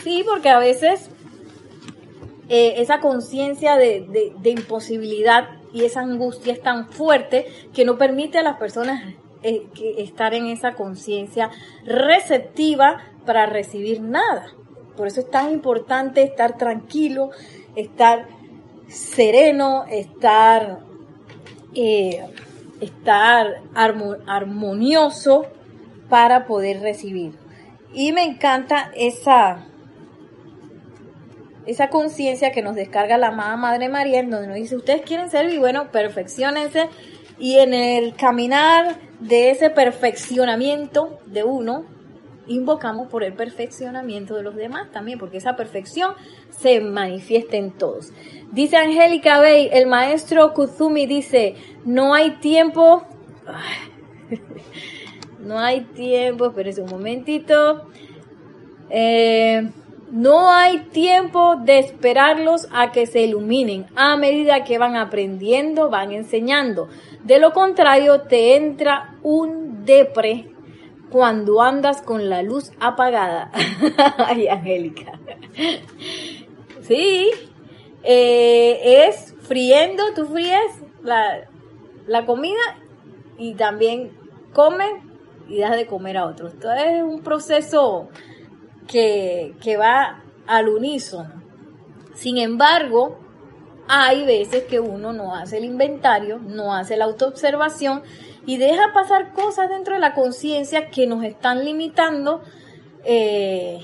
Sí, 0.04 0.24
porque 0.28 0.50
a 0.50 0.58
veces 0.58 1.10
eh, 2.50 2.76
esa 2.78 3.00
conciencia 3.00 3.78
de, 3.78 4.34
imposibilidad 4.44 5.50
y 5.74 5.86
esa 5.86 6.02
angustia 6.02 6.54
es 6.54 6.62
tan 6.62 6.89
fuerte 6.89 7.48
que 7.74 7.86
no 7.86 7.98
permite 7.98 8.39
a 8.39 8.44
las 8.44 8.58
personas 8.58 9.02
eh, 9.44 9.68
estar 9.98 10.34
en 10.34 10.48
esa 10.48 10.74
conciencia 10.74 11.50
receptiva 11.86 13.02
para 13.26 13.46
recibir 13.46 14.02
nada. 14.02 14.54
Por 14.96 15.08
eso 15.08 15.22
es 15.22 15.30
tan 15.30 15.52
importante 15.52 16.22
estar 16.24 16.58
tranquilo, 16.58 17.32
estar 17.76 18.28
sereno, 18.88 19.86
estar, 19.89 20.80
eh, 21.74 22.26
estar 22.80 23.62
armonioso 23.74 25.48
para 26.10 26.46
poder 26.46 26.82
recibir. 26.82 27.34
Y 27.94 28.12
me 28.12 28.24
encanta 28.24 28.91
esa, 28.96 29.68
esa 31.66 31.89
conciencia 31.89 32.51
que 32.51 32.61
nos 32.61 32.76
descarga 32.76 33.18
la 33.18 33.28
amada 33.28 33.55
Madre 33.57 33.89
María, 33.89 34.20
en 34.20 34.30
donde 34.30 34.47
nos 34.47 34.57
dice, 34.57 34.76
ustedes 34.76 35.01
quieren 35.01 35.30
servir, 35.30 35.59
bueno, 35.59 35.91
perfeccionense 35.91 36.89
y 37.39 37.57
en 37.59 37.74
el 37.74 38.16
caminar 38.16 38.97
de 39.20 39.49
ese 39.49 39.70
perfeccionamiento 39.70 41.20
de 41.26 41.43
uno, 41.43 41.86
invocamos 42.47 43.07
por 43.07 43.24
el 43.24 43.34
perfeccionamiento 43.34 44.36
de 44.36 44.43
los 44.43 44.55
demás 44.55 44.91
también, 44.91 45.18
porque 45.18 45.38
esa 45.38 45.55
perfección 45.55 46.14
se 46.49 46.82
manifiesta 46.82 47.57
en 47.57 47.72
todos. 47.72 48.11
Dice 48.51 48.78
Angélica 48.78 49.39
Bey, 49.39 49.70
el 49.72 49.88
maestro 49.88 50.53
Kuzumi 50.53 51.05
dice, 51.05 51.55
no 51.86 52.14
hay 52.14 52.32
tiempo, 52.38 53.03
no 55.39 55.59
hay 55.59 55.82
tiempo, 55.82 56.47
espérense 56.47 56.82
un 56.82 56.89
momentito, 56.89 57.88
eh, 58.89 59.72
no 60.14 60.51
hay 60.51 60.78
tiempo 60.91 61.55
de 61.55 61.80
esperarlos 61.80 62.68
a 62.72 62.91
que 62.91 63.07
se 63.07 63.22
iluminen. 63.22 63.88
A 63.95 64.16
medida 64.16 64.64
que 64.64 64.78
van 64.78 64.95
aprendiendo, 64.95 65.89
van 65.89 66.11
enseñando. 66.11 66.88
De 67.24 67.39
lo 67.39 67.51
contrario, 67.51 68.22
te 68.22 68.55
entra 68.55 69.16
un 69.24 69.86
depre 69.86 70.51
cuando 71.09 71.64
andas 71.64 72.03
con 72.03 72.30
la 72.30 72.43
luz 72.43 72.72
apagada. 72.80 73.49
Ay, 74.18 74.47
Angélica. 74.47 75.20
Sí, 76.84 77.32
eh, 78.03 79.07
es 79.07 79.34
friendo, 79.41 80.03
tú 80.14 80.28
fríes 80.28 80.84
la, 81.01 81.49
la 82.05 82.28
comida 82.28 82.61
y 83.39 83.55
también 83.55 84.11
comes 84.53 84.91
y 85.47 85.57
das 85.57 85.76
de 85.76 85.88
comer 85.88 86.18
a 86.18 86.28
otros. 86.28 86.53
Esto 86.53 86.72
es 86.72 87.01
un 87.01 87.24
proceso 87.24 88.09
que, 88.88 89.56
que 89.62 89.78
va 89.78 90.24
al 90.48 90.70
unísono. 90.70 91.42
Sin 92.14 92.38
embargo, 92.38 93.18
hay 93.88 94.26
veces 94.26 94.64
que 94.64 94.80
uno 94.80 95.14
no 95.14 95.36
hace 95.36 95.58
el 95.58 95.66
inventario, 95.66 96.40
no 96.40 96.74
hace 96.74 96.96
la 96.96 97.06
autoobservación 97.06 98.04
y 98.46 98.58
deja 98.58 98.94
pasar 98.94 99.34
cosas 99.34 99.70
dentro 99.70 99.96
de 99.96 100.00
la 100.00 100.14
conciencia 100.14 100.90
que 100.90 101.08
nos 101.08 101.24
están 101.24 101.66
limitando 101.66 102.42
eh, 103.04 103.80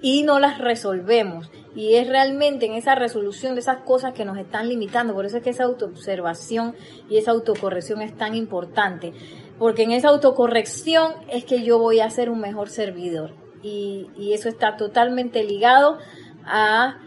y 0.00 0.22
no 0.22 0.38
las 0.38 0.58
resolvemos. 0.58 1.50
Y 1.74 1.96
es 1.96 2.06
realmente 2.06 2.66
en 2.66 2.74
esa 2.74 2.94
resolución 2.94 3.54
de 3.54 3.60
esas 3.60 3.78
cosas 3.78 4.12
que 4.12 4.24
nos 4.24 4.38
están 4.38 4.68
limitando. 4.68 5.12
Por 5.12 5.26
eso 5.26 5.38
es 5.38 5.42
que 5.42 5.50
esa 5.50 5.64
autoobservación 5.64 6.76
y 7.08 7.18
esa 7.18 7.32
autocorrección 7.32 8.00
es 8.00 8.16
tan 8.16 8.36
importante. 8.36 9.12
Porque 9.58 9.82
en 9.82 9.90
esa 9.90 10.08
autocorrección 10.08 11.14
es 11.28 11.44
que 11.44 11.62
yo 11.62 11.78
voy 11.78 12.00
a 12.00 12.10
ser 12.10 12.30
un 12.30 12.40
mejor 12.40 12.68
servidor. 12.68 13.43
Y, 13.64 14.32
eso 14.34 14.48
está 14.48 14.76
totalmente 14.76 15.42
ligado 15.42 15.98
a 16.44 16.98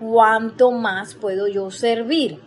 cuánto 0.00 0.72
más 0.72 1.14
puedo 1.14 1.46
yo 1.46 1.70
servir. 1.70 2.40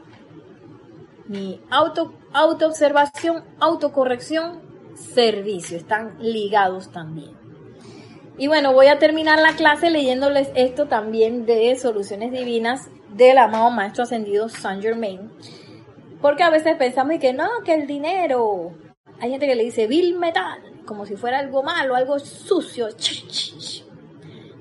Mi 1.27 1.61
auto 1.69 2.13
autoobservación, 2.35 3.45
autocorrección, 3.59 4.61
servicio, 4.95 5.77
están 5.77 6.17
ligados 6.19 6.91
también. 6.91 7.31
Y 8.37 8.47
bueno, 8.47 8.73
voy 8.73 8.87
a 8.87 8.99
terminar 8.99 9.39
la 9.39 9.55
clase 9.55 9.89
leyéndoles 9.89 10.49
esto 10.55 10.87
también 10.87 11.45
de 11.45 11.73
soluciones 11.77 12.33
divinas 12.33 12.89
del 13.09 13.37
amado 13.37 13.71
Maestro 13.71 14.03
Ascendido 14.03 14.49
Saint 14.49 14.81
Germain. 14.81 15.31
Porque 16.21 16.43
a 16.43 16.49
veces 16.49 16.75
pensamos 16.75 17.19
que 17.19 17.31
no, 17.31 17.47
que 17.63 17.73
el 17.73 17.87
dinero. 17.87 18.73
Hay 19.21 19.31
gente 19.31 19.47
que 19.47 19.55
le 19.55 19.63
dice 19.63 19.87
vil 19.87 20.19
metal, 20.19 20.59
como 20.85 21.05
si 21.05 21.15
fuera 21.15 21.39
algo 21.39 21.63
malo, 21.63 21.95
algo 21.95 22.19
sucio. 22.19 22.87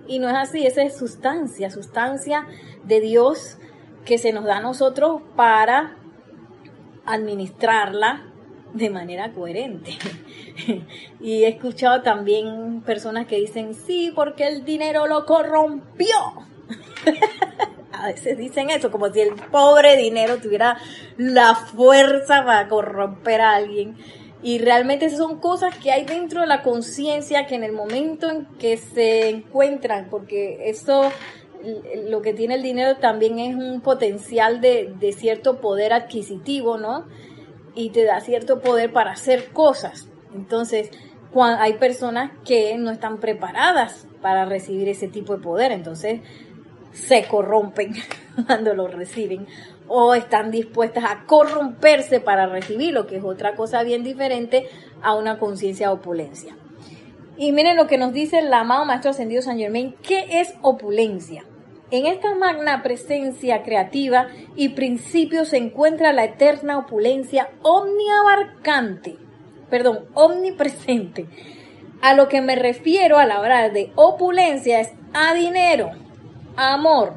Y 0.07 0.18
no 0.18 0.29
es 0.29 0.37
así, 0.37 0.66
esa 0.66 0.83
es 0.83 0.97
sustancia, 0.97 1.70
sustancia 1.70 2.47
de 2.85 3.01
Dios 3.01 3.57
que 4.05 4.18
se 4.18 4.33
nos 4.33 4.45
da 4.45 4.59
a 4.59 4.61
nosotros 4.61 5.22
para 5.37 5.97
administrarla 7.07 8.25
de 8.75 8.91
manera 8.91 9.33
coherente. 9.33 9.97
y 11.20 11.45
he 11.45 11.49
escuchado 11.49 12.03
también 12.03 12.83
personas 12.83 13.27
que 13.27 13.37
dicen, 13.37 13.75
sí, 13.75 14.12
porque 14.14 14.47
el 14.47 14.64
dinero 14.64 15.07
lo 15.07 15.25
corrompió. 15.25 16.16
a 17.93 18.09
veces 18.09 18.37
dicen 18.37 18.70
eso, 18.70 18.91
como 18.91 19.11
si 19.12 19.20
el 19.20 19.35
pobre 19.35 19.97
dinero 19.97 20.39
tuviera 20.39 20.77
la 21.16 21.55
fuerza 21.55 22.45
para 22.45 22.68
corromper 22.68 23.41
a 23.41 23.55
alguien. 23.55 23.97
Y 24.45 24.59
realmente 24.59 25.09
son 25.09 25.40
cosas 25.40 25.74
que 25.78 25.90
hay 25.90 26.05
dentro 26.05 26.42
de 26.42 26.47
la 26.47 26.62
conciencia 26.62 27.47
que 27.47 27.55
en 27.55 27.64
el 27.64 27.72
momento 27.72 28.28
en 28.28 28.45
que 28.59 28.76
se 28.76 29.30
encuentran, 29.30 30.09
porque 30.11 30.68
eso 30.68 31.11
lo 32.09 32.20
que 32.20 32.34
tiene 32.34 32.57
el 32.57 32.62
dinero 32.62 32.97
también 32.99 33.38
es 33.38 33.57
un 33.57 33.80
potencial 33.80 34.61
de, 34.61 35.14
cierto 35.16 35.62
poder 35.62 35.95
adquisitivo, 35.95 36.76
¿no? 36.76 37.07
Y 37.74 37.88
te 37.88 38.05
da 38.05 38.20
cierto 38.20 38.61
poder 38.61 38.92
para 38.92 39.12
hacer 39.12 39.51
cosas. 39.51 40.09
Entonces, 40.34 40.90
hay 41.34 41.72
personas 41.78 42.30
que 42.45 42.76
no 42.76 42.90
están 42.90 43.20
preparadas 43.20 44.07
para 44.20 44.45
recibir 44.45 44.90
ese 44.90 45.09
tipo 45.09 45.36
de 45.36 45.42
poder, 45.42 45.72
entonces 45.72 46.20
se 46.92 47.24
corrompen 47.24 47.95
cuando 48.47 48.74
lo 48.74 48.88
reciben 48.88 49.47
o 49.89 50.14
están 50.14 50.51
dispuestas 50.51 51.05
a 51.05 51.24
corromperse 51.26 52.20
para 52.20 52.47
recibirlo, 52.47 53.07
que 53.07 53.16
es 53.16 53.24
otra 53.24 53.55
cosa 53.55 53.82
bien 53.82 54.03
diferente 54.03 54.68
a 55.03 55.14
una 55.14 55.39
conciencia 55.39 55.89
de 55.89 55.95
opulencia. 55.95 56.57
Y 57.37 57.53
miren 57.53 57.76
lo 57.76 57.87
que 57.87 57.99
nos 57.99 58.12
dice 58.12 58.39
el 58.39 58.53
amado 58.53 58.85
Maestro 58.85 59.11
Ascendido 59.11 59.43
San 59.43 59.59
Germain, 59.59 59.95
¿qué 60.03 60.41
es 60.41 60.55
opulencia? 60.62 61.45
En 61.91 62.07
esta 62.07 62.35
magna 62.35 62.82
presencia 62.82 63.62
creativa 63.62 64.28
y 64.57 64.70
principio 64.70 65.45
se 65.45 65.59
encuentra 65.59 66.12
la 66.12 66.24
eterna 66.24 66.78
opulencia 66.78 67.51
omniabarcante, 67.62 69.16
perdón, 69.68 70.07
omnipresente. 70.14 71.26
A 72.01 72.14
lo 72.14 72.28
que 72.28 72.41
me 72.41 72.57
refiero 72.57 73.18
al 73.18 73.30
hablar 73.30 73.72
de 73.72 73.93
opulencia 73.97 74.80
es 74.80 74.93
a 75.12 75.35
dinero, 75.35 75.91
amor, 76.57 77.14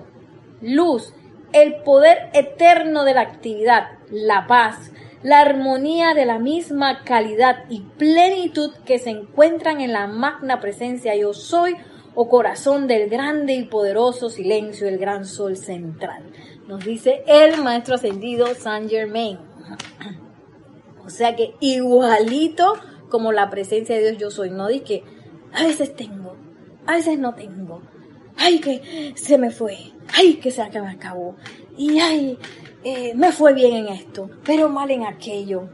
luz, 0.61 1.13
el 1.53 1.75
poder 1.83 2.29
eterno 2.33 3.03
de 3.03 3.13
la 3.13 3.21
actividad, 3.21 3.89
la 4.09 4.47
paz, 4.47 4.91
la 5.23 5.41
armonía 5.41 6.13
de 6.13 6.25
la 6.25 6.39
misma 6.39 7.03
calidad 7.03 7.65
y 7.69 7.81
plenitud 7.81 8.71
que 8.85 8.99
se 8.99 9.09
encuentran 9.09 9.81
en 9.81 9.91
la 9.91 10.07
magna 10.07 10.59
presencia 10.59 11.15
yo 11.15 11.33
soy 11.33 11.75
o 12.15 12.29
corazón 12.29 12.87
del 12.87 13.09
grande 13.09 13.53
y 13.53 13.65
poderoso 13.65 14.29
silencio 14.29 14.87
del 14.87 14.97
gran 14.97 15.25
sol 15.25 15.57
central. 15.57 16.23
Nos 16.67 16.83
dice 16.83 17.23
el 17.27 17.61
maestro 17.61 17.95
ascendido 17.95 18.53
Saint 18.55 18.89
Germain. 18.89 19.39
O 21.05 21.09
sea 21.09 21.37
que 21.37 21.55
igualito 21.61 22.73
como 23.09 23.31
la 23.31 23.49
presencia 23.49 23.95
de 23.95 24.01
Dios 24.01 24.17
yo 24.17 24.29
soy, 24.29 24.49
no 24.49 24.67
di 24.67 24.81
que 24.81 25.05
a 25.53 25.63
veces 25.63 25.95
tengo, 25.95 26.35
a 26.85 26.95
veces 26.95 27.17
no 27.17 27.33
tengo, 27.33 27.81
ay 28.37 28.59
que 28.59 29.13
se 29.15 29.37
me 29.37 29.51
fue, 29.51 29.77
ay 30.15 30.35
que 30.35 30.51
se 30.51 30.63
me 30.63 30.89
acabó, 30.89 31.35
y 31.77 31.99
ay, 31.99 32.37
eh, 32.83 33.13
me 33.15 33.31
fue 33.31 33.53
bien 33.53 33.73
en 33.73 33.87
esto, 33.89 34.29
pero 34.45 34.69
mal 34.69 34.91
en 34.91 35.03
aquello. 35.03 35.69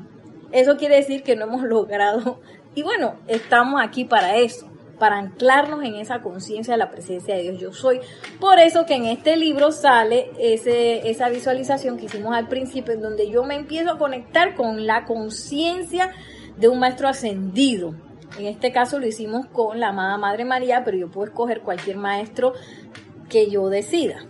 Eso 0.52 0.78
quiere 0.78 0.98
decir 0.98 1.24
que 1.24 1.36
no 1.36 1.46
hemos 1.46 1.64
logrado, 1.64 2.42
y 2.76 2.82
bueno, 2.82 3.16
estamos 3.28 3.82
aquí 3.82 4.06
para 4.06 4.38
eso, 4.38 4.70
para 4.98 5.18
anclarnos 5.18 5.84
en 5.84 5.96
esa 5.96 6.22
conciencia 6.22 6.74
de 6.74 6.78
la 6.78 6.90
presencia 6.90 7.36
de 7.36 7.44
Dios 7.44 7.60
yo 7.60 7.74
soy. 7.74 8.00
Por 8.40 8.60
eso 8.60 8.86
que 8.86 8.96
en 8.96 9.06
este 9.06 9.38
libro 9.38 9.72
sale 9.72 10.32
ese, 10.40 11.10
esa 11.10 11.30
visualización 11.30 11.98
que 11.98 12.06
hicimos 12.06 12.36
al 12.36 12.48
principio, 12.48 12.94
en 12.94 13.02
donde 13.02 13.30
yo 13.30 13.44
me 13.44 13.56
empiezo 13.56 13.92
a 13.92 13.98
conectar 13.98 14.56
con 14.56 14.88
la 14.88 15.06
conciencia 15.06 16.12
de 16.58 16.68
un 16.68 16.80
maestro 16.80 17.08
ascendido. 17.08 17.96
En 18.38 18.46
este 18.46 18.72
caso 18.72 19.00
lo 19.00 19.08
hicimos 19.08 19.46
con 19.48 19.80
la 19.80 19.90
amada 19.90 20.18
Madre 20.18 20.46
María, 20.46 20.84
pero 20.84 20.98
yo 20.98 21.10
puedo 21.10 21.28
escoger 21.28 21.62
cualquier 21.62 21.98
maestro 21.98 22.54
que 23.30 23.50
yo 23.50 23.70
decida. 23.70 24.26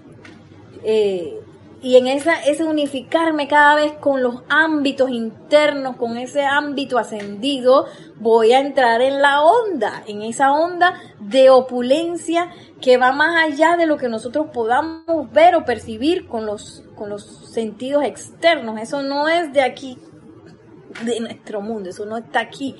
Eh, 0.83 1.39
y 1.83 1.97
en 1.97 2.07
ese 2.07 2.63
unificarme 2.63 3.49
cada 3.49 3.75
vez 3.75 3.91
con 3.99 4.23
los 4.23 4.43
ámbitos 4.47 5.09
internos, 5.09 5.97
con 5.97 6.17
ese 6.17 6.45
ámbito 6.45 6.97
ascendido, 6.97 7.87
voy 8.15 8.53
a 8.53 8.61
entrar 8.61 9.01
en 9.01 9.21
la 9.21 9.41
onda, 9.41 10.01
en 10.07 10.21
esa 10.21 10.53
onda 10.53 10.93
de 11.19 11.49
opulencia 11.49 12.49
que 12.79 12.95
va 12.95 13.11
más 13.11 13.35
allá 13.43 13.75
de 13.75 13.85
lo 13.85 13.97
que 13.97 14.07
nosotros 14.07 14.47
podamos 14.53 15.29
ver 15.33 15.55
o 15.55 15.65
percibir 15.65 16.25
con 16.25 16.45
los, 16.45 16.85
con 16.95 17.09
los 17.09 17.51
sentidos 17.51 18.05
externos. 18.05 18.79
Eso 18.79 19.03
no 19.03 19.27
es 19.27 19.51
de 19.51 19.61
aquí, 19.61 19.97
de 21.03 21.19
nuestro 21.19 21.59
mundo, 21.59 21.89
eso 21.89 22.05
no 22.05 22.15
está 22.15 22.39
aquí. 22.39 22.77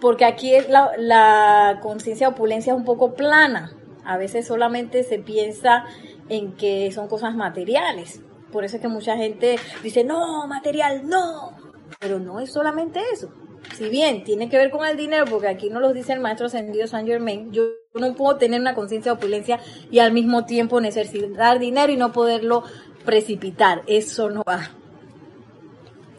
Porque 0.00 0.24
aquí 0.24 0.54
es 0.54 0.68
la, 0.68 1.78
conciencia 1.82 2.28
de 2.28 2.32
opulencia 2.32 2.72
es 2.72 2.78
un 2.78 2.84
poco 2.84 3.14
plana. 3.14 3.72
A 4.04 4.16
veces 4.16 4.46
solamente 4.46 5.04
se 5.04 5.18
piensa 5.18 5.84
en 6.28 6.56
que 6.56 6.90
son 6.92 7.08
cosas 7.08 7.34
materiales. 7.34 8.22
Por 8.50 8.64
eso 8.64 8.76
es 8.76 8.82
que 8.82 8.88
mucha 8.88 9.16
gente 9.16 9.56
dice, 9.82 10.04
no, 10.04 10.46
material, 10.46 11.08
no. 11.08 11.52
Pero 12.00 12.18
no 12.18 12.40
es 12.40 12.52
solamente 12.52 13.00
eso. 13.12 13.30
Si 13.76 13.88
bien 13.88 14.24
tiene 14.24 14.48
que 14.48 14.56
ver 14.56 14.70
con 14.70 14.86
el 14.86 14.96
dinero, 14.96 15.26
porque 15.26 15.48
aquí 15.48 15.68
no 15.70 15.80
lo 15.80 15.92
dice 15.92 16.12
el 16.12 16.20
maestro 16.20 16.46
ascendido 16.46 16.86
Saint 16.86 17.08
Germain, 17.08 17.52
yo 17.52 17.64
no 17.94 18.14
puedo 18.14 18.36
tener 18.36 18.60
una 18.60 18.74
conciencia 18.74 19.12
de 19.12 19.18
opulencia 19.18 19.60
y 19.90 19.98
al 19.98 20.12
mismo 20.12 20.44
tiempo 20.46 20.80
necesitar 20.80 21.58
dinero 21.58 21.92
y 21.92 21.96
no 21.96 22.10
poderlo 22.12 22.64
precipitar. 23.04 23.82
Eso 23.86 24.30
no 24.30 24.42
va. 24.48 24.70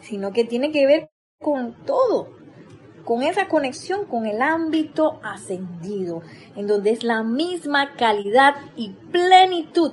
Sino 0.00 0.32
que 0.32 0.44
tiene 0.44 0.70
que 0.70 0.86
ver 0.86 1.10
con 1.40 1.74
todo, 1.84 2.28
con 3.04 3.22
esa 3.22 3.48
conexión 3.48 4.06
con 4.06 4.26
el 4.26 4.42
ámbito 4.42 5.20
ascendido, 5.22 6.22
en 6.56 6.66
donde 6.66 6.90
es 6.90 7.02
la 7.04 7.22
misma 7.22 7.94
calidad 7.96 8.54
y 8.76 8.90
plenitud 9.10 9.92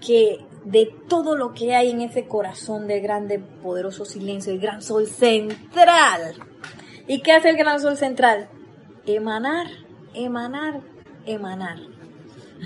que 0.00 0.44
de 0.64 0.92
todo 1.08 1.36
lo 1.36 1.54
que 1.54 1.76
hay 1.76 1.90
en 1.90 2.00
ese 2.00 2.26
corazón 2.26 2.88
del 2.88 3.00
grande, 3.00 3.38
poderoso 3.38 4.04
silencio, 4.04 4.52
el 4.52 4.58
gran 4.58 4.82
sol 4.82 5.06
central. 5.06 6.34
¿Y 7.06 7.20
qué 7.20 7.32
hace 7.32 7.50
el 7.50 7.56
gran 7.56 7.80
sol 7.80 7.96
central? 7.96 8.48
Emanar, 9.06 9.68
emanar, 10.12 10.80
emanar. 11.24 11.78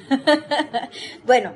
bueno, 1.27 1.53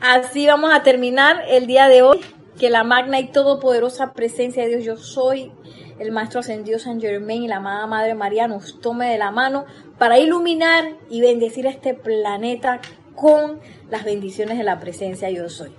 así 0.00 0.46
vamos 0.46 0.72
a 0.72 0.82
terminar 0.82 1.42
el 1.48 1.66
día 1.66 1.88
de 1.88 2.02
hoy. 2.02 2.20
Que 2.58 2.70
la 2.70 2.84
magna 2.84 3.18
y 3.18 3.32
todopoderosa 3.32 4.12
presencia 4.12 4.62
de 4.62 4.76
Dios, 4.76 4.84
yo 4.84 4.96
soy, 4.96 5.52
el 5.98 6.12
Maestro 6.12 6.40
Ascendido 6.40 6.78
San 6.78 7.00
Germain 7.00 7.44
y 7.44 7.48
la 7.48 7.56
amada 7.56 7.86
Madre 7.86 8.14
María 8.14 8.48
nos 8.48 8.80
tome 8.80 9.10
de 9.10 9.18
la 9.18 9.30
mano 9.30 9.64
para 9.98 10.18
iluminar 10.18 10.96
y 11.10 11.20
bendecir 11.20 11.66
este 11.66 11.94
planeta 11.94 12.80
con 13.14 13.60
las 13.90 14.04
bendiciones 14.04 14.58
de 14.58 14.64
la 14.64 14.80
presencia 14.80 15.30
yo 15.30 15.48
soy. 15.48 15.72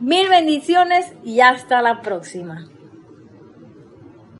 Mil 0.00 0.28
bendiciones 0.28 1.12
y 1.24 1.40
hasta 1.40 1.82
la 1.82 2.02
próxima. 2.02 2.68